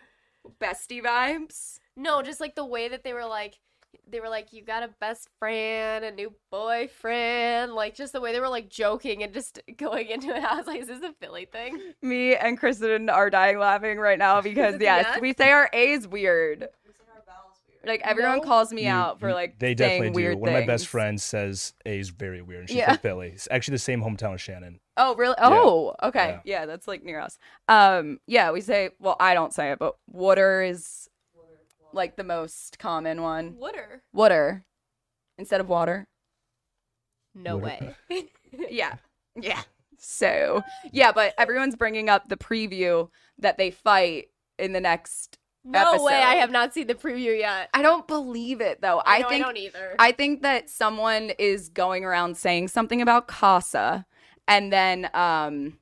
bestie 0.60 1.02
vibes. 1.02 1.80
no? 1.96 2.22
Just 2.22 2.40
like 2.40 2.54
the 2.54 2.64
way 2.64 2.88
that 2.88 3.04
they 3.04 3.12
were 3.12 3.26
like, 3.26 3.58
they 4.10 4.20
were 4.20 4.28
like, 4.28 4.52
you 4.52 4.62
got 4.62 4.82
a 4.82 4.88
best 5.00 5.28
friend, 5.38 6.04
a 6.04 6.10
new 6.10 6.32
boyfriend, 6.50 7.72
like 7.74 7.94
just 7.94 8.12
the 8.12 8.20
way 8.20 8.32
they 8.32 8.40
were 8.40 8.48
like 8.48 8.68
joking 8.68 9.22
and 9.22 9.32
just 9.32 9.60
going 9.76 10.08
into 10.08 10.28
it. 10.34 10.42
I 10.42 10.56
was 10.56 10.66
like, 10.66 10.80
is 10.80 10.88
this 10.88 11.02
a 11.02 11.12
Philly 11.20 11.46
thing? 11.46 11.78
Me 12.02 12.34
and 12.36 12.58
Kristen 12.58 13.08
are 13.08 13.30
dying 13.30 13.58
laughing 13.58 13.98
right 13.98 14.18
now 14.18 14.40
because 14.42 14.80
yes, 14.80 15.06
yes? 15.08 15.20
we 15.20 15.34
say 15.34 15.50
our 15.50 15.68
A's 15.72 16.06
weird. 16.06 16.68
Like 17.86 18.02
everyone 18.04 18.38
No. 18.38 18.42
calls 18.42 18.70
me 18.72 18.82
You- 18.84 18.90
out 18.90 19.20
for 19.20 19.32
like 19.32 19.58
they 19.58 19.68
saying 19.68 19.76
definitely 19.76 20.08
do. 20.10 20.14
weird 20.14 20.38
One 20.40 20.48
of 20.50 20.54
my 20.60 20.66
best 20.66 20.88
friends 20.88 21.22
says 21.22 21.72
A's 21.86 22.10
very 22.10 22.42
weird. 22.42 22.60
And 22.62 22.68
she's 22.68 22.78
Yeah. 22.78 22.88
from 22.88 22.98
Philly. 22.98 23.28
It's 23.28 23.48
actually 23.50 23.76
the 23.76 23.78
same 23.78 24.02
hometown 24.02 24.34
as 24.34 24.40
Shannon. 24.42 24.80
Oh 24.96 25.14
really? 25.14 25.36
Oh, 25.38 25.94
okay. 26.02 26.40
Yeah. 26.44 26.60
Yeah. 26.60 26.66
that's 26.66 26.88
like 26.88 27.02
near 27.04 27.20
us. 27.20 27.38
Um, 27.68 28.18
yeah, 28.26 28.50
we 28.50 28.60
say. 28.60 28.90
Well, 28.98 29.16
I 29.20 29.32
don't 29.32 29.54
say 29.54 29.70
it, 29.70 29.78
but 29.78 29.94
water 30.10 30.60
is 30.60 31.07
like 31.92 32.16
the 32.16 32.24
most 32.24 32.78
common 32.78 33.22
one. 33.22 33.56
Water? 33.56 34.02
Water 34.12 34.64
instead 35.36 35.60
of 35.60 35.68
water. 35.68 36.06
No 37.34 37.56
Water. 37.56 37.96
way. 38.10 38.24
Yeah. 38.70 38.94
Yeah. 39.36 39.62
So, 39.98 40.62
yeah, 40.90 41.12
but 41.12 41.34
everyone's 41.38 41.76
bringing 41.76 42.08
up 42.08 42.28
the 42.28 42.36
preview 42.36 43.08
that 43.38 43.58
they 43.58 43.70
fight 43.70 44.28
in 44.58 44.72
the 44.72 44.80
next. 44.80 45.38
no 45.64 46.02
way. 46.02 46.14
I 46.14 46.36
have 46.36 46.50
not 46.50 46.72
seen 46.72 46.86
the 46.86 46.94
preview 46.94 47.38
yet. 47.38 47.68
I 47.74 47.82
don't 47.82 48.06
believe 48.08 48.60
it 48.60 48.80
though. 48.80 49.00
I, 49.00 49.16
I, 49.16 49.18
know, 49.18 49.28
think 49.28 49.44
I 49.44 49.46
don't 49.46 49.56
either. 49.56 49.96
I 49.98 50.12
think 50.12 50.42
that 50.42 50.70
someone 50.70 51.30
is 51.38 51.68
going 51.68 52.04
around 52.04 52.36
saying 52.36 52.68
something 52.68 53.02
about 53.02 53.28
Casa 53.28 54.06
and 54.46 54.72
then 54.72 55.10
um 55.14 55.78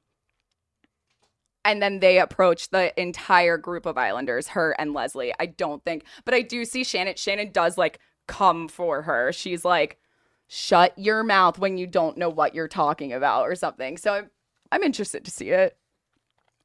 and 1.67 1.83
then 1.83 1.99
they 1.99 2.19
approach 2.19 2.71
the 2.71 2.99
entire 2.99 3.59
group 3.59 3.85
of 3.85 3.99
Islanders, 3.99 4.49
her 4.49 4.75
and 4.79 4.95
Leslie. 4.95 5.35
I 5.39 5.47
don't 5.47 5.85
think, 5.85 6.05
but 6.25 6.33
I 6.33 6.41
do 6.43 6.65
see 6.65 6.85
Shannon. 6.85 7.17
Shannon 7.17 7.51
does 7.51 7.77
like 7.77 7.99
come 8.29 8.69
for 8.69 9.03
her. 9.03 9.33
She's 9.33 9.65
like, 9.65 9.99
"Shut 10.47 10.97
your 10.97 11.25
mouth 11.25 11.59
when 11.59 11.77
you 11.77 11.87
don't 11.87 12.17
know 12.17 12.31
what 12.31 12.55
you're 12.55 12.69
talking 12.69 13.13
about," 13.13 13.43
or 13.43 13.57
something. 13.57 13.97
So 13.99 14.15
I'm, 14.15 14.31
I'm 14.71 14.83
interested 14.85 15.25
to 15.25 15.31
see 15.31 15.51
it. 15.51 15.77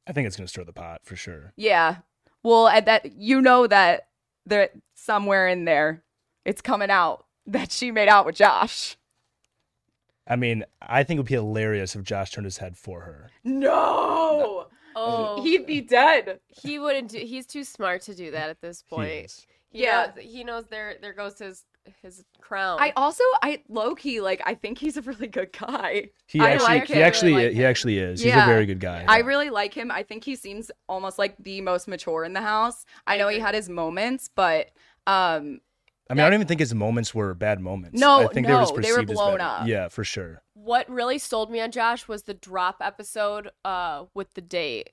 I 0.06 0.12
think 0.12 0.26
it's 0.26 0.36
gonna 0.36 0.48
stir 0.48 0.64
the 0.64 0.72
pot 0.72 1.00
for 1.02 1.16
sure. 1.16 1.52
Yeah. 1.56 1.96
Well, 2.44 2.68
at 2.68 2.86
that 2.86 3.12
you 3.12 3.40
know 3.40 3.66
that 3.66 4.08
there 4.46 4.70
somewhere 4.94 5.48
in 5.48 5.64
there 5.64 6.04
it's 6.44 6.60
coming 6.60 6.90
out 6.90 7.26
that 7.46 7.72
she 7.72 7.90
made 7.90 8.08
out 8.08 8.24
with 8.24 8.36
Josh. 8.36 8.96
I 10.28 10.36
mean, 10.36 10.64
I 10.80 11.02
think 11.02 11.18
it 11.18 11.20
would 11.22 11.26
be 11.26 11.34
hilarious 11.34 11.96
if 11.96 12.04
Josh 12.04 12.30
turned 12.30 12.44
his 12.44 12.58
head 12.58 12.76
for 12.76 13.00
her. 13.00 13.30
No. 13.42 14.68
Oh, 14.96 15.42
He'd 15.42 15.66
be 15.66 15.80
dead. 15.80 16.40
he 16.62 16.78
wouldn't. 16.78 17.10
Do, 17.10 17.18
he's 17.18 17.46
too 17.46 17.64
smart 17.64 18.02
to 18.02 18.14
do 18.14 18.30
that 18.32 18.50
at 18.50 18.60
this 18.60 18.82
point. 18.82 19.10
is. 19.26 19.46
He 19.70 19.82
Yeah. 19.84 20.12
knows, 20.14 20.24
he 20.24 20.44
knows 20.44 20.64
there 20.66 20.96
there 21.00 21.12
goes 21.14 21.38
his 21.38 21.64
his 22.02 22.22
crown. 22.40 22.78
I 22.80 22.92
also 22.94 23.24
I 23.42 23.62
low 23.68 23.94
key 23.96 24.20
like 24.20 24.40
I 24.44 24.54
think 24.54 24.78
he's 24.78 24.96
a 24.96 25.02
really 25.02 25.26
good 25.26 25.50
guy. 25.52 26.10
He 26.28 26.38
I 26.40 26.50
actually, 26.50 26.66
like 26.66 26.86
he 26.88 26.94
him. 26.94 27.02
actually, 27.02 27.32
Really 27.32 27.44
like 27.46 27.54
he 27.54 27.62
him. 27.62 27.70
actually 27.70 27.98
is. 27.98 28.20
He's 28.20 28.28
Yeah. 28.28 28.44
a 28.44 28.46
very 28.46 28.66
good 28.66 28.78
guy. 28.80 29.04
I 29.08 29.18
really 29.20 29.50
like 29.50 29.74
him. 29.74 29.90
I 29.90 30.02
think 30.04 30.22
he 30.24 30.36
seems 30.36 30.70
almost 30.88 31.18
like 31.18 31.34
the 31.38 31.60
most 31.60 31.88
mature 31.88 32.22
in 32.24 32.34
the 32.34 32.40
house. 32.42 32.84
I 33.06 33.16
know 33.16 33.28
he 33.28 33.38
had 33.40 33.54
his 33.54 33.68
moments, 33.68 34.30
but 34.34 34.70
um 35.08 35.60
I 36.10 36.14
mean, 36.14 36.20
I 36.20 36.24
don't 36.28 36.34
even 36.34 36.46
think 36.46 36.60
his 36.60 36.74
moments 36.74 37.14
were 37.14 37.32
bad 37.34 37.60
moments. 37.60 37.98
No, 37.98 38.20
I 38.28 38.32
think 38.32 38.46
they 38.46 38.52
were 38.52 38.60
just 38.60 38.74
no, 38.74 38.80
they 38.82 38.90
were 38.90 38.96
perceived 38.98 39.10
as 39.12 39.16
blown 39.16 39.40
up. 39.40 39.66
Yeah, 39.66 39.88
for 39.88 40.04
sure. 40.04 40.42
what 40.54 40.88
really 40.90 41.18
sold 41.18 41.50
me 41.50 41.60
on 41.60 41.70
Josh 41.70 42.06
was 42.08 42.24
the 42.24 42.34
drop 42.34 42.76
episode 42.80 43.50
uh 43.64 44.04
with 44.14 44.34
the 44.34 44.40
date. 44.42 44.90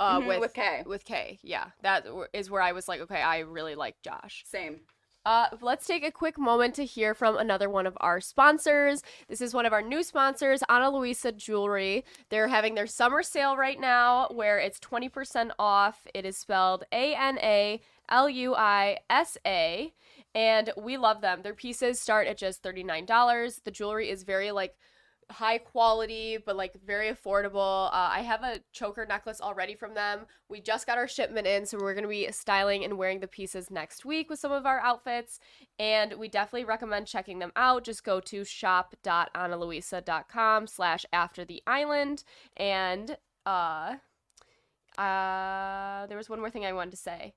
Uh, 0.00 0.18
Mhm, 0.20 0.26
with 0.26 0.40
with 0.40 0.54
Kay. 0.54 0.82
with 0.86 1.04
Kay, 1.04 1.38
yeah, 1.42 1.66
That 1.82 2.06
is 2.32 2.50
where 2.50 2.62
I 2.62 2.72
was 2.72 2.88
like, 2.88 3.00
okay, 3.02 3.20
I 3.22 3.40
really 3.40 3.74
like 3.74 3.96
Josh. 4.02 4.42
same. 4.46 4.80
Uh, 5.24 5.46
let's 5.60 5.86
take 5.86 6.02
a 6.04 6.10
quick 6.10 6.36
moment 6.36 6.74
to 6.74 6.84
hear 6.84 7.14
from 7.14 7.36
another 7.38 7.70
one 7.70 7.86
of 7.86 7.96
our 8.00 8.20
sponsors. 8.20 9.04
This 9.28 9.40
is 9.40 9.54
one 9.54 9.64
of 9.66 9.72
our 9.72 9.80
new 9.82 10.02
sponsors, 10.02 10.64
Ana 10.68 10.90
Luisa 10.90 11.30
Jewelry. 11.30 12.04
They're 12.28 12.48
having 12.48 12.74
their 12.74 12.88
summer 12.88 13.22
sale 13.22 13.56
right 13.56 13.78
now 13.78 14.26
where 14.32 14.58
it's 14.58 14.80
20% 14.80 15.52
off. 15.60 16.08
It 16.12 16.24
is 16.26 16.36
spelled 16.36 16.82
A 16.90 17.14
N 17.14 17.38
A 17.38 17.80
L 18.08 18.28
U 18.28 18.56
I 18.56 18.98
S 19.08 19.38
A. 19.46 19.92
And 20.34 20.70
we 20.76 20.96
love 20.96 21.20
them. 21.20 21.42
Their 21.42 21.54
pieces 21.54 22.00
start 22.00 22.26
at 22.26 22.38
just 22.38 22.62
$39. 22.62 23.64
The 23.64 23.70
jewelry 23.70 24.08
is 24.08 24.22
very 24.22 24.50
like 24.50 24.76
high 25.30 25.58
quality 25.58 26.36
but 26.44 26.56
like 26.56 26.74
very 26.84 27.10
affordable. 27.10 27.86
Uh, 27.86 28.10
i 28.12 28.20
have 28.20 28.42
a 28.42 28.60
choker 28.72 29.06
necklace 29.06 29.40
already 29.40 29.74
from 29.74 29.94
them. 29.94 30.26
We 30.48 30.60
just 30.60 30.86
got 30.86 30.98
our 30.98 31.08
shipment 31.08 31.46
in 31.46 31.64
so 31.66 31.78
we're 31.78 31.94
going 31.94 32.04
to 32.04 32.08
be 32.08 32.30
styling 32.30 32.84
and 32.84 32.98
wearing 32.98 33.20
the 33.20 33.26
pieces 33.26 33.70
next 33.70 34.04
week 34.04 34.28
with 34.30 34.38
some 34.38 34.52
of 34.52 34.66
our 34.66 34.80
outfits. 34.80 35.40
And 35.78 36.14
we 36.14 36.28
definitely 36.28 36.64
recommend 36.64 37.06
checking 37.06 37.38
them 37.38 37.52
out. 37.56 37.84
Just 37.84 38.04
go 38.04 38.20
to 38.20 38.44
shop.analuisa.com 38.44 40.66
slash 40.66 41.06
after 41.12 41.44
the 41.44 41.62
island. 41.66 42.24
And 42.56 43.16
uh 43.46 43.96
uh 44.98 46.06
there 46.06 46.18
was 46.18 46.28
one 46.28 46.38
more 46.38 46.50
thing 46.50 46.66
i 46.66 46.72
wanted 46.72 46.90
to 46.90 46.98
say 46.98 47.32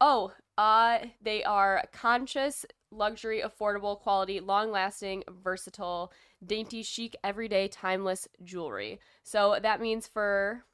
oh 0.00 0.32
uh 0.58 0.98
they 1.22 1.42
are 1.44 1.82
conscious 1.92 2.64
luxury 2.90 3.42
affordable 3.42 3.98
quality 3.98 4.40
long 4.40 4.70
lasting 4.70 5.22
versatile 5.42 6.12
dainty, 6.44 6.82
chic, 6.82 7.16
everyday, 7.24 7.68
timeless 7.68 8.28
jewelry. 8.42 9.00
So 9.22 9.58
that 9.62 9.80
means 9.80 10.06
for 10.06 10.64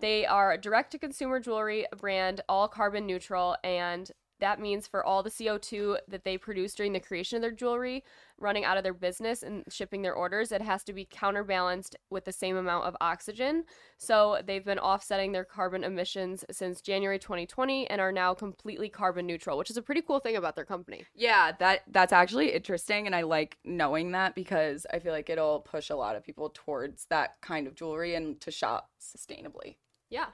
they 0.00 0.26
are 0.26 0.56
direct 0.56 0.92
to 0.92 0.98
consumer 0.98 1.40
jewelry 1.40 1.86
brand, 1.96 2.40
all 2.48 2.68
carbon 2.68 3.06
neutral, 3.06 3.56
and 3.62 4.10
that 4.40 4.60
means 4.60 4.86
for 4.86 5.04
all 5.04 5.22
the 5.22 5.30
CO2 5.30 5.98
that 6.08 6.24
they 6.24 6.36
produce 6.36 6.74
during 6.74 6.92
the 6.92 7.00
creation 7.00 7.36
of 7.36 7.42
their 7.42 7.50
jewelry, 7.50 8.04
running 8.38 8.64
out 8.64 8.76
of 8.76 8.82
their 8.82 8.94
business 8.94 9.42
and 9.42 9.64
shipping 9.70 10.02
their 10.02 10.14
orders, 10.14 10.52
it 10.52 10.60
has 10.60 10.84
to 10.84 10.92
be 10.92 11.06
counterbalanced 11.10 11.96
with 12.10 12.24
the 12.24 12.32
same 12.32 12.56
amount 12.56 12.84
of 12.84 12.96
oxygen. 13.00 13.64
So 13.96 14.40
they've 14.46 14.64
been 14.64 14.78
offsetting 14.78 15.32
their 15.32 15.44
carbon 15.44 15.84
emissions 15.84 16.44
since 16.50 16.80
January 16.80 17.18
2020 17.18 17.88
and 17.88 18.00
are 18.00 18.12
now 18.12 18.34
completely 18.34 18.88
carbon 18.88 19.26
neutral, 19.26 19.56
which 19.56 19.70
is 19.70 19.76
a 19.76 19.82
pretty 19.82 20.02
cool 20.02 20.20
thing 20.20 20.36
about 20.36 20.54
their 20.54 20.64
company. 20.64 21.04
Yeah, 21.14 21.52
that 21.58 21.82
that's 21.90 22.12
actually 22.12 22.52
interesting 22.52 23.06
and 23.06 23.14
I 23.14 23.22
like 23.22 23.58
knowing 23.64 24.12
that 24.12 24.34
because 24.34 24.86
I 24.92 24.98
feel 24.98 25.12
like 25.12 25.30
it'll 25.30 25.60
push 25.60 25.90
a 25.90 25.96
lot 25.96 26.16
of 26.16 26.24
people 26.24 26.50
towards 26.52 27.06
that 27.06 27.36
kind 27.40 27.66
of 27.66 27.74
jewelry 27.74 28.14
and 28.14 28.40
to 28.42 28.50
shop 28.50 28.90
sustainably. 29.00 29.76
Yeah. 30.10 30.26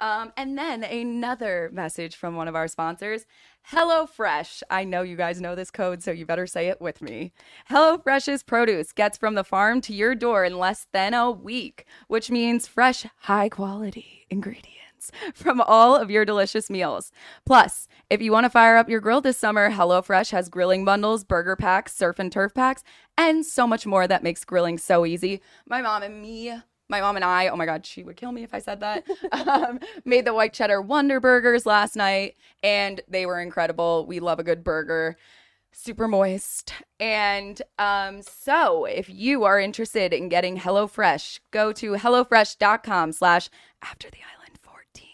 Um, 0.00 0.32
and 0.36 0.58
then 0.58 0.84
another 0.84 1.70
message 1.72 2.16
from 2.16 2.36
one 2.36 2.48
of 2.48 2.54
our 2.54 2.68
sponsors, 2.68 3.24
HelloFresh. 3.72 4.62
I 4.70 4.84
know 4.84 5.02
you 5.02 5.16
guys 5.16 5.40
know 5.40 5.54
this 5.54 5.70
code, 5.70 6.02
so 6.02 6.10
you 6.10 6.26
better 6.26 6.46
say 6.46 6.68
it 6.68 6.80
with 6.80 7.00
me. 7.00 7.32
HelloFresh's 7.70 8.42
produce 8.42 8.92
gets 8.92 9.16
from 9.16 9.34
the 9.34 9.44
farm 9.44 9.80
to 9.82 9.94
your 9.94 10.14
door 10.14 10.44
in 10.44 10.58
less 10.58 10.86
than 10.92 11.14
a 11.14 11.30
week, 11.30 11.86
which 12.08 12.30
means 12.30 12.66
fresh, 12.66 13.06
high 13.20 13.48
quality 13.48 14.26
ingredients 14.28 15.10
from 15.34 15.60
all 15.62 15.96
of 15.96 16.10
your 16.10 16.24
delicious 16.24 16.68
meals. 16.68 17.10
Plus, 17.44 17.88
if 18.10 18.20
you 18.20 18.32
want 18.32 18.44
to 18.44 18.50
fire 18.50 18.76
up 18.76 18.88
your 18.88 19.00
grill 19.00 19.20
this 19.20 19.38
summer, 19.38 19.70
HelloFresh 19.70 20.30
has 20.30 20.48
grilling 20.48 20.84
bundles, 20.84 21.24
burger 21.24 21.56
packs, 21.56 21.94
surf 21.94 22.18
and 22.18 22.30
turf 22.30 22.52
packs, 22.54 22.82
and 23.16 23.46
so 23.46 23.66
much 23.66 23.86
more 23.86 24.06
that 24.06 24.22
makes 24.22 24.44
grilling 24.44 24.78
so 24.78 25.06
easy. 25.06 25.40
My 25.66 25.80
mom 25.80 26.02
and 26.02 26.20
me 26.20 26.52
my 26.88 27.00
mom 27.00 27.16
and 27.16 27.24
I, 27.24 27.48
oh 27.48 27.56
my 27.56 27.66
God, 27.66 27.84
she 27.84 28.02
would 28.02 28.16
kill 28.16 28.32
me 28.32 28.42
if 28.42 28.54
I 28.54 28.58
said 28.58 28.80
that, 28.80 29.04
um, 29.32 29.80
made 30.04 30.24
the 30.24 30.34
white 30.34 30.52
cheddar 30.52 30.80
Wonder 30.80 31.20
Burgers 31.20 31.66
last 31.66 31.96
night, 31.96 32.36
and 32.62 33.00
they 33.08 33.26
were 33.26 33.40
incredible. 33.40 34.06
We 34.06 34.20
love 34.20 34.38
a 34.38 34.44
good 34.44 34.62
burger, 34.62 35.16
super 35.72 36.08
moist. 36.08 36.72
And 37.00 37.60
um, 37.78 38.22
so, 38.22 38.84
if 38.84 39.08
you 39.10 39.44
are 39.44 39.60
interested 39.60 40.12
in 40.12 40.28
getting 40.28 40.58
HelloFresh, 40.58 41.40
go 41.50 41.72
to 41.72 41.92
HelloFresh.com 41.92 43.12
slash 43.12 43.50
After 43.82 44.08
the 44.10 44.18
Island 44.36 44.58
14 44.60 45.06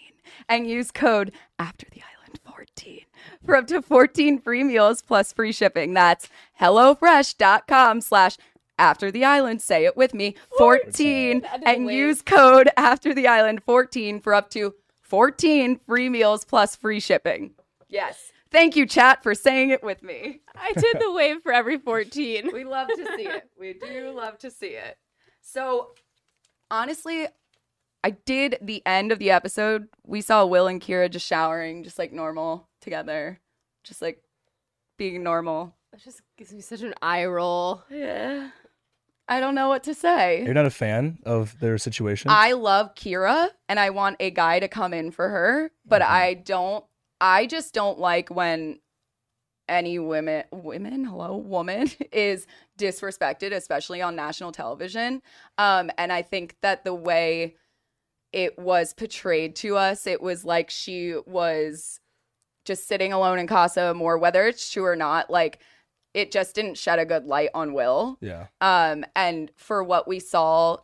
and 0.49 0.69
use 0.69 0.91
code 0.91 1.33
After 1.59 1.87
the 1.91 2.03
Island 2.03 2.41
14 2.45 3.01
for 3.45 3.57
up 3.57 3.67
to 3.69 3.83
14 3.83 4.41
free 4.41 4.65
meals 4.65 5.03
plus 5.03 5.33
free 5.33 5.53
shipping. 5.53 5.95
That's 5.95 6.29
HelloFresh.com 6.61 8.01
slash 8.01 8.37
after 8.37 8.52
the 9.11 9.25
island. 9.25 9.63
Say 9.63 9.85
it 9.85 9.97
with 9.97 10.15
me 10.15 10.35
14 10.59 11.45
I 11.45 11.57
didn't 11.57 11.69
and 11.69 11.87
wait. 11.87 11.97
use 11.97 12.23
code 12.23 12.71
after 12.77 13.15
the 13.15 13.27
island 13.27 13.63
14 13.65 14.21
for 14.21 14.35
up 14.35 14.51
to 14.51 14.75
14 15.03 15.81
free 15.87 16.09
meals 16.09 16.45
plus 16.45 16.77
free 16.77 17.01
shipping. 17.01 17.53
Yes. 17.89 18.33
Thank 18.51 18.77
you, 18.77 18.85
chat, 18.87 19.23
for 19.23 19.35
saying 19.35 19.71
it 19.71 19.83
with 19.83 20.03
me. 20.03 20.41
I 20.55 20.73
did 20.73 21.01
the 21.01 21.11
wave 21.11 21.43
for 21.43 21.53
every 21.53 21.79
14. 21.79 22.51
We 22.53 22.65
love 22.65 22.89
to 22.89 23.07
see 23.17 23.27
it. 23.27 23.49
We 23.59 23.73
do 23.73 24.13
love 24.15 24.39
to 24.41 24.51
see 24.51 24.69
it. 24.69 24.99
So, 25.41 25.93
honestly, 26.71 27.29
I 28.05 28.11
did 28.11 28.59
the 28.61 28.83
end 28.85 29.11
of 29.11 29.19
the 29.19 29.31
episode. 29.31 29.89
We 30.07 30.21
saw 30.21 30.45
Will 30.45 30.67
and 30.67 30.81
Kyra 30.83 31.11
just 31.11 31.27
showering, 31.27 31.83
just 31.83 31.99
like 31.99 32.13
normal 32.13 32.69
together, 32.81 33.41
just 33.85 34.03
like 34.03 34.23
being 34.99 35.23
normal. 35.23 35.75
It 35.93 36.01
just 36.03 36.21
gives 36.37 36.53
me 36.53 36.61
such 36.61 36.83
an 36.83 36.95
eye 37.01 37.25
roll. 37.27 37.85
Yeah. 37.91 38.51
I 39.33 39.41
don't 39.41 39.55
know 39.55 39.69
what 39.69 39.85
to 39.85 39.95
say. 39.95 40.45
You're 40.45 40.53
not 40.53 40.67
a 40.67 40.71
fan 40.71 41.19
of 41.25 41.59
their 41.59 41.79
situation. 41.79 42.31
I 42.31 42.53
love 42.53 42.95
Kyra 42.95 43.49
and 43.67 43.81
I 43.81 43.89
want 43.89 44.17
a 44.21 44.31
guy 44.31 44.61
to 44.61 44.69
come 44.69 44.93
in 44.93 45.11
for 45.11 45.31
her, 45.31 45.71
but 45.87 46.03
Mhm. 46.03 46.07
I 46.07 46.35
don't 46.35 46.85
I 47.19 47.47
just 47.47 47.73
don't 47.73 47.99
like 47.99 48.29
when 48.29 48.81
any 49.69 49.99
women 49.99 50.45
women, 50.53 51.05
hello, 51.07 51.39
woman 51.39 51.89
is 52.13 52.47
disrespected, 52.79 53.53
especially 53.53 54.03
on 54.03 54.15
national 54.17 54.53
television. 54.53 55.23
Um 55.57 55.91
and 55.97 56.13
I 56.13 56.21
think 56.21 56.57
that 56.61 56.85
the 56.85 56.93
way 56.95 57.57
it 58.35 58.59
was 58.59 58.93
portrayed 58.93 59.57
to 59.57 59.79
us, 59.79 60.07
it 60.07 60.21
was 60.21 60.45
like 60.45 60.69
she 60.69 61.15
was 61.25 62.01
just 62.67 62.87
sitting 62.87 63.15
alone 63.15 63.39
in 63.39 63.47
Casa 63.47 63.81
Amor 63.81 64.19
whether 64.19 64.47
it's 64.47 64.71
true 64.71 64.85
or 64.85 64.95
not, 64.97 65.31
like 65.31 65.59
it 66.15 66.31
just 66.31 66.55
didn't 66.55 66.79
shed 66.79 66.99
a 66.99 67.07
good 67.07 67.27
light 67.27 67.51
on 67.55 67.73
Will. 67.73 68.19
yeah. 68.21 68.47
Um, 68.61 69.05
and 69.17 69.51
for 69.57 69.83
what 69.83 70.07
we 70.07 70.19
saw 70.19 70.79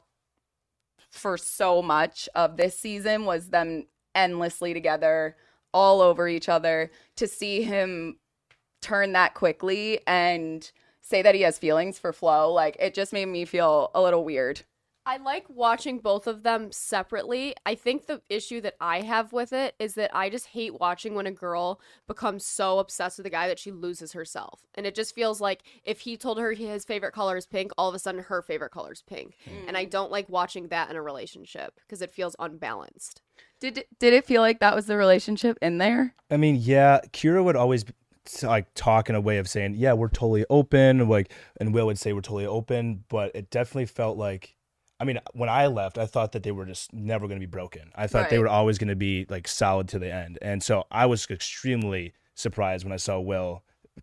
for 1.10 1.36
so 1.36 1.82
much 1.82 2.28
of 2.34 2.56
this 2.56 2.78
season 2.78 3.24
was 3.24 3.48
them 3.48 3.86
endlessly 4.14 4.74
together, 4.74 5.36
all 5.72 6.00
over 6.00 6.28
each 6.28 6.48
other. 6.48 6.90
To 7.16 7.26
see 7.26 7.62
him 7.62 8.18
turn 8.80 9.12
that 9.12 9.34
quickly 9.34 10.00
and 10.06 10.70
say 11.00 11.22
that 11.22 11.34
he 11.34 11.42
has 11.42 11.58
feelings 11.58 11.98
for 11.98 12.12
Flo, 12.12 12.52
like 12.52 12.76
it 12.78 12.94
just 12.94 13.12
made 13.12 13.26
me 13.26 13.44
feel 13.44 13.90
a 13.94 14.02
little 14.02 14.24
weird. 14.24 14.62
I 15.08 15.16
like 15.16 15.46
watching 15.48 16.00
both 16.00 16.26
of 16.26 16.42
them 16.42 16.70
separately. 16.70 17.54
I 17.64 17.76
think 17.76 18.04
the 18.04 18.20
issue 18.28 18.61
that 18.61 18.74
I 18.78 19.00
have 19.00 19.32
with 19.32 19.54
it 19.54 19.74
is 19.78 19.94
that 19.94 20.14
I 20.14 20.28
just 20.28 20.48
hate 20.48 20.78
watching 20.78 21.14
when 21.14 21.26
a 21.26 21.30
girl 21.30 21.80
becomes 22.06 22.44
so 22.44 22.78
obsessed 22.78 23.16
with 23.16 23.26
a 23.26 23.30
guy 23.30 23.48
that 23.48 23.59
she 23.59 23.72
loses 23.72 24.12
herself. 24.12 24.61
And 24.74 24.84
it 24.84 24.94
just 24.94 25.14
feels 25.14 25.40
like 25.40 25.62
if 25.82 26.00
he 26.00 26.18
told 26.18 26.38
her 26.38 26.52
his 26.52 26.84
favorite 26.84 27.14
color 27.14 27.38
is 27.38 27.46
pink, 27.46 27.72
all 27.78 27.88
of 27.88 27.94
a 27.94 27.98
sudden 27.98 28.24
her 28.24 28.42
favorite 28.42 28.70
color 28.70 28.92
is 28.92 29.00
pink. 29.00 29.38
And 29.66 29.78
I 29.78 29.84
hmm. 29.84 29.88
don't 29.88 30.12
like 30.12 30.28
watching 30.28 30.68
that 30.68 30.90
in 30.90 30.96
a 30.96 31.00
relationship 31.00 31.80
because 31.80 32.02
it 32.02 32.12
feels 32.12 32.36
unbalanced. 32.38 33.22
Did 33.61 33.86
did 33.98 34.12
it 34.12 34.26
feel 34.26 34.42
like 34.42 34.61
that 34.61 34.74
was 34.74 34.84
the 34.84 34.98
relationship 34.98 35.56
in 35.62 35.78
there? 35.78 36.14
I 36.30 36.36
mean, 36.36 36.56
yeah, 36.56 37.00
Kyra 37.14 37.42
would 37.42 37.56
always 37.56 37.84
be- 37.84 37.94
like 38.42 38.66
talk 38.74 39.09
in 39.09 39.14
a 39.14 39.22
way 39.22 39.38
of 39.38 39.48
saying, 39.48 39.74
"Yeah, 39.76 39.94
we're 39.94 40.11
totally 40.11 40.44
open," 40.50 41.09
like, 41.09 41.32
and 41.59 41.72
Will 41.72 41.86
would 41.86 41.98
say, 41.98 42.12
"We're 42.12 42.20
totally 42.20 42.46
open," 42.46 43.04
but 43.09 43.32
it 43.34 43.48
definitely 43.48 43.86
felt 43.86 44.18
like 44.18 44.57
I 45.01 45.05
mean, 45.05 45.20
when 45.32 45.49
I 45.49 45.68
left, 45.68 45.96
I 45.96 46.07
thought 46.07 46.32
that 46.32 46.42
they 46.42 46.51
were 46.51 46.66
just 46.66 46.92
never 46.92 47.28
going 47.28 47.38
to 47.38 47.46
be 47.46 47.51
broken. 47.51 47.92
I 47.94 48.07
thought 48.07 48.30
they 48.30 48.38
were 48.38 48.49
always 48.49 48.78
going 48.78 48.88
to 48.88 48.96
be 48.96 49.26
like 49.28 49.46
solid 49.46 49.88
to 49.88 49.99
the 49.99 50.12
end. 50.12 50.38
And 50.42 50.62
so 50.62 50.86
I 50.90 51.07
was 51.07 51.26
extremely 51.30 52.14
surprised 52.34 52.84
when 52.84 52.92
I 52.92 52.96
saw 52.96 53.20
Will 53.20 53.62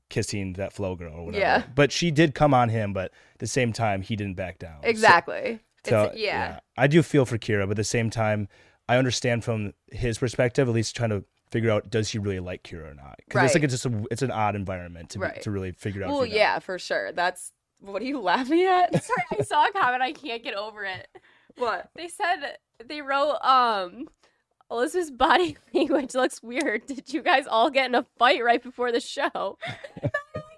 kissing 0.10 0.54
that 0.54 0.74
Flo 0.74 0.96
girl 0.96 1.14
or 1.14 1.26
whatever. 1.26 1.42
Yeah. 1.42 1.64
But 1.74 1.92
she 1.92 2.12
did 2.12 2.34
come 2.34 2.54
on 2.54 2.70
him, 2.70 2.94
but 2.94 3.12
at 3.34 3.40
the 3.40 3.48
same 3.48 3.74
time, 3.74 4.02
he 4.02 4.16
didn't 4.16 4.36
back 4.36 4.60
down. 4.60 4.80
Exactly. 4.84 5.60
So, 5.86 6.04
it's, 6.06 6.18
yeah. 6.18 6.60
I 6.78 6.88
do 6.88 7.04
feel 7.04 7.26
for 7.26 7.38
Kyra, 7.38 7.64
but 7.64 7.72
at 7.72 7.78
the 7.78 7.84
same 7.84 8.10
time, 8.10 8.48
I 8.88 8.98
understand 8.98 9.44
from 9.44 9.74
his 9.92 10.18
perspective, 10.18 10.68
at 10.68 10.74
least 10.74 10.96
trying 10.96 11.12
to 11.12 11.26
figure 11.52 11.72
out 11.72 11.90
does 11.90 12.10
he 12.10 12.20
really 12.20 12.40
like 12.40 12.64
Kyra 12.64 12.92
or 12.92 12.96
not? 12.96 13.20
Because 13.28 13.46
it's 13.46 13.56
like 13.56 13.64
it's 13.64 13.74
just 13.74 13.86
a, 13.86 14.06
it's 14.12 14.22
an 14.22 14.32
odd 14.32 14.56
environment 14.56 15.10
to 15.12 15.20
be, 15.20 15.28
to 15.42 15.52
really 15.52 15.72
figure 15.72 16.04
out. 16.04 16.12
Well, 16.12 16.26
yeah, 16.26 16.60
for 16.60 16.80
sure. 16.80 17.12
That's 17.12 17.52
what 17.86 18.02
are 18.02 18.06
you 18.06 18.20
laughing 18.20 18.64
at? 18.64 19.04
Sorry, 19.04 19.24
I 19.40 19.44
saw 19.44 19.68
a 19.68 19.72
comment. 19.72 20.02
I 20.02 20.12
can't 20.12 20.44
get 20.44 20.56
over 20.56 20.84
it. 20.84 21.08
what? 21.58 21.90
They 21.96 22.08
said 22.08 22.58
they 22.86 23.02
wrote 23.02 23.38
um 23.44 24.08
Elizabeth's 24.72 25.12
body 25.12 25.58
language 25.74 26.16
looks 26.16 26.42
weird. 26.42 26.86
Did 26.88 27.14
you 27.14 27.22
guys 27.22 27.46
all 27.48 27.70
get 27.70 27.88
in 27.88 27.96
a 27.96 28.06
fight 28.18 28.44
right 28.44 28.62
before 28.62 28.92
the 28.92 29.00
show? 29.00 29.30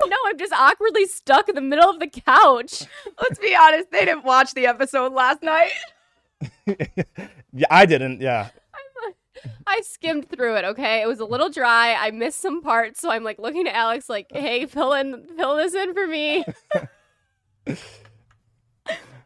no, 0.06 0.18
I'm 0.26 0.38
just 0.38 0.54
awkwardly 0.54 1.06
stuck 1.06 1.50
in 1.50 1.56
the 1.56 1.62
middle 1.62 1.90
of 1.90 2.00
the 2.00 2.08
couch. 2.08 2.84
Let's 3.22 3.40
be 3.40 3.56
honest, 3.56 3.92
they 3.92 4.06
didn't 4.06 4.24
watch 4.24 4.54
the 4.54 4.66
episode 4.68 5.14
last 5.14 5.44
night. 5.44 5.72
yeah, 7.54 7.68
I 7.70 7.86
didn't. 7.86 8.22
Yeah, 8.22 8.50
I 9.66 9.82
skimmed 9.82 10.30
through 10.30 10.56
it, 10.58 10.66
okay? 10.66 11.02
It 11.02 11.08
was 11.08 11.20
a 11.20 11.26
little 11.26 11.50
dry. 11.50 11.94
I 11.94 12.12
missed 12.12 12.40
some 12.42 12.62
parts, 12.62 13.00
so 13.00 13.10
I'm 13.10 13.24
like 13.24 13.40
looking 13.40 13.68
at 13.68 13.76
Alex 13.76 14.10
like, 14.10 14.28
"Hey, 14.32 14.66
fill 14.66 14.94
in 14.94 15.26
fill 15.36 15.56
this 15.56 15.74
in 15.74 15.94
for 15.94 16.08
me." 16.08 16.46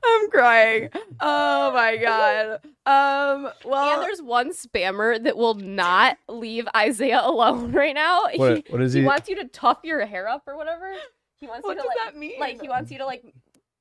I'm 0.04 0.30
crying. 0.32 0.90
Oh 1.20 1.72
my 1.74 1.98
god. 1.98 2.60
Um. 2.88 3.52
Well, 3.64 3.94
and 3.94 4.02
there's 4.02 4.22
one 4.22 4.52
spammer 4.52 5.24
that 5.24 5.38
will 5.38 5.54
not 5.54 6.18
leave 6.28 6.68
Isaiah 6.76 7.22
alone 7.24 7.72
right 7.74 7.94
now. 7.94 8.24
What- 8.36 8.58
he, 8.58 8.64
what 8.70 8.82
is 8.82 8.94
he 8.94 9.02
he- 9.02 9.06
wants 9.06 9.30
you 9.30 9.36
to 9.38 9.46
tough 9.46 9.80
your 9.84 10.04
hair 10.06 10.28
up 10.28 10.44
or 10.48 10.58
whatever. 10.58 10.92
He 11.40 11.48
wants 11.48 11.64
what 11.66 11.72
you 11.72 11.76
does 11.78 11.84
to 11.84 11.88
like 11.88 12.14
that 12.14 12.20
mean? 12.20 12.40
like 12.40 12.62
he 12.62 12.68
wants 12.70 12.92
you 12.92 12.98
to 13.00 13.06
like 13.06 13.24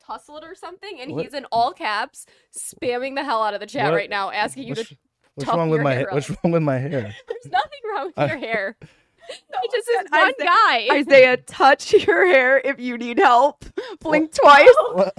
tussle 0.05 0.37
it 0.39 0.45
or 0.45 0.55
something 0.55 0.99
and 1.01 1.13
What- 1.13 1.25
he's 1.25 1.35
in 1.35 1.47
all 1.53 1.73
caps 1.73 2.27
spamming 2.57 3.15
the 3.17 3.25
hell 3.25 3.43
out 3.43 3.55
of 3.55 3.61
the 3.61 3.67
chat 3.67 3.87
What- 3.91 3.97
right 3.97 4.11
now 4.11 4.31
asking 4.31 4.65
you 4.65 4.71
what's, 4.75 4.89
to 4.89 4.97
what's 5.35 5.47
tough 5.49 5.57
wrong 5.59 5.69
with 5.71 5.79
your 5.79 5.85
my 5.85 5.95
hair 5.95 6.07
ha- 6.09 6.15
what's 6.15 6.31
wrong 6.31 6.53
with 6.53 6.63
my 6.63 6.79
hair? 6.79 6.91
there's 7.29 7.47
nothing 7.53 7.81
wrong 7.95 8.07
with 8.07 8.19
I- 8.19 8.27
your 8.29 8.39
hair 8.39 8.77
No, 9.53 9.59
he 9.63 9.69
just 9.73 9.87
said 9.87 10.05
is 10.05 10.11
one 10.11 10.33
Isaiah- 10.39 10.45
guy 10.45 10.89
Isaiah, 10.99 11.37
touch 11.39 11.93
your 11.93 12.27
hair 12.27 12.59
if 12.65 12.79
you 12.81 12.97
need 12.99 13.19
help. 13.19 13.65
Blink 14.01 14.33
twice. 14.41 14.69
What- 14.93 15.15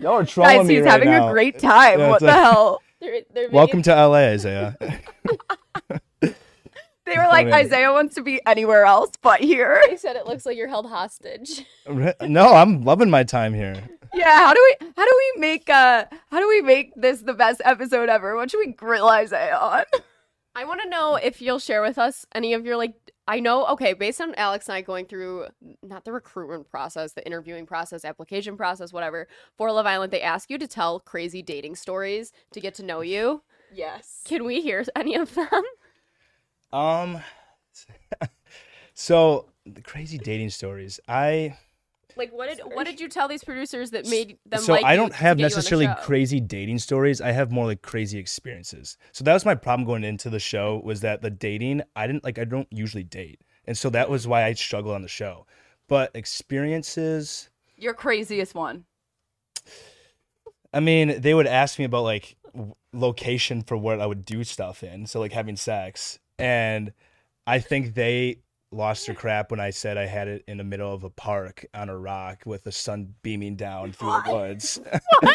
Y'all 0.00 0.12
are 0.18 0.24
trolling 0.24 0.58
Guys, 0.58 0.68
me 0.68 0.74
he's 0.76 0.84
right 0.84 0.90
having 0.92 1.08
now. 1.10 1.28
a 1.28 1.32
great 1.32 1.58
time. 1.58 1.98
Yeah, 1.98 2.08
what 2.10 2.20
the 2.20 2.26
like- 2.26 2.34
hell? 2.36 2.82
they're, 3.00 3.20
they're 3.34 3.50
Welcome 3.50 3.82
to 3.82 3.90
LA, 3.94 4.18
Isaiah. 4.28 4.76
They 6.20 7.16
were 7.16 7.24
like, 7.24 7.48
Funny. 7.48 7.64
Isaiah 7.64 7.90
wants 7.90 8.14
to 8.16 8.22
be 8.22 8.38
anywhere 8.46 8.84
else 8.84 9.12
but 9.22 9.40
here. 9.40 9.82
they 9.88 9.96
said 9.96 10.14
it 10.16 10.26
looks 10.26 10.44
like 10.44 10.58
you're 10.58 10.68
held 10.68 10.86
hostage 10.86 11.64
no, 12.20 12.52
I'm 12.54 12.82
loving 12.82 13.08
my 13.08 13.24
time 13.24 13.54
here. 13.54 13.82
Yeah, 14.12 14.36
how 14.36 14.52
do 14.52 14.60
we 14.80 14.86
how 14.94 15.04
do 15.06 15.12
we 15.34 15.40
make 15.40 15.70
uh 15.70 16.04
how 16.30 16.38
do 16.38 16.46
we 16.48 16.60
make 16.60 16.92
this 16.96 17.22
the 17.22 17.32
best 17.32 17.62
episode 17.64 18.08
ever? 18.10 18.36
What 18.36 18.50
should 18.50 18.58
we 18.58 18.72
grill 18.72 19.08
Isaiah 19.08 19.56
on? 19.56 19.84
I 20.58 20.64
want 20.64 20.80
to 20.82 20.88
know 20.88 21.14
if 21.14 21.40
you'll 21.40 21.60
share 21.60 21.82
with 21.82 21.98
us 21.98 22.26
any 22.34 22.52
of 22.52 22.66
your 22.66 22.76
like. 22.76 23.12
I 23.28 23.38
know, 23.38 23.64
okay, 23.66 23.92
based 23.92 24.20
on 24.20 24.34
Alex 24.34 24.68
and 24.68 24.74
I 24.74 24.80
going 24.80 25.06
through 25.06 25.46
not 25.84 26.04
the 26.04 26.12
recruitment 26.12 26.68
process, 26.68 27.12
the 27.12 27.24
interviewing 27.24 27.64
process, 27.64 28.04
application 28.04 28.56
process, 28.56 28.92
whatever, 28.92 29.28
for 29.56 29.70
Love 29.70 29.86
Island, 29.86 30.12
they 30.12 30.20
ask 30.20 30.50
you 30.50 30.58
to 30.58 30.66
tell 30.66 30.98
crazy 30.98 31.42
dating 31.42 31.76
stories 31.76 32.32
to 32.50 32.60
get 32.60 32.74
to 32.74 32.82
know 32.82 33.02
you. 33.02 33.42
Yes. 33.72 34.22
Can 34.24 34.44
we 34.44 34.60
hear 34.60 34.84
any 34.96 35.14
of 35.14 35.32
them? 35.36 35.62
Um, 36.72 37.20
so 38.94 39.50
the 39.64 39.82
crazy 39.82 40.18
dating 40.18 40.50
stories. 40.50 40.98
I 41.06 41.56
Like, 42.18 42.32
what 42.32 42.48
did 42.48 42.60
what 42.74 42.84
did 42.84 43.00
you 43.00 43.08
tell 43.08 43.28
these 43.28 43.44
producers 43.44 43.92
that 43.92 44.08
made 44.08 44.38
them 44.44 44.60
so 44.60 44.72
like 44.72 44.84
I 44.84 44.96
don't 44.96 45.12
have 45.12 45.36
get 45.36 45.42
you 45.42 45.46
on 45.46 45.50
the 45.50 45.56
necessarily 45.56 45.88
crazy 46.02 46.40
dating 46.40 46.80
stories. 46.80 47.20
I 47.20 47.30
have 47.30 47.52
more 47.52 47.66
like 47.66 47.80
crazy 47.80 48.18
experiences. 48.18 48.98
So 49.12 49.22
that 49.22 49.32
was 49.32 49.44
my 49.44 49.54
problem 49.54 49.86
going 49.86 50.02
into 50.02 50.28
the 50.28 50.40
show 50.40 50.82
was 50.84 51.00
that 51.02 51.22
the 51.22 51.30
dating 51.30 51.82
I 51.94 52.08
didn't 52.08 52.24
like. 52.24 52.38
I 52.38 52.44
don't 52.44 52.66
usually 52.72 53.04
date, 53.04 53.42
and 53.66 53.78
so 53.78 53.88
that 53.90 54.10
was 54.10 54.26
why 54.26 54.44
I 54.44 54.54
struggled 54.54 54.96
on 54.96 55.02
the 55.02 55.08
show. 55.08 55.46
But 55.86 56.10
experiences. 56.14 57.50
Your 57.76 57.94
craziest 57.94 58.54
one. 58.54 58.84
I 60.74 60.80
mean, 60.80 61.20
they 61.20 61.32
would 61.32 61.46
ask 61.46 61.78
me 61.78 61.84
about 61.84 62.02
like 62.02 62.36
location 62.92 63.62
for 63.62 63.76
what 63.76 64.00
I 64.00 64.06
would 64.06 64.24
do 64.24 64.42
stuff 64.42 64.82
in. 64.82 65.06
So 65.06 65.20
like 65.20 65.32
having 65.32 65.56
sex, 65.56 66.18
and 66.36 66.92
I 67.46 67.60
think 67.60 67.94
they 67.94 68.40
lost 68.70 69.06
their 69.06 69.14
crap 69.14 69.50
when 69.50 69.60
I 69.60 69.70
said 69.70 69.96
I 69.96 70.04
had 70.06 70.28
it 70.28 70.44
in 70.46 70.58
the 70.58 70.64
middle 70.64 70.92
of 70.92 71.02
a 71.04 71.08
park 71.10 71.64
on 71.72 71.88
a 71.88 71.96
rock 71.96 72.42
with 72.44 72.64
the 72.64 72.72
sun 72.72 73.14
beaming 73.22 73.56
down 73.56 73.92
through 73.92 74.10
the 74.26 74.32
woods. 74.32 74.80
What? 75.20 75.34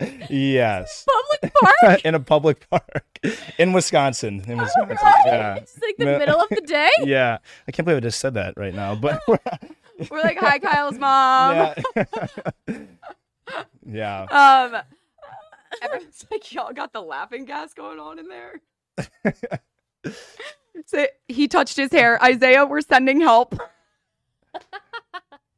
Yes. 0.30 1.04
public 1.40 1.54
park. 1.80 2.00
in 2.04 2.14
a 2.14 2.20
public 2.20 2.70
park 2.70 3.18
in 3.58 3.72
Wisconsin. 3.72 4.42
In 4.46 4.58
Wisconsin. 4.58 4.96
Yeah. 5.26 5.56
It's 5.56 5.78
like 5.82 5.96
the 5.98 6.04
No. 6.06 6.18
middle 6.18 6.40
of 6.40 6.48
the 6.48 6.60
day. 6.62 6.88
Yeah. 7.02 7.38
I 7.68 7.72
can't 7.72 7.84
believe 7.84 7.98
I 7.98 8.00
just 8.00 8.20
said 8.20 8.34
that 8.34 8.54
right 8.56 8.72
now, 8.74 8.94
but 8.94 9.20
We're 9.28 10.22
like, 10.22 10.38
hi 10.38 10.58
Kyle's 10.58 10.98
mom. 10.98 11.74
yeah. 11.96 12.78
yeah. 13.86 14.22
Um 14.72 14.82
everyone's 15.82 16.24
like, 16.30 16.52
y'all 16.52 16.72
got 16.72 16.92
the 16.92 17.02
laughing 17.02 17.44
gas 17.44 17.74
going 17.74 17.98
on 17.98 18.18
in 18.18 18.28
there. 18.28 18.60
So 20.86 21.06
he 21.28 21.48
touched 21.48 21.76
his 21.76 21.92
hair. 21.92 22.22
Isaiah, 22.22 22.66
we're 22.66 22.80
sending 22.80 23.20
help. 23.20 23.58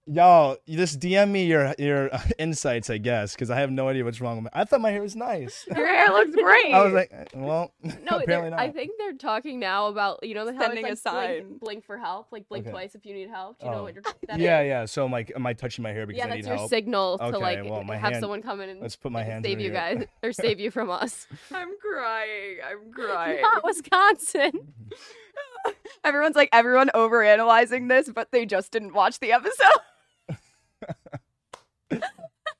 Y'all, 0.08 0.56
you 0.66 0.76
just 0.76 0.98
DM 0.98 1.30
me 1.30 1.44
your 1.46 1.72
your 1.78 2.12
uh, 2.12 2.20
insights, 2.40 2.90
I 2.90 2.98
guess, 2.98 3.34
because 3.34 3.50
I 3.50 3.60
have 3.60 3.70
no 3.70 3.86
idea 3.88 4.04
what's 4.04 4.20
wrong 4.20 4.42
with 4.42 4.52
my. 4.52 4.60
I 4.60 4.64
thought 4.64 4.80
my 4.80 4.90
hair 4.90 5.00
was 5.00 5.14
nice. 5.14 5.64
Your 5.76 5.86
hair 5.86 6.08
looks 6.08 6.34
great. 6.34 6.74
I 6.74 6.82
was 6.84 6.92
like, 6.92 7.12
uh, 7.16 7.24
well, 7.34 7.72
No, 7.84 8.18
apparently 8.18 8.50
not. 8.50 8.58
I 8.58 8.70
think 8.72 8.90
they're 8.98 9.12
talking 9.12 9.60
now 9.60 9.86
about 9.86 10.18
you 10.24 10.34
know 10.34 10.44
the 10.44 10.54
how 10.54 10.62
Sending 10.62 10.86
a 10.86 10.96
sign. 10.96 11.42
blink, 11.46 11.60
blink 11.60 11.84
for 11.84 11.98
help, 11.98 12.26
like 12.32 12.48
blink 12.48 12.64
Okay. 12.66 12.72
twice 12.72 12.96
if 12.96 13.06
you 13.06 13.14
need 13.14 13.28
help. 13.30 13.60
Do 13.60 13.66
you 13.66 13.70
know 13.72 13.78
Oh. 13.78 13.82
what 13.84 13.94
you're, 13.94 14.02
that 14.26 14.40
yeah, 14.40 14.60
is? 14.62 14.66
yeah. 14.66 14.84
So 14.86 15.04
I'm 15.04 15.12
like, 15.12 15.30
am 15.36 15.46
I 15.46 15.52
touching 15.52 15.84
my 15.84 15.92
hair 15.92 16.04
because 16.04 16.18
yeah, 16.18 16.24
I 16.32 16.36
that's 16.36 16.48
your 16.48 16.56
help? 16.56 16.68
signal 16.70 17.18
to 17.18 17.24
Okay, 17.26 17.36
like 17.36 17.64
well, 17.64 17.84
my 17.84 17.94
have 17.96 18.10
hand- 18.14 18.22
someone 18.22 18.42
come 18.42 18.60
in 18.60 18.70
and 18.70 18.80
Let's 18.80 18.96
put 18.96 19.12
my 19.12 19.22
hands 19.22 19.44
save 19.46 19.60
you 19.60 19.70
here. 19.70 19.72
guys 19.72 20.04
or 20.24 20.32
save 20.32 20.58
you 20.58 20.72
from 20.72 20.90
us. 20.90 21.28
I'm 21.54 21.68
crying. 21.80 22.56
I'm 22.68 22.92
crying. 22.92 23.40
Not 23.40 23.62
Wisconsin. 23.64 24.50
Everyone's 26.04 26.36
like, 26.36 26.48
everyone 26.52 26.90
overanalyzing 26.94 27.88
this, 27.88 28.10
but 28.12 28.32
they 28.32 28.44
just 28.46 28.72
didn't 28.72 28.92
watch 28.92 29.20
the 29.20 29.32
episode. 29.32 29.66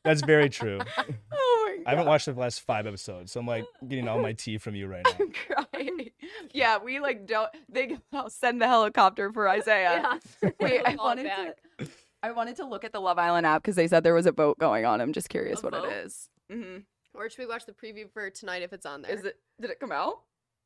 That's 0.05 0.23
very 0.23 0.49
true. 0.49 0.81
Oh 1.35 1.66
my 1.68 1.77
god. 1.77 1.87
I 1.87 1.91
haven't 1.91 2.07
watched 2.07 2.27
the 2.27 2.33
last 2.35 2.61
five 2.61 2.87
episodes, 2.87 3.33
so 3.33 3.41
I'm 3.41 3.47
like 3.47 3.64
getting 3.87 4.07
all 4.09 4.20
my 4.20 4.33
tea 4.33 4.59
from 4.59 4.75
you 4.75 4.87
right 4.87 5.05
now. 5.05 5.12
I'm 5.18 5.33
crying. 5.73 6.11
Yeah, 6.53 6.79
we 6.79 7.01
like 7.01 7.27
don't. 7.27 7.49
They 7.68 7.97
I'll 8.12 8.29
send 8.31 8.61
the 8.61 8.66
helicopter 8.66 9.33
for 9.33 9.49
Isaiah. 9.49 10.20
Wait, 10.61 10.83
I 10.85 10.97
wanted 10.97 11.27
back. 11.27 11.57
to. 11.79 11.89
I 12.23 12.33
wanted 12.33 12.57
to 12.57 12.66
look 12.66 12.85
at 12.85 12.93
the 12.93 13.01
Love 13.01 13.18
Island 13.18 13.47
app 13.47 13.62
because 13.62 13.77
they 13.77 13.89
said 13.89 14.05
there 14.05 14.14
was 14.14 14.27
a 14.27 14.33
boat 14.33 14.59
going 14.59 14.85
on. 14.85 15.01
I'm 15.01 15.12
just 15.12 15.29
curious 15.29 15.61
A 15.61 15.62
what 15.62 15.73
boat? 15.73 15.85
it 15.87 16.05
is. 16.05 16.29
Mm-hmm. 16.51 16.79
Or 17.14 17.29
should 17.31 17.39
we 17.39 17.47
watch 17.47 17.64
the 17.66 17.73
preview 17.73 18.11
for 18.11 18.29
tonight 18.31 18.62
if 18.62 18.73
it's 18.73 18.87
on 18.87 19.03
there? 19.03 19.12
Is 19.12 19.25
it? 19.25 19.37
Did 19.61 19.70
it 19.70 19.81
come 19.81 19.93
out? 19.93 20.20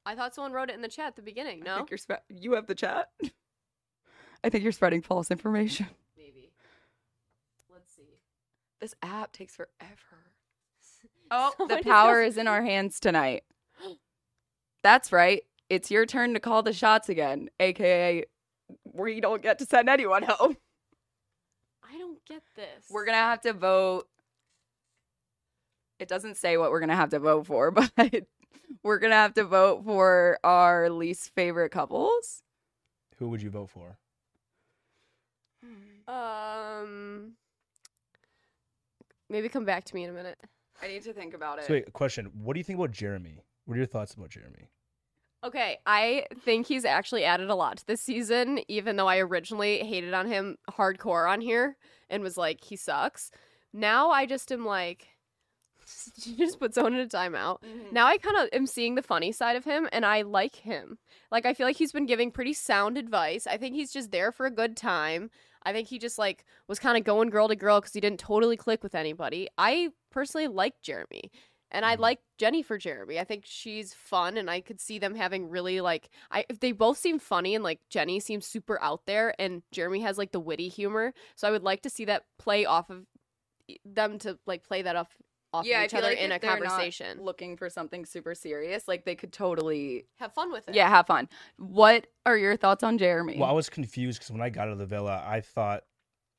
I 0.06 0.14
thought 0.14 0.34
someone 0.34 0.52
wrote 0.52 0.70
it 0.70 0.74
in 0.76 0.82
the 0.82 0.88
chat 0.88 1.08
at 1.08 1.16
the 1.16 1.22
beginning. 1.22 1.62
I 1.62 1.66
No, 1.66 1.76
think 1.76 1.90
you're 1.90 1.98
spe- 1.98 2.24
you 2.28 2.52
have 2.54 2.66
the 2.66 2.74
chat. 2.74 3.10
I 4.44 4.48
think 4.48 4.62
you're 4.62 4.72
spreading 4.72 5.02
false 5.02 5.30
information. 5.30 5.86
maybe. 6.16 6.52
Let's 7.70 7.94
see. 7.94 8.20
This 8.80 8.94
app 9.02 9.32
takes 9.32 9.56
forever. 9.56 9.68
Oh, 11.28 11.52
the 11.68 11.80
power 11.82 12.22
is 12.22 12.38
in 12.38 12.46
our 12.46 12.62
hands 12.62 13.00
tonight. 13.00 13.42
That's 14.84 15.10
right. 15.10 15.42
It's 15.68 15.90
your 15.90 16.06
turn 16.06 16.34
to 16.34 16.38
call 16.40 16.62
the 16.62 16.72
shots 16.72 17.08
again, 17.08 17.48
aka 17.58 18.24
we 18.92 19.20
don't 19.20 19.42
get 19.42 19.58
to 19.58 19.66
send 19.66 19.88
anyone 19.88 20.22
home. 20.22 20.56
I 21.82 21.98
don't 21.98 22.24
get 22.26 22.42
this. 22.54 22.86
We're 22.90 23.04
gonna 23.04 23.18
have 23.18 23.40
to 23.40 23.52
vote. 23.54 24.06
It 25.98 26.06
doesn't 26.06 26.36
say 26.36 26.56
what 26.56 26.70
we're 26.70 26.78
gonna 26.78 26.94
have 26.94 27.10
to 27.10 27.18
vote 27.18 27.46
for, 27.46 27.72
but 27.72 27.90
we're 28.82 28.98
gonna 28.98 29.14
have 29.14 29.34
to 29.34 29.44
vote 29.44 29.84
for 29.84 30.38
our 30.44 30.90
least 30.90 31.34
favorite 31.34 31.70
couples. 31.70 32.42
Who 33.18 33.28
would 33.30 33.42
you 33.42 33.50
vote 33.50 33.70
for? 33.70 33.98
Um, 36.08 37.32
maybe 39.28 39.48
come 39.48 39.64
back 39.64 39.84
to 39.86 39.94
me 39.94 40.04
in 40.04 40.10
a 40.10 40.12
minute. 40.12 40.38
I 40.80 40.88
need 40.88 41.02
to 41.02 41.12
think 41.12 41.34
about 41.34 41.58
it. 41.58 41.64
So 41.64 41.72
wait, 41.72 41.92
question. 41.92 42.30
What 42.42 42.54
do 42.54 42.60
you 42.60 42.64
think 42.64 42.78
about 42.78 42.92
Jeremy? 42.92 43.40
What 43.64 43.74
are 43.74 43.78
your 43.78 43.86
thoughts 43.86 44.14
about 44.14 44.28
Jeremy? 44.30 44.68
Okay, 45.42 45.78
I 45.86 46.26
think 46.44 46.66
he's 46.66 46.84
actually 46.84 47.24
added 47.24 47.50
a 47.50 47.54
lot 47.54 47.78
to 47.78 47.86
this 47.86 48.00
season, 48.00 48.60
even 48.68 48.96
though 48.96 49.06
I 49.06 49.18
originally 49.18 49.78
hated 49.78 50.14
on 50.14 50.26
him 50.26 50.56
hardcore 50.70 51.30
on 51.30 51.40
here 51.40 51.76
and 52.08 52.22
was 52.22 52.36
like, 52.36 52.62
he 52.62 52.76
sucks. 52.76 53.30
now 53.72 54.10
I 54.10 54.26
just 54.26 54.50
am 54.52 54.64
like, 54.64 55.15
you 56.24 56.36
just 56.36 56.58
put 56.58 56.74
someone 56.74 56.94
in 56.94 57.00
a 57.00 57.06
timeout. 57.06 57.62
Mm-hmm. 57.62 57.92
Now 57.92 58.06
I 58.06 58.18
kind 58.18 58.36
of 58.36 58.48
am 58.52 58.66
seeing 58.66 58.94
the 58.94 59.02
funny 59.02 59.32
side 59.32 59.56
of 59.56 59.64
him, 59.64 59.88
and 59.92 60.04
I 60.04 60.22
like 60.22 60.56
him. 60.56 60.98
Like 61.30 61.46
I 61.46 61.54
feel 61.54 61.66
like 61.66 61.76
he's 61.76 61.92
been 61.92 62.06
giving 62.06 62.30
pretty 62.30 62.52
sound 62.52 62.96
advice. 62.98 63.46
I 63.46 63.56
think 63.56 63.74
he's 63.74 63.92
just 63.92 64.10
there 64.10 64.32
for 64.32 64.46
a 64.46 64.50
good 64.50 64.76
time. 64.76 65.30
I 65.64 65.72
think 65.72 65.88
he 65.88 65.98
just 65.98 66.18
like 66.18 66.44
was 66.68 66.78
kind 66.78 66.96
of 66.96 67.04
going 67.04 67.30
girl 67.30 67.48
to 67.48 67.56
girl 67.56 67.80
because 67.80 67.92
he 67.92 68.00
didn't 68.00 68.20
totally 68.20 68.56
click 68.56 68.82
with 68.82 68.94
anybody. 68.94 69.48
I 69.58 69.90
personally 70.12 70.46
like 70.48 70.74
Jeremy. 70.82 71.30
And 71.72 71.84
I 71.84 71.96
Mhm. 71.96 72.00
like 72.00 72.20
Jenny 72.38 72.62
for 72.62 72.78
Jeremy. 72.78 73.18
I 73.18 73.24
think 73.24 73.42
she's 73.44 73.92
fun, 73.92 74.36
and 74.36 74.48
I 74.48 74.60
could 74.60 74.80
see 74.80 75.00
them 75.00 75.16
having 75.16 75.48
really 75.50 75.80
like 75.80 76.08
I. 76.30 76.44
If 76.48 76.60
they 76.60 76.70
both 76.70 76.96
seem 76.96 77.18
funny, 77.18 77.56
and 77.56 77.64
like 77.64 77.80
Jenny 77.90 78.20
seems 78.20 78.46
super 78.46 78.80
out 78.80 79.04
there, 79.06 79.34
and 79.40 79.62
Jeremy 79.72 80.00
has 80.02 80.16
like 80.16 80.30
the 80.30 80.38
witty 80.38 80.68
humor, 80.68 81.12
so 81.34 81.48
I 81.48 81.50
would 81.50 81.64
like 81.64 81.82
to 81.82 81.90
see 81.90 82.04
that 82.04 82.24
play 82.38 82.64
off 82.64 82.88
of 82.88 83.06
them 83.84 84.20
to 84.20 84.38
like 84.46 84.62
play 84.62 84.82
that 84.82 84.94
off 84.94 85.08
off 85.56 85.66
Yeah, 85.66 85.80
of 85.80 85.84
each 85.86 85.94
other 85.94 86.08
like 86.08 86.18
in 86.18 86.30
if 86.32 86.38
a 86.38 86.40
they're 86.40 86.58
not 86.58 86.68
conversation. 86.68 87.20
looking 87.22 87.56
for 87.56 87.68
something 87.70 88.04
super 88.04 88.34
serious, 88.34 88.86
like 88.88 89.04
they 89.04 89.14
could 89.14 89.32
totally, 89.32 90.06
Have 90.16 90.32
fun 90.32 90.52
with 90.52 90.68
it. 90.68 90.74
yeah, 90.74 90.88
have 90.88 91.06
fun. 91.06 91.28
What 91.58 92.06
are 92.24 92.36
your 92.36 92.56
thoughts 92.56 92.82
on 92.82 92.98
Jeremy? 92.98 93.36
Well, 93.38 93.48
I 93.48 93.52
was 93.52 93.68
confused 93.68 94.18
because 94.20 94.30
when 94.30 94.40
I 94.42 94.50
got 94.50 94.68
out 94.68 94.72
of 94.72 94.78
the 94.78 94.86
villa, 94.86 95.22
I 95.26 95.40
thought 95.40 95.82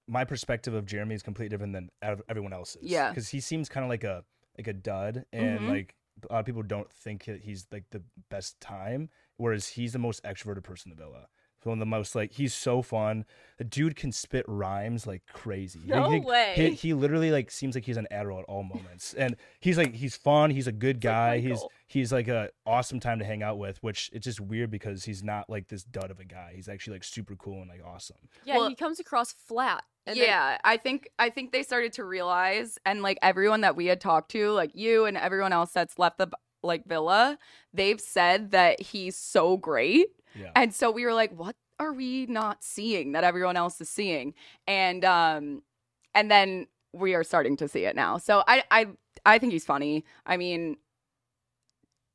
my 0.08 0.24
perspective 0.24 0.74
of 0.74 0.86
Jeremy 0.86 1.16
is 1.16 1.24
completely 1.24 1.50
different 1.50 1.74
than 1.74 1.90
everyone 2.30 2.54
else's. 2.54 2.84
Yeah. 2.84 3.10
because 3.10 3.30
he 3.30 3.40
seems 3.40 3.68
kind 3.70 3.84
of 3.84 3.90
like 3.90 4.04
a 4.04 4.24
like 4.58 4.68
a 4.68 4.74
dud, 4.74 5.26
and 5.32 5.60
Mhm. 5.62 5.70
like 5.70 5.96
a 6.30 6.34
lot 6.34 6.40
of 6.40 6.46
people 6.48 6.64
don't 6.64 6.92
think 6.92 7.26
that 7.26 7.42
he's 7.42 7.68
like 7.72 7.84
the 7.92 8.02
best 8.30 8.60
time, 8.60 9.10
whereas 9.36 9.68
he's 9.68 9.94
the 9.94 10.00
most 10.00 10.24
extroverted 10.24 10.64
person 10.64 10.92
in 10.92 10.98
the 10.98 11.04
villa. 11.04 11.28
One 11.68 11.78
of 11.78 11.80
the 11.80 11.86
most 11.86 12.16
like 12.16 12.32
he's 12.34 12.54
so 12.54 12.82
fun. 12.82 13.26
The 13.58 13.64
dude 13.64 13.96
can 13.96 14.12
spit 14.12 14.46
rhymes 14.48 15.08
like 15.08 15.24
crazy. 15.34 15.80
He- 15.80 15.88
No 15.90 16.10
he, 16.10 16.20
way. 16.20 16.54
He, 16.56 16.70
he 16.72 16.94
literally 16.94 17.32
like 17.32 17.50
seems 17.52 17.76
like 17.76 17.86
he's 17.86 17.98
an 17.98 18.08
Adderall 18.12 18.40
at 18.40 18.46
all 18.46 18.64
moments, 18.64 19.14
and 19.14 19.36
he's 19.60 19.78
like 19.78 19.94
he's 19.96 20.16
fun. 20.16 20.52
He's 20.52 20.68
a 20.68 20.72
good 20.72 21.02
guy. 21.02 21.40
he's 21.40 21.64
he's 21.88 22.12
like 22.12 22.28
a 22.28 22.50
awesome 22.66 23.00
time 23.00 23.20
to 23.20 23.26
hang 23.26 23.44
out 23.44 23.58
with. 23.58 23.82
Which 23.84 24.10
it's 24.14 24.26
just 24.26 24.40
weird 24.40 24.72
because 24.72 25.04
he's 25.06 25.24
not 25.24 25.50
like 25.50 25.68
this 25.68 25.84
dud 25.84 26.12
of 26.12 26.20
a 26.20 26.26
guy. 26.26 26.54
He's 26.56 26.70
actually 26.70 26.94
like 26.98 27.04
super 27.04 27.36
cool 27.36 27.62
and 27.62 27.70
like 27.70 27.82
awesome. 27.86 28.18
Yeah, 28.46 28.58
Well- 28.58 28.70
he 28.70 28.76
comes 28.76 29.00
across 29.00 29.34
flat. 29.34 29.84
And 30.06 30.18
then- 30.18 30.26
yeah, 30.26 30.58
I 30.64 30.78
think 30.78 31.10
I 31.20 31.30
think 31.30 31.52
they 31.52 31.64
started 31.64 31.94
to 31.94 32.04
realize, 32.06 32.78
and 32.86 33.02
like 33.02 33.18
everyone 33.22 33.62
that 33.62 33.76
we 33.76 33.88
had 33.88 34.00
talked 34.00 34.32
to, 34.32 34.52
like 34.52 34.72
you 34.74 35.06
and 35.06 35.18
everyone 35.18 35.52
else 35.52 35.72
that's 35.72 36.00
left 36.00 36.18
the 36.18 36.30
like 36.64 36.86
villa, 36.86 37.38
they've 37.74 38.00
said 38.02 38.52
that 38.52 38.82
he's 38.82 39.16
so 39.18 39.58
great, 39.58 40.08
Yeah. 40.40 40.52
and 40.56 40.74
so 40.74 40.92
we 40.92 41.06
were 41.06 41.14
like, 41.14 41.32
what 41.32 41.56
are 41.80 41.94
we 41.94 42.26
not 42.28 42.64
seeing 42.64 43.12
that 43.14 43.24
everyone 43.24 43.56
else 43.58 43.80
is 43.82 43.90
seeing? 43.90 44.34
And 44.68 45.04
um, 45.06 45.64
and 46.14 46.30
then 46.32 46.68
we 46.94 47.14
are 47.16 47.24
starting 47.24 47.58
to 47.58 47.68
see 47.68 47.86
it 47.86 47.96
now. 47.96 48.18
So 48.18 48.44
I 48.48 48.64
I 48.72 48.88
I 49.26 49.38
think 49.40 49.54
he's 49.54 49.66
funny. 49.66 50.06
I 50.26 50.38
mean, 50.38 50.78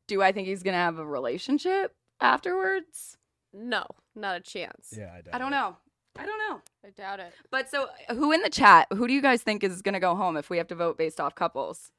do 0.09 0.23
I 0.23 0.33
think 0.33 0.49
he's 0.49 0.63
gonna 0.63 0.77
have 0.77 0.99
a 0.99 1.07
relationship 1.07 1.95
afterwards? 2.21 3.17
no, 3.55 3.85
not 4.15 4.37
a 4.37 4.41
chance. 4.41 4.95
yeah, 4.97 5.13
I, 5.15 5.21
doubt 5.21 5.35
I 5.35 5.39
don't 5.39 5.53
it. 5.53 5.57
know. 5.57 5.77
I 6.19 6.27
don't 6.27 6.39
know. 6.39 6.61
I 6.87 6.91
doubt 6.91 7.21
it. 7.21 7.33
But 7.51 7.71
so, 7.71 7.89
who 8.11 8.33
in 8.33 8.43
the 8.43 8.51
chat? 8.51 8.87
Who 8.93 9.07
do 9.07 9.15
you 9.15 9.23
guys 9.23 9.43
think 9.43 9.63
is 9.65 9.81
going 9.83 9.95
to 9.95 10.01
go 10.01 10.15
home 10.15 10.37
if 10.37 10.51
we 10.51 10.59
have 10.59 10.69
to 10.69 10.75
vote 10.75 10.99
based 10.99 11.19
off 11.21 11.35
couples? 11.35 11.91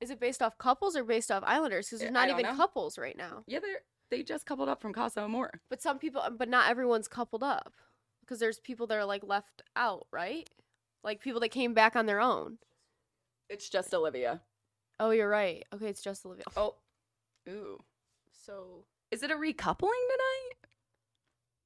Is 0.00 0.10
it 0.10 0.18
based 0.20 0.40
off 0.42 0.56
couples 0.58 0.96
or 0.96 1.04
based 1.04 1.30
off 1.30 1.42
Islanders? 1.46 1.86
Because 1.86 2.00
Yeah, 2.00 2.06
there's 2.06 2.14
not 2.14 2.28
even 2.30 2.42
know. 2.44 2.56
couples 2.56 2.96
right 2.98 3.16
now. 3.16 3.42
Yeah, 3.46 3.58
they 3.60 3.68
they 4.12 4.22
just 4.22 4.46
coupled 4.46 4.68
up 4.68 4.80
from 4.80 4.92
Casa 4.92 5.22
Amor. 5.22 5.50
But 5.70 5.80
some 5.82 5.98
people, 5.98 6.22
but 6.38 6.48
not 6.48 6.68
everyone's 6.70 7.08
coupled 7.08 7.42
up. 7.42 7.72
Because 8.20 8.38
there's 8.38 8.60
people 8.60 8.86
that 8.86 8.96
are 8.98 9.04
like 9.04 9.24
left 9.24 9.62
out, 9.74 10.06
right? 10.12 10.48
Like 11.02 11.20
people 11.20 11.40
that 11.40 11.48
came 11.48 11.74
back 11.74 11.96
on 11.96 12.06
their 12.06 12.20
own. 12.20 12.58
It's 13.48 13.68
just 13.68 13.92
Olivia. 13.92 14.40
Oh, 15.00 15.10
you're 15.10 15.28
right. 15.28 15.64
Okay, 15.74 15.86
it's 15.88 16.02
just 16.02 16.24
Olivia. 16.24 16.44
Oh, 16.56 16.76
ooh. 17.48 17.80
So 18.44 18.84
Is 19.10 19.22
it 19.22 19.30
a 19.30 19.34
recoupling 19.34 19.78
tonight? 20.12 20.50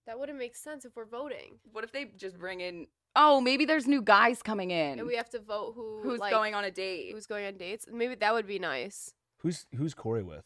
that 0.06 0.18
wouldn't 0.20 0.38
make 0.38 0.54
sense 0.54 0.84
if 0.84 0.94
we're 0.94 1.04
voting. 1.04 1.58
What 1.72 1.82
if 1.82 1.90
they 1.90 2.04
just 2.16 2.38
bring 2.38 2.60
in? 2.60 2.86
Oh, 3.16 3.40
maybe 3.40 3.64
there's 3.64 3.88
new 3.88 4.00
guys 4.00 4.40
coming 4.40 4.70
in. 4.70 5.00
And 5.00 5.08
we 5.08 5.16
have 5.16 5.28
to 5.30 5.40
vote 5.40 5.72
who 5.74 6.00
Who's 6.02 6.20
like, 6.20 6.30
going 6.30 6.54
on 6.54 6.62
a 6.64 6.70
date? 6.70 7.10
who's 7.12 7.26
going 7.26 7.44
on 7.44 7.56
dates. 7.56 7.86
Maybe 7.92 8.14
that 8.14 8.32
would 8.32 8.46
be 8.46 8.60
nice. 8.60 9.12
Who's 9.38 9.66
who's 9.76 9.94
Corey 9.94 10.22
with? 10.22 10.44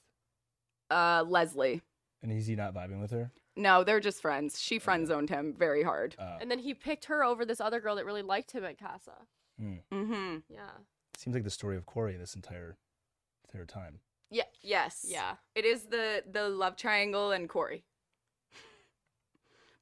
uh, 0.90 1.24
Leslie. 1.26 1.82
And 2.22 2.30
is 2.32 2.46
he 2.46 2.54
not 2.56 2.74
vibing 2.74 3.00
with 3.00 3.10
her? 3.12 3.30
No, 3.56 3.82
they're 3.84 4.00
just 4.00 4.20
friends. 4.20 4.60
She 4.60 4.78
friend 4.78 5.06
zoned 5.06 5.30
him 5.30 5.54
very 5.58 5.82
hard. 5.82 6.16
Uh, 6.18 6.38
And 6.40 6.50
then 6.50 6.58
he 6.58 6.74
picked 6.74 7.06
her 7.06 7.24
over 7.24 7.44
this 7.44 7.60
other 7.60 7.80
girl 7.80 7.96
that 7.96 8.04
really 8.04 8.22
liked 8.22 8.52
him 8.52 8.64
at 8.64 8.78
Casa. 8.78 9.12
Mm-hmm. 9.60 10.36
Yeah. 10.48 10.70
seems 11.16 11.34
like 11.34 11.44
the 11.44 11.50
story 11.50 11.76
of 11.76 11.84
Corey 11.86 12.16
this 12.16 12.34
entire 12.34 12.76
entire 13.48 13.66
time. 13.66 14.00
Yeah. 14.30 14.44
Yes. 14.62 15.04
Yeah. 15.06 15.36
It 15.54 15.64
is 15.64 15.84
the 15.86 16.22
the 16.30 16.48
love 16.48 16.76
triangle 16.76 17.32
and 17.32 17.48
Corey. 17.48 17.84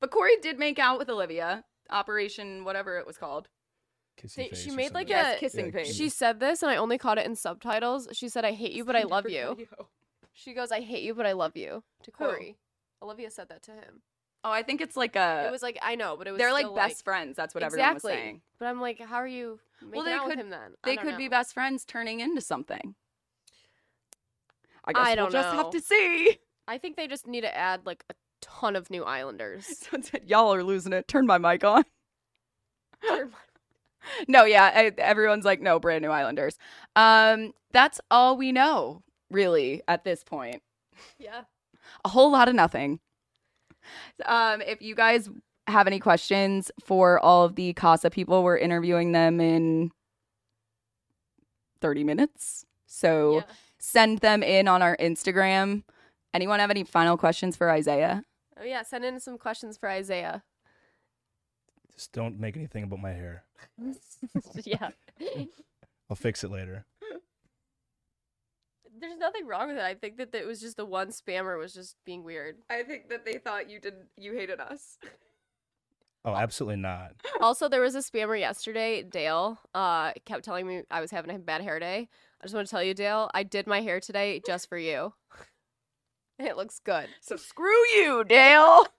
But 0.01 0.11
Corey 0.11 0.37
did 0.43 0.59
make 0.59 0.79
out 0.79 0.99
with 0.99 1.09
Olivia. 1.11 1.65
Operation 1.91 2.65
whatever 2.65 2.99
it 2.99 3.07
was 3.07 3.19
called. 3.19 3.49
Kissy 4.21 4.35
They- 4.37 4.49
face 4.49 4.63
she 4.63 4.71
or 4.71 4.75
made, 4.75 4.93
like, 4.95 5.09
something. 5.09 5.17
a- 5.17 5.31
Yes, 5.31 5.39
kissing 5.41 5.67
Yeah, 5.67 5.71
face. 5.73 5.95
She 5.95 6.09
said 6.09 6.41
this, 6.41 6.63
and 6.63 6.71
I 6.73 6.77
only 6.77 6.99
caught 6.99 7.19
it 7.19 7.27
in 7.27 7.37
subtitles. 7.37 8.09
She 8.13 8.29
said, 8.29 8.45
I 8.45 8.53
hate 8.53 8.73
you, 8.73 8.85
but 8.85 8.97
I 8.97 9.03
love 9.05 9.29
you. 9.31 9.57
She 10.39 10.55
goes, 10.55 10.71
I 10.71 10.81
hate 10.81 11.03
you, 11.03 11.15
but 11.15 11.27
I 11.27 11.33
love 11.33 11.57
you 11.57 11.83
to? 12.05 12.11
Corey. 12.13 12.57
Olivia 13.03 13.31
said 13.31 13.49
that 13.49 13.63
to 13.65 13.73
him. 13.73 14.03
Oh, 14.45 14.53
I 14.53 14.63
think 14.63 14.81
it's 14.81 14.97
like 14.97 15.17
a. 15.17 15.45
it 15.49 15.51
was 15.51 15.63
like, 15.63 15.79
I 15.83 15.97
know, 15.97 16.17
but 16.17 16.29
it 16.29 16.31
was 16.31 16.39
they're 16.39 16.53
like 16.53 16.65
still, 16.67 16.75
best 16.77 17.05
friends. 17.05 17.37
That's 17.37 17.55
what 17.55 17.65
everyone 17.65 17.95
was 17.95 18.05
exactly. 18.05 18.13
saying. 18.23 18.41
But 18.61 18.67
I'm 18.67 18.81
like, 18.81 19.01
how 19.01 19.17
are 19.17 19.27
you 19.27 19.59
making 19.83 20.05
they 20.05 20.13
out 20.13 20.27
could- 20.27 20.37
with 20.37 20.39
him 20.39 20.51
then? 20.51 20.75
I 20.85 20.89
They 20.89 20.95
don't 20.97 21.05
could 21.07 21.17
be 21.17 21.25
know. 21.25 21.31
best 21.31 21.55
friends 21.55 21.85
turning 21.85 22.21
into 22.21 22.41
something. 22.41 22.95
I 24.85 24.93
guess 24.93 25.03
I 25.05 25.09
we'll 25.11 25.17
don't 25.17 25.33
just 25.33 25.49
have 25.49 25.67
know. 25.67 25.71
to 25.73 25.81
see. 25.81 26.39
I 26.69 26.79
think 26.79 26.97
they 26.97 27.09
just 27.09 27.27
need 27.27 27.41
to 27.41 27.55
add 27.57 27.85
like 27.85 28.05
a 28.09 28.15
ton 28.41 28.77
of 28.77 28.91
new 28.91 29.03
Islanders. 29.05 29.89
Y'all 30.27 30.55
are 30.55 30.63
losing 30.63 30.93
it. 30.93 31.09
Turn 31.09 31.27
my 31.27 31.39
mic 31.39 31.65
on. 31.65 31.85
no, 34.29 34.45
yeah, 34.45 34.71
I, 34.75 34.93
everyone's 34.99 35.45
like, 35.45 35.61
no, 35.61 35.79
brand 35.81 36.03
new 36.03 36.11
Islanders. 36.11 36.59
Um, 36.97 37.53
that's 37.73 38.01
all 38.11 38.37
we 38.37 38.53
know, 38.53 39.03
really, 39.31 39.83
at 39.89 40.05
this 40.05 40.25
point. 40.25 40.63
yeah. 41.19 41.43
a 42.05 42.09
whole 42.09 42.31
lot 42.31 42.49
of 42.49 42.55
nothing. 42.55 43.01
Um, 44.27 44.61
if 44.63 44.83
you 44.83 44.95
guys 44.95 45.31
have 45.67 45.87
any 45.87 45.99
questions 45.99 46.71
for 46.83 47.19
all 47.21 47.45
of 47.45 47.55
the 47.55 47.73
Casa 47.75 48.11
people, 48.11 48.43
we're 48.43 48.59
interviewing 48.59 49.13
them 49.13 49.41
in 49.41 49.91
30 51.81 52.05
minutes. 52.05 52.65
So 52.87 53.37
yeah. 53.37 53.43
send 53.79 54.19
them 54.19 54.43
in 54.43 54.69
on 54.69 54.83
our 54.83 54.97
Instagram. 54.97 55.85
Anyone 56.35 56.61
have 56.61 56.71
any 56.71 56.85
final 56.85 57.17
questions 57.17 57.57
for 57.57 57.71
Isaiah? 57.71 58.23
Oh 58.61 58.65
yeah, 58.65 58.83
send 58.83 59.05
in 59.05 59.21
some 59.21 59.39
questions 59.39 59.77
for 59.77 59.89
Isaiah. 59.89 60.43
Just 61.95 62.13
don't 62.13 62.39
make 62.39 62.57
anything 62.57 62.85
about 62.85 63.01
my 63.01 63.13
hair. 63.13 63.45
yeah. 64.65 64.91
I'll 66.11 66.17
fix 66.17 66.45
it 66.45 66.51
later. 66.51 66.85
There's 69.01 69.19
nothing 69.19 69.47
wrong 69.47 69.69
with 69.69 69.77
it. 69.77 69.83
I 69.83 69.95
think 69.95 70.17
that 70.17 70.35
it 70.35 70.47
was 70.47 70.61
just 70.61 70.77
the 70.77 70.85
one 70.85 71.09
spammer 71.09 71.59
was 71.59 71.75
just 71.75 71.97
being 72.05 72.25
weird. 72.25 72.57
I 72.71 72.83
think 72.83 73.09
that 73.11 73.25
they 73.25 73.39
thought 73.39 73.71
you 73.71 73.81
did 73.81 73.95
you 74.17 74.35
hated 74.35 74.61
us. 74.61 74.99
Oh, 76.25 76.35
absolutely 76.35 76.81
not. 76.81 77.13
also, 77.41 77.69
there 77.69 77.81
was 77.81 77.95
a 77.95 78.01
spammer 78.01 78.39
yesterday, 78.39 79.03
Dale, 79.03 79.59
uh, 79.75 80.13
kept 80.27 80.45
telling 80.45 80.67
me 80.67 80.83
I 80.91 81.01
was 81.01 81.11
having 81.11 81.35
a 81.35 81.39
bad 81.39 81.63
hair 81.63 81.79
day. 81.79 82.09
I 82.41 82.45
just 82.45 82.55
want 82.55 82.67
to 82.67 82.71
tell 82.71 82.83
you, 82.83 82.93
Dale, 82.95 83.31
I 83.35 83.45
did 83.45 83.67
my 83.67 83.81
hair 83.81 84.01
today 84.01 84.41
just 84.47 84.69
for 84.69 84.77
you. 84.79 85.15
it 86.39 86.57
looks 86.57 86.81
good. 86.81 87.09
So 87.21 87.37
screw 87.37 87.87
you, 87.97 88.25
Dale. 88.25 88.87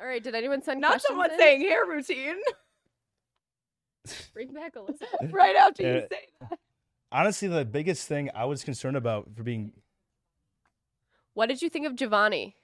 All 0.00 0.06
right, 0.06 0.22
did 0.22 0.34
anyone 0.34 0.62
send 0.62 0.80
Not 0.80 0.92
questions 0.92 1.08
someone 1.08 1.30
in? 1.32 1.38
saying 1.38 1.60
hair 1.62 1.84
routine 1.86 2.36
Bring 4.34 4.52
back 4.52 4.74
Alyssa. 4.74 5.02
right 5.32 5.56
after 5.56 5.82
you 5.82 5.88
Yeah. 5.88 6.00
say 6.10 6.26
that. 6.40 6.58
Honestly, 7.12 7.48
the 7.48 7.64
biggest 7.64 8.06
thing 8.06 8.30
I 8.34 8.44
was 8.44 8.62
concerned 8.64 8.96
about 8.96 9.28
for 9.34 9.42
being 9.42 9.72
What 11.34 11.48
did 11.48 11.62
you 11.62 11.68
think 11.70 11.86
of 11.86 11.94
Giovanni? 11.96 12.54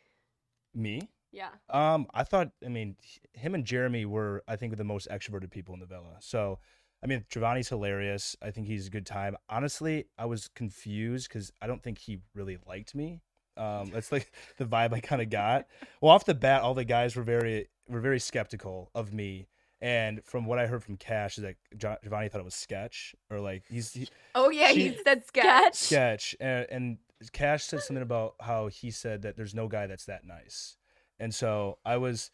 me, 0.75 1.09
Yeah. 1.33 1.49
um, 1.71 2.07
I 2.13 2.23
thought, 2.23 2.51
I 2.65 2.69
mean, 2.69 2.97
him 3.33 3.55
and 3.55 3.65
Jeremy 3.65 4.05
were, 4.05 4.43
I 4.47 4.57
think, 4.57 4.77
the 4.77 4.85
most 4.85 5.09
extroverted 5.09 5.51
people 5.51 5.73
in 5.73 5.81
the 5.81 5.87
villa. 5.87 6.17
So, 6.21 6.59
I 7.03 7.07
mean, 7.07 7.25
Giovanni's 7.31 7.69
hilarious. 7.71 8.37
I 8.43 8.51
think 8.51 8.67
he's 8.67 8.87
a 8.87 8.91
good 8.91 9.07
time. 9.07 9.37
Honestly, 9.49 10.05
I 10.19 10.27
was 10.27 10.49
confused 10.49 11.29
because 11.29 11.51
I 11.63 11.67
don't 11.67 11.83
think 11.83 11.99
he 11.99 12.21
really 12.35 12.59
liked 12.67 12.95
me. 12.95 13.23
Um, 13.57 13.91
that's 13.91 14.13
like 14.13 14.31
the 14.59 14.67
vibe 14.67 14.93
I 14.93 15.01
kind 15.01 15.23
of 15.23 15.31
got. 15.31 15.67
Well, 16.03 16.13
off 16.13 16.27
the 16.27 16.35
bat, 16.35 16.61
all 16.63 16.75
the 16.75 16.85
guys 16.85 17.17
were 17.17 17.23
very, 17.23 17.69
were 17.89 18.01
very 18.01 18.21
skeptical 18.21 18.91
of 18.95 19.15
me. 19.15 19.49
And 19.81 20.25
from 20.25 20.47
what 20.47 20.59
I 20.59 20.67
heard 20.67 20.83
from 20.83 20.97
Cash, 20.97 21.37
is 21.39 21.43
that 21.45 21.57
Jo- 21.77 21.97
Giovanni 22.03 22.29
thought 22.29 22.41
it 22.41 22.45
was 22.45 22.55
sketch 22.55 23.15
or 23.31 23.41
like 23.41 23.65
he's 23.69 23.93
he, 23.93 24.09
Oh 24.35 24.51
yeah, 24.51 24.69
She- 24.69 24.89
he 24.89 24.99
said 25.05 25.27
sketch. 25.27 25.75
sketch 25.75 26.35
and, 26.41 26.67
and 26.71 26.99
cash 27.33 27.65
said 27.65 27.81
something 27.81 28.03
about 28.03 28.35
how 28.41 28.69
he 28.69 28.91
said 28.91 29.23
that 29.23 29.37
there's 29.37 29.55
no 29.55 29.69
guy 29.69 29.87
that's 29.87 30.05
that 30.05 30.23
nice 30.27 30.77
and 31.19 31.35
so 31.35 31.79
i 31.83 31.97
was 31.97 32.31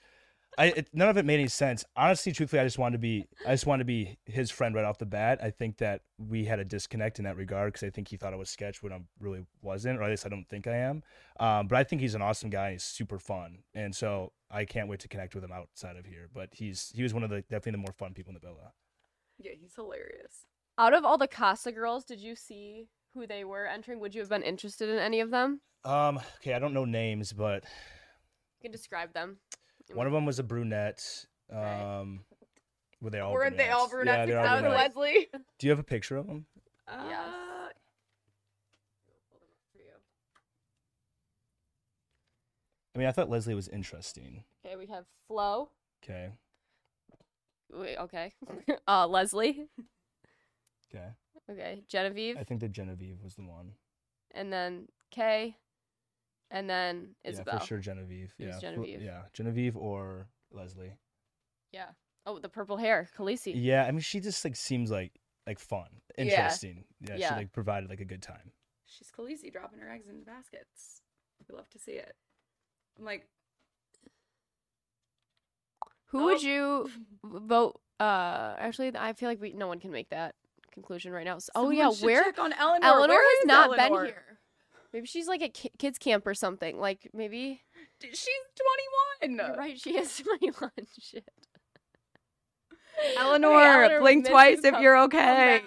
I 0.59 0.67
it, 0.67 0.89
none 0.93 1.09
of 1.09 1.17
it 1.17 1.25
made 1.25 1.41
any 1.41 1.49
sense. 1.49 1.85
Honestly, 1.97 2.33
truthfully, 2.33 2.61
I 2.61 2.65
just 2.65 2.79
wanted 2.79 2.97
to 2.97 2.99
be 2.99 3.27
I 3.47 3.53
just 3.53 3.67
wanted 3.67 3.81
to 3.81 3.87
be 3.87 4.19
his 4.27 4.51
friend 4.51 4.75
right 4.75 4.85
off 4.85 4.99
the 4.99 5.07
bat. 5.07 5.41
I 5.43 5.51
think 5.51 5.79
that 5.79 6.03
we 6.19 6.45
had 6.45 6.59
a 6.59 6.65
disconnect 6.65 7.19
in 7.19 7.25
that 7.25 7.37
regard 7.37 7.73
because 7.73 7.87
I 7.87 7.91
think 7.91 8.09
he 8.09 8.17
thought 8.17 8.35
I 8.35 8.37
was 8.37 8.51
sketch 8.51 8.83
when 8.83 8.93
I 8.93 9.01
really 9.19 9.47
wasn't, 9.63 9.99
or 9.99 10.03
at 10.03 10.11
least 10.11 10.27
I 10.27 10.29
don't 10.29 10.49
think 10.49 10.67
I 10.67 10.77
am. 10.77 11.03
Um, 11.41 11.69
but 11.69 11.79
I 11.79 11.85
think 11.85 12.03
he's 12.03 12.15
an 12.15 12.23
awesome 12.23 12.51
guy. 12.51 12.73
He's 12.73 12.85
super 12.85 13.19
fun, 13.19 13.61
and 13.75 13.95
so 13.95 14.33
I 14.51 14.67
can't 14.67 14.89
wait 14.89 15.01
to 15.01 15.09
connect 15.09 15.35
with 15.35 15.43
him 15.43 15.53
outside 15.53 15.97
of 15.97 16.05
here. 16.05 16.29
But 16.33 16.51
he's 16.53 16.93
he 16.95 17.03
was 17.03 17.15
one 17.15 17.23
of 17.23 17.31
the 17.31 17.41
definitely 17.43 17.73
the 17.73 17.79
more 17.79 17.95
fun 17.99 18.13
people 18.13 18.31
in 18.31 18.35
the 18.35 18.47
villa. 18.47 18.73
Yeah, 19.39 19.53
he's 19.59 19.75
hilarious. 19.75 20.47
Out 20.79 20.93
of 20.95 21.05
all 21.05 21.17
the 21.19 21.29
Casa 21.29 21.73
girls, 21.73 22.05
did 22.05 22.21
you 22.21 22.37
see 22.37 22.89
who 23.15 23.27
they 23.27 23.45
were 23.45 23.67
entering? 23.67 24.01
Would 24.01 24.15
you 24.15 24.21
have 24.21 24.31
been 24.31 24.43
interested 24.43 24.89
in 24.91 24.99
any 24.99 25.21
of 25.21 25.31
them? 25.31 25.61
Um, 25.85 26.21
okay, 26.37 26.53
I 26.55 26.59
don't 26.59 26.75
know 26.75 26.85
names, 26.85 27.33
but 27.33 27.65
You 27.65 28.63
can 28.63 28.71
describe 28.73 29.13
them. 29.15 29.39
One 29.95 30.07
of 30.07 30.13
them 30.13 30.25
was 30.25 30.39
a 30.39 30.43
brunette. 30.43 31.27
Okay. 31.53 31.61
Um, 31.61 32.21
were 33.01 33.11
they 33.11 33.21
all? 33.21 33.33
Weren't 33.33 33.57
they 33.57 33.71
all 33.71 33.89
brunettes? 33.89 34.29
Yeah, 34.29 34.43
brunettes? 34.43 34.45
they're 34.45 34.55
all 34.55 34.61
brunettes. 34.61 34.97
Leslie. 34.97 35.29
Do 35.59 35.67
you 35.67 35.71
have 35.71 35.79
a 35.79 35.85
picture 35.85 36.17
of 36.17 36.27
them? 36.27 36.47
Yes. 36.89 37.27
Uh, 37.27 37.69
I 42.95 42.99
mean, 42.99 43.09
I 43.09 43.13
thought 43.13 43.31
Leslie 43.31 43.55
was 43.55 43.69
interesting. 43.69 44.45
Okay, 44.65 44.77
we 44.77 44.87
have 44.87 45.07
Flo. 45.27 45.71
Okay. 46.05 46.29
Wait, 47.73 47.97
okay. 47.97 48.33
uh, 48.87 49.07
Leslie. 49.07 49.67
Okay. 50.95 51.07
Okay, 51.51 51.83
Genevieve, 51.89 52.37
I 52.39 52.45
think 52.45 52.61
that 52.61 52.71
Genevieve 52.73 53.23
was 53.23 53.35
the 53.35 53.43
one. 53.43 53.73
and 54.33 54.53
then 54.53 54.89
Kay, 55.11 55.57
and 56.53 56.71
then 56.71 57.15
Isabel. 57.25 57.55
Yeah, 57.55 57.59
for 57.61 57.67
sure 57.67 57.79
Genevieve. 57.81 58.33
It 58.39 58.47
was 58.47 58.55
Yeah. 58.63 58.71
for- 58.71 58.77
Genevieve. 58.77 59.03
yeah, 59.03 59.23
Genevieve 59.33 59.77
or 59.77 60.29
Leslie. 60.53 60.93
Yeah. 61.73 61.89
Oh, 62.25 62.39
the 62.39 62.49
purple 62.49 62.77
hair, 62.77 63.09
Khaleesi. 63.17 63.53
Yeah, 63.57 63.85
I 63.85 63.91
mean, 63.91 64.01
she 64.01 64.21
just 64.21 64.45
like 64.45 64.55
seems 64.55 64.91
like 64.91 65.13
like 65.47 65.59
fun, 65.59 65.89
interesting. 66.17 66.85
Yeah, 67.01 67.17
Yeah. 67.17 67.29
she 67.31 67.35
like 67.35 67.53
provided 67.53 67.91
like 67.91 68.01
a 68.01 68.05
good 68.05 68.23
time. 68.23 68.53
she's 68.85 69.11
Khaleesi 69.11 69.51
dropping 69.51 69.79
her 69.81 69.91
eggs 69.91 70.07
into 70.07 70.25
baskets. 70.25 71.01
We 71.49 71.57
love 71.57 71.69
to 71.71 71.79
see 71.79 71.93
it. 71.93 72.15
I'm 72.99 73.05
like, 73.07 73.27
Who 76.07 76.25
would 76.25 76.43
you 76.43 76.91
vote? 77.25 77.81
Uh, 77.99 78.55
actually, 78.59 78.93
I 78.97 79.15
feel 79.15 79.29
like 79.29 79.41
we 79.41 79.53
no 79.55 79.67
one 79.67 79.81
can 79.81 79.91
make 79.91 80.11
that 80.11 80.35
conclusion 80.73 81.13
right 81.13 81.25
now. 81.25 81.39
So- 81.39 81.53
oh 81.55 81.71
yeah, 81.71 81.91
should 81.91 82.05
where 82.05 82.23
check 82.25 82.39
on 82.39 82.53
Eleanor? 82.53 82.85
Eleanor 82.87 83.15
Where 83.15 83.23
has 83.37 83.41
is 83.41 83.47
not 83.47 83.67
Eleanor? 83.79 83.97
been 83.99 84.07
here. 84.07 84.32
Maybe 84.93 85.07
she's 85.07 85.27
like 85.29 85.43
at 85.43 85.55
ki- 85.55 85.73
kids 85.79 85.99
camp 85.99 86.27
or 86.27 86.35
something. 86.35 86.79
Like 86.79 87.11
maybe 87.15 87.63
She's 88.03 88.29
21. 89.27 89.47
you're 89.49 89.57
right. 89.57 89.81
She 89.81 89.97
is 89.97 90.17
twenty-one. 90.25 90.71
Shit. 91.01 91.25
Eleanor, 93.19 93.49
Okay, 93.57 93.67
Eleanor 93.67 94.01
blink 94.01 94.29
twice 94.29 94.63
if 94.65 94.75
come- 94.75 94.83
you're 94.83 94.99
okay. 95.05 95.63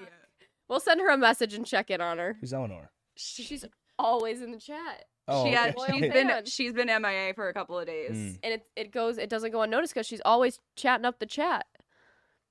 We'll 0.69 0.79
send 0.79 0.99
her 1.01 1.09
a 1.09 1.17
message 1.17 1.53
and 1.53 1.65
check 1.65 1.89
in 1.91 2.01
on 2.01 2.17
her. 2.17 2.37
Who's 2.39 2.53
Eleanor? 2.53 2.91
She's 3.17 3.65
always 3.97 4.41
in 4.41 4.51
the 4.51 4.59
chat, 4.59 5.05
Oh, 5.27 5.45
she 5.45 5.51
has, 5.53 5.73
Loyal 5.75 5.87
she's 5.87 6.03
okay. 6.03 6.09
been 6.09 6.27
fan. 6.27 6.45
she's 6.45 6.73
been 6.73 6.87
MIA 7.01 7.33
for 7.33 7.49
a 7.49 7.53
couple 7.53 7.79
of 7.79 7.87
days. 7.87 8.11
Mm. 8.11 8.39
and 8.43 8.53
it 8.53 8.61
it 8.75 8.91
goes 8.91 9.17
it 9.17 9.29
doesn't 9.29 9.51
go 9.51 9.61
unnoticed 9.63 9.93
because 9.93 10.05
she's 10.07 10.21
always 10.25 10.59
chatting 10.75 11.05
up 11.05 11.19
the 11.19 11.25
chat. 11.25 11.65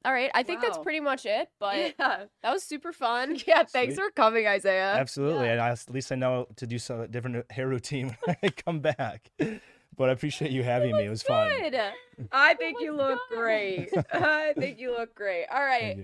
All 0.04 0.12
right, 0.12 0.30
I 0.34 0.42
think 0.42 0.60
that's 0.60 0.78
pretty 0.78 1.00
much 1.00 1.24
it. 1.26 1.48
But 1.58 1.94
yeah. 1.98 2.24
that 2.42 2.52
was 2.52 2.62
super 2.62 2.92
fun. 2.92 3.38
Yeah, 3.46 3.64
thanks 3.64 3.94
Sweet. 3.94 4.04
for 4.04 4.10
coming, 4.10 4.46
Isaiah. 4.46 4.94
Absolutely, 4.94 5.46
yeah. 5.46 5.52
and 5.52 5.60
I, 5.60 5.70
at 5.70 5.90
least 5.90 6.12
I 6.12 6.16
know 6.16 6.46
to 6.56 6.66
do 6.66 6.78
some 6.78 7.06
different 7.10 7.50
hair 7.50 7.68
routine 7.68 8.16
when 8.24 8.36
I 8.42 8.48
come 8.48 8.80
back. 8.80 9.30
But 9.96 10.08
I 10.08 10.12
appreciate 10.12 10.50
you 10.50 10.62
having 10.62 10.96
me. 10.96 11.04
It 11.04 11.10
was 11.10 11.22
fun. 11.22 11.48
I 12.32 12.54
think 12.54 12.78
my 12.80 12.84
you 12.84 12.92
look 12.96 13.20
God. 13.30 13.36
great. 13.36 13.90
I 14.12 14.52
think 14.58 14.78
you 14.78 14.90
look 14.90 15.14
great. 15.14 15.46
All 15.46 15.64
right. 15.64 15.98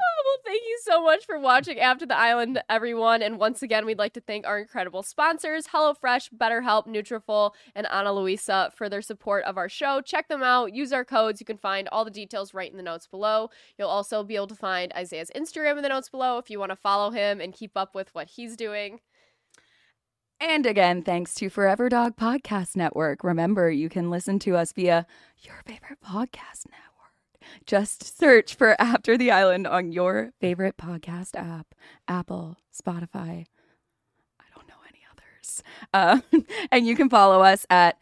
You. 0.00 0.06
Oh, 0.06 0.22
well, 0.24 0.52
thank 0.52 0.62
you 0.62 0.78
so 0.82 1.02
much 1.02 1.26
for 1.26 1.38
watching 1.38 1.78
After 1.80 2.06
the 2.06 2.16
Island, 2.16 2.62
everyone. 2.68 3.22
And 3.22 3.38
once 3.38 3.62
again, 3.62 3.86
we'd 3.86 3.98
like 3.98 4.14
to 4.14 4.20
thank 4.20 4.46
our 4.46 4.58
incredible 4.58 5.02
sponsors, 5.02 5.68
HelloFresh, 5.68 6.30
BetterHelp, 6.36 6.86
Nutrafol, 6.86 7.52
and 7.74 7.86
Ana 7.88 8.12
Luisa 8.12 8.70
for 8.74 8.88
their 8.88 9.02
support 9.02 9.44
of 9.44 9.56
our 9.56 9.68
show. 9.68 10.00
Check 10.00 10.28
them 10.28 10.42
out. 10.42 10.74
Use 10.74 10.92
our 10.92 11.04
codes. 11.04 11.40
You 11.40 11.46
can 11.46 11.58
find 11.58 11.88
all 11.88 12.04
the 12.04 12.10
details 12.10 12.54
right 12.54 12.70
in 12.70 12.76
the 12.76 12.82
notes 12.82 13.06
below. 13.06 13.50
You'll 13.78 13.88
also 13.88 14.22
be 14.22 14.36
able 14.36 14.46
to 14.48 14.54
find 14.54 14.92
Isaiah's 14.94 15.30
Instagram 15.36 15.76
in 15.76 15.82
the 15.82 15.88
notes 15.88 16.08
below 16.08 16.38
if 16.38 16.50
you 16.50 16.58
want 16.58 16.70
to 16.70 16.76
follow 16.76 17.10
him 17.10 17.40
and 17.40 17.52
keep 17.52 17.76
up 17.76 17.94
with 17.94 18.14
what 18.14 18.28
he's 18.28 18.56
doing. 18.56 19.00
And 20.42 20.64
again, 20.64 21.02
thanks 21.02 21.34
to 21.34 21.50
Forever 21.50 21.90
Dog 21.90 22.16
Podcast 22.16 22.74
Network. 22.74 23.22
Remember, 23.22 23.70
you 23.70 23.90
can 23.90 24.08
listen 24.08 24.38
to 24.40 24.56
us 24.56 24.72
via 24.72 25.06
your 25.42 25.62
favorite 25.66 25.98
podcast 26.02 26.64
network. 26.70 26.89
Just 27.66 28.18
search 28.18 28.54
for 28.54 28.76
After 28.80 29.16
the 29.16 29.30
Island 29.30 29.66
on 29.66 29.92
your 29.92 30.32
favorite 30.40 30.76
podcast 30.76 31.36
app 31.36 31.74
Apple, 32.08 32.58
Spotify. 32.74 33.46
I 34.38 34.44
don't 34.54 34.68
know 34.68 34.74
any 34.88 35.00
others. 35.12 35.62
Uh, 35.92 36.20
and 36.72 36.86
you 36.86 36.96
can 36.96 37.08
follow 37.08 37.42
us 37.42 37.66
at 37.70 37.98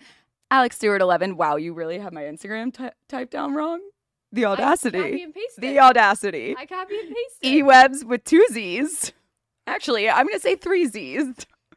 Alex 0.50 0.76
Stewart 0.76 1.00
11. 1.00 1.36
Wow, 1.36 1.56
you 1.56 1.72
really 1.74 1.98
have 1.98 2.12
my 2.12 2.22
Instagram 2.22 2.72
ty- 2.72 2.92
typed 3.08 3.32
down 3.32 3.54
wrong? 3.54 3.80
The 4.32 4.44
I 4.44 4.48
copy 4.50 4.62
audacity. 4.62 5.22
and 5.22 5.34
pasted. 5.34 5.62
The 5.64 5.78
audacity. 5.78 6.54
I 6.58 6.66
copy 6.66 6.98
and 6.98 7.08
paste. 7.08 7.44
E-webs 7.44 8.04
with 8.04 8.24
two 8.24 8.46
Z's. 8.52 9.12
Actually, 9.66 10.08
I'm 10.08 10.26
going 10.26 10.36
to 10.38 10.40
say 10.40 10.56
three 10.56 10.86
Z's. 10.86 11.34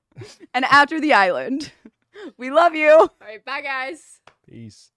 and 0.54 0.66
after 0.66 1.00
the 1.00 1.14
island. 1.14 1.72
We 2.38 2.52
love 2.52 2.76
you. 2.76 2.92
All 2.92 3.10
right, 3.22 3.44
bye, 3.44 3.62
guys. 3.62 4.20
Peace. 4.48 4.92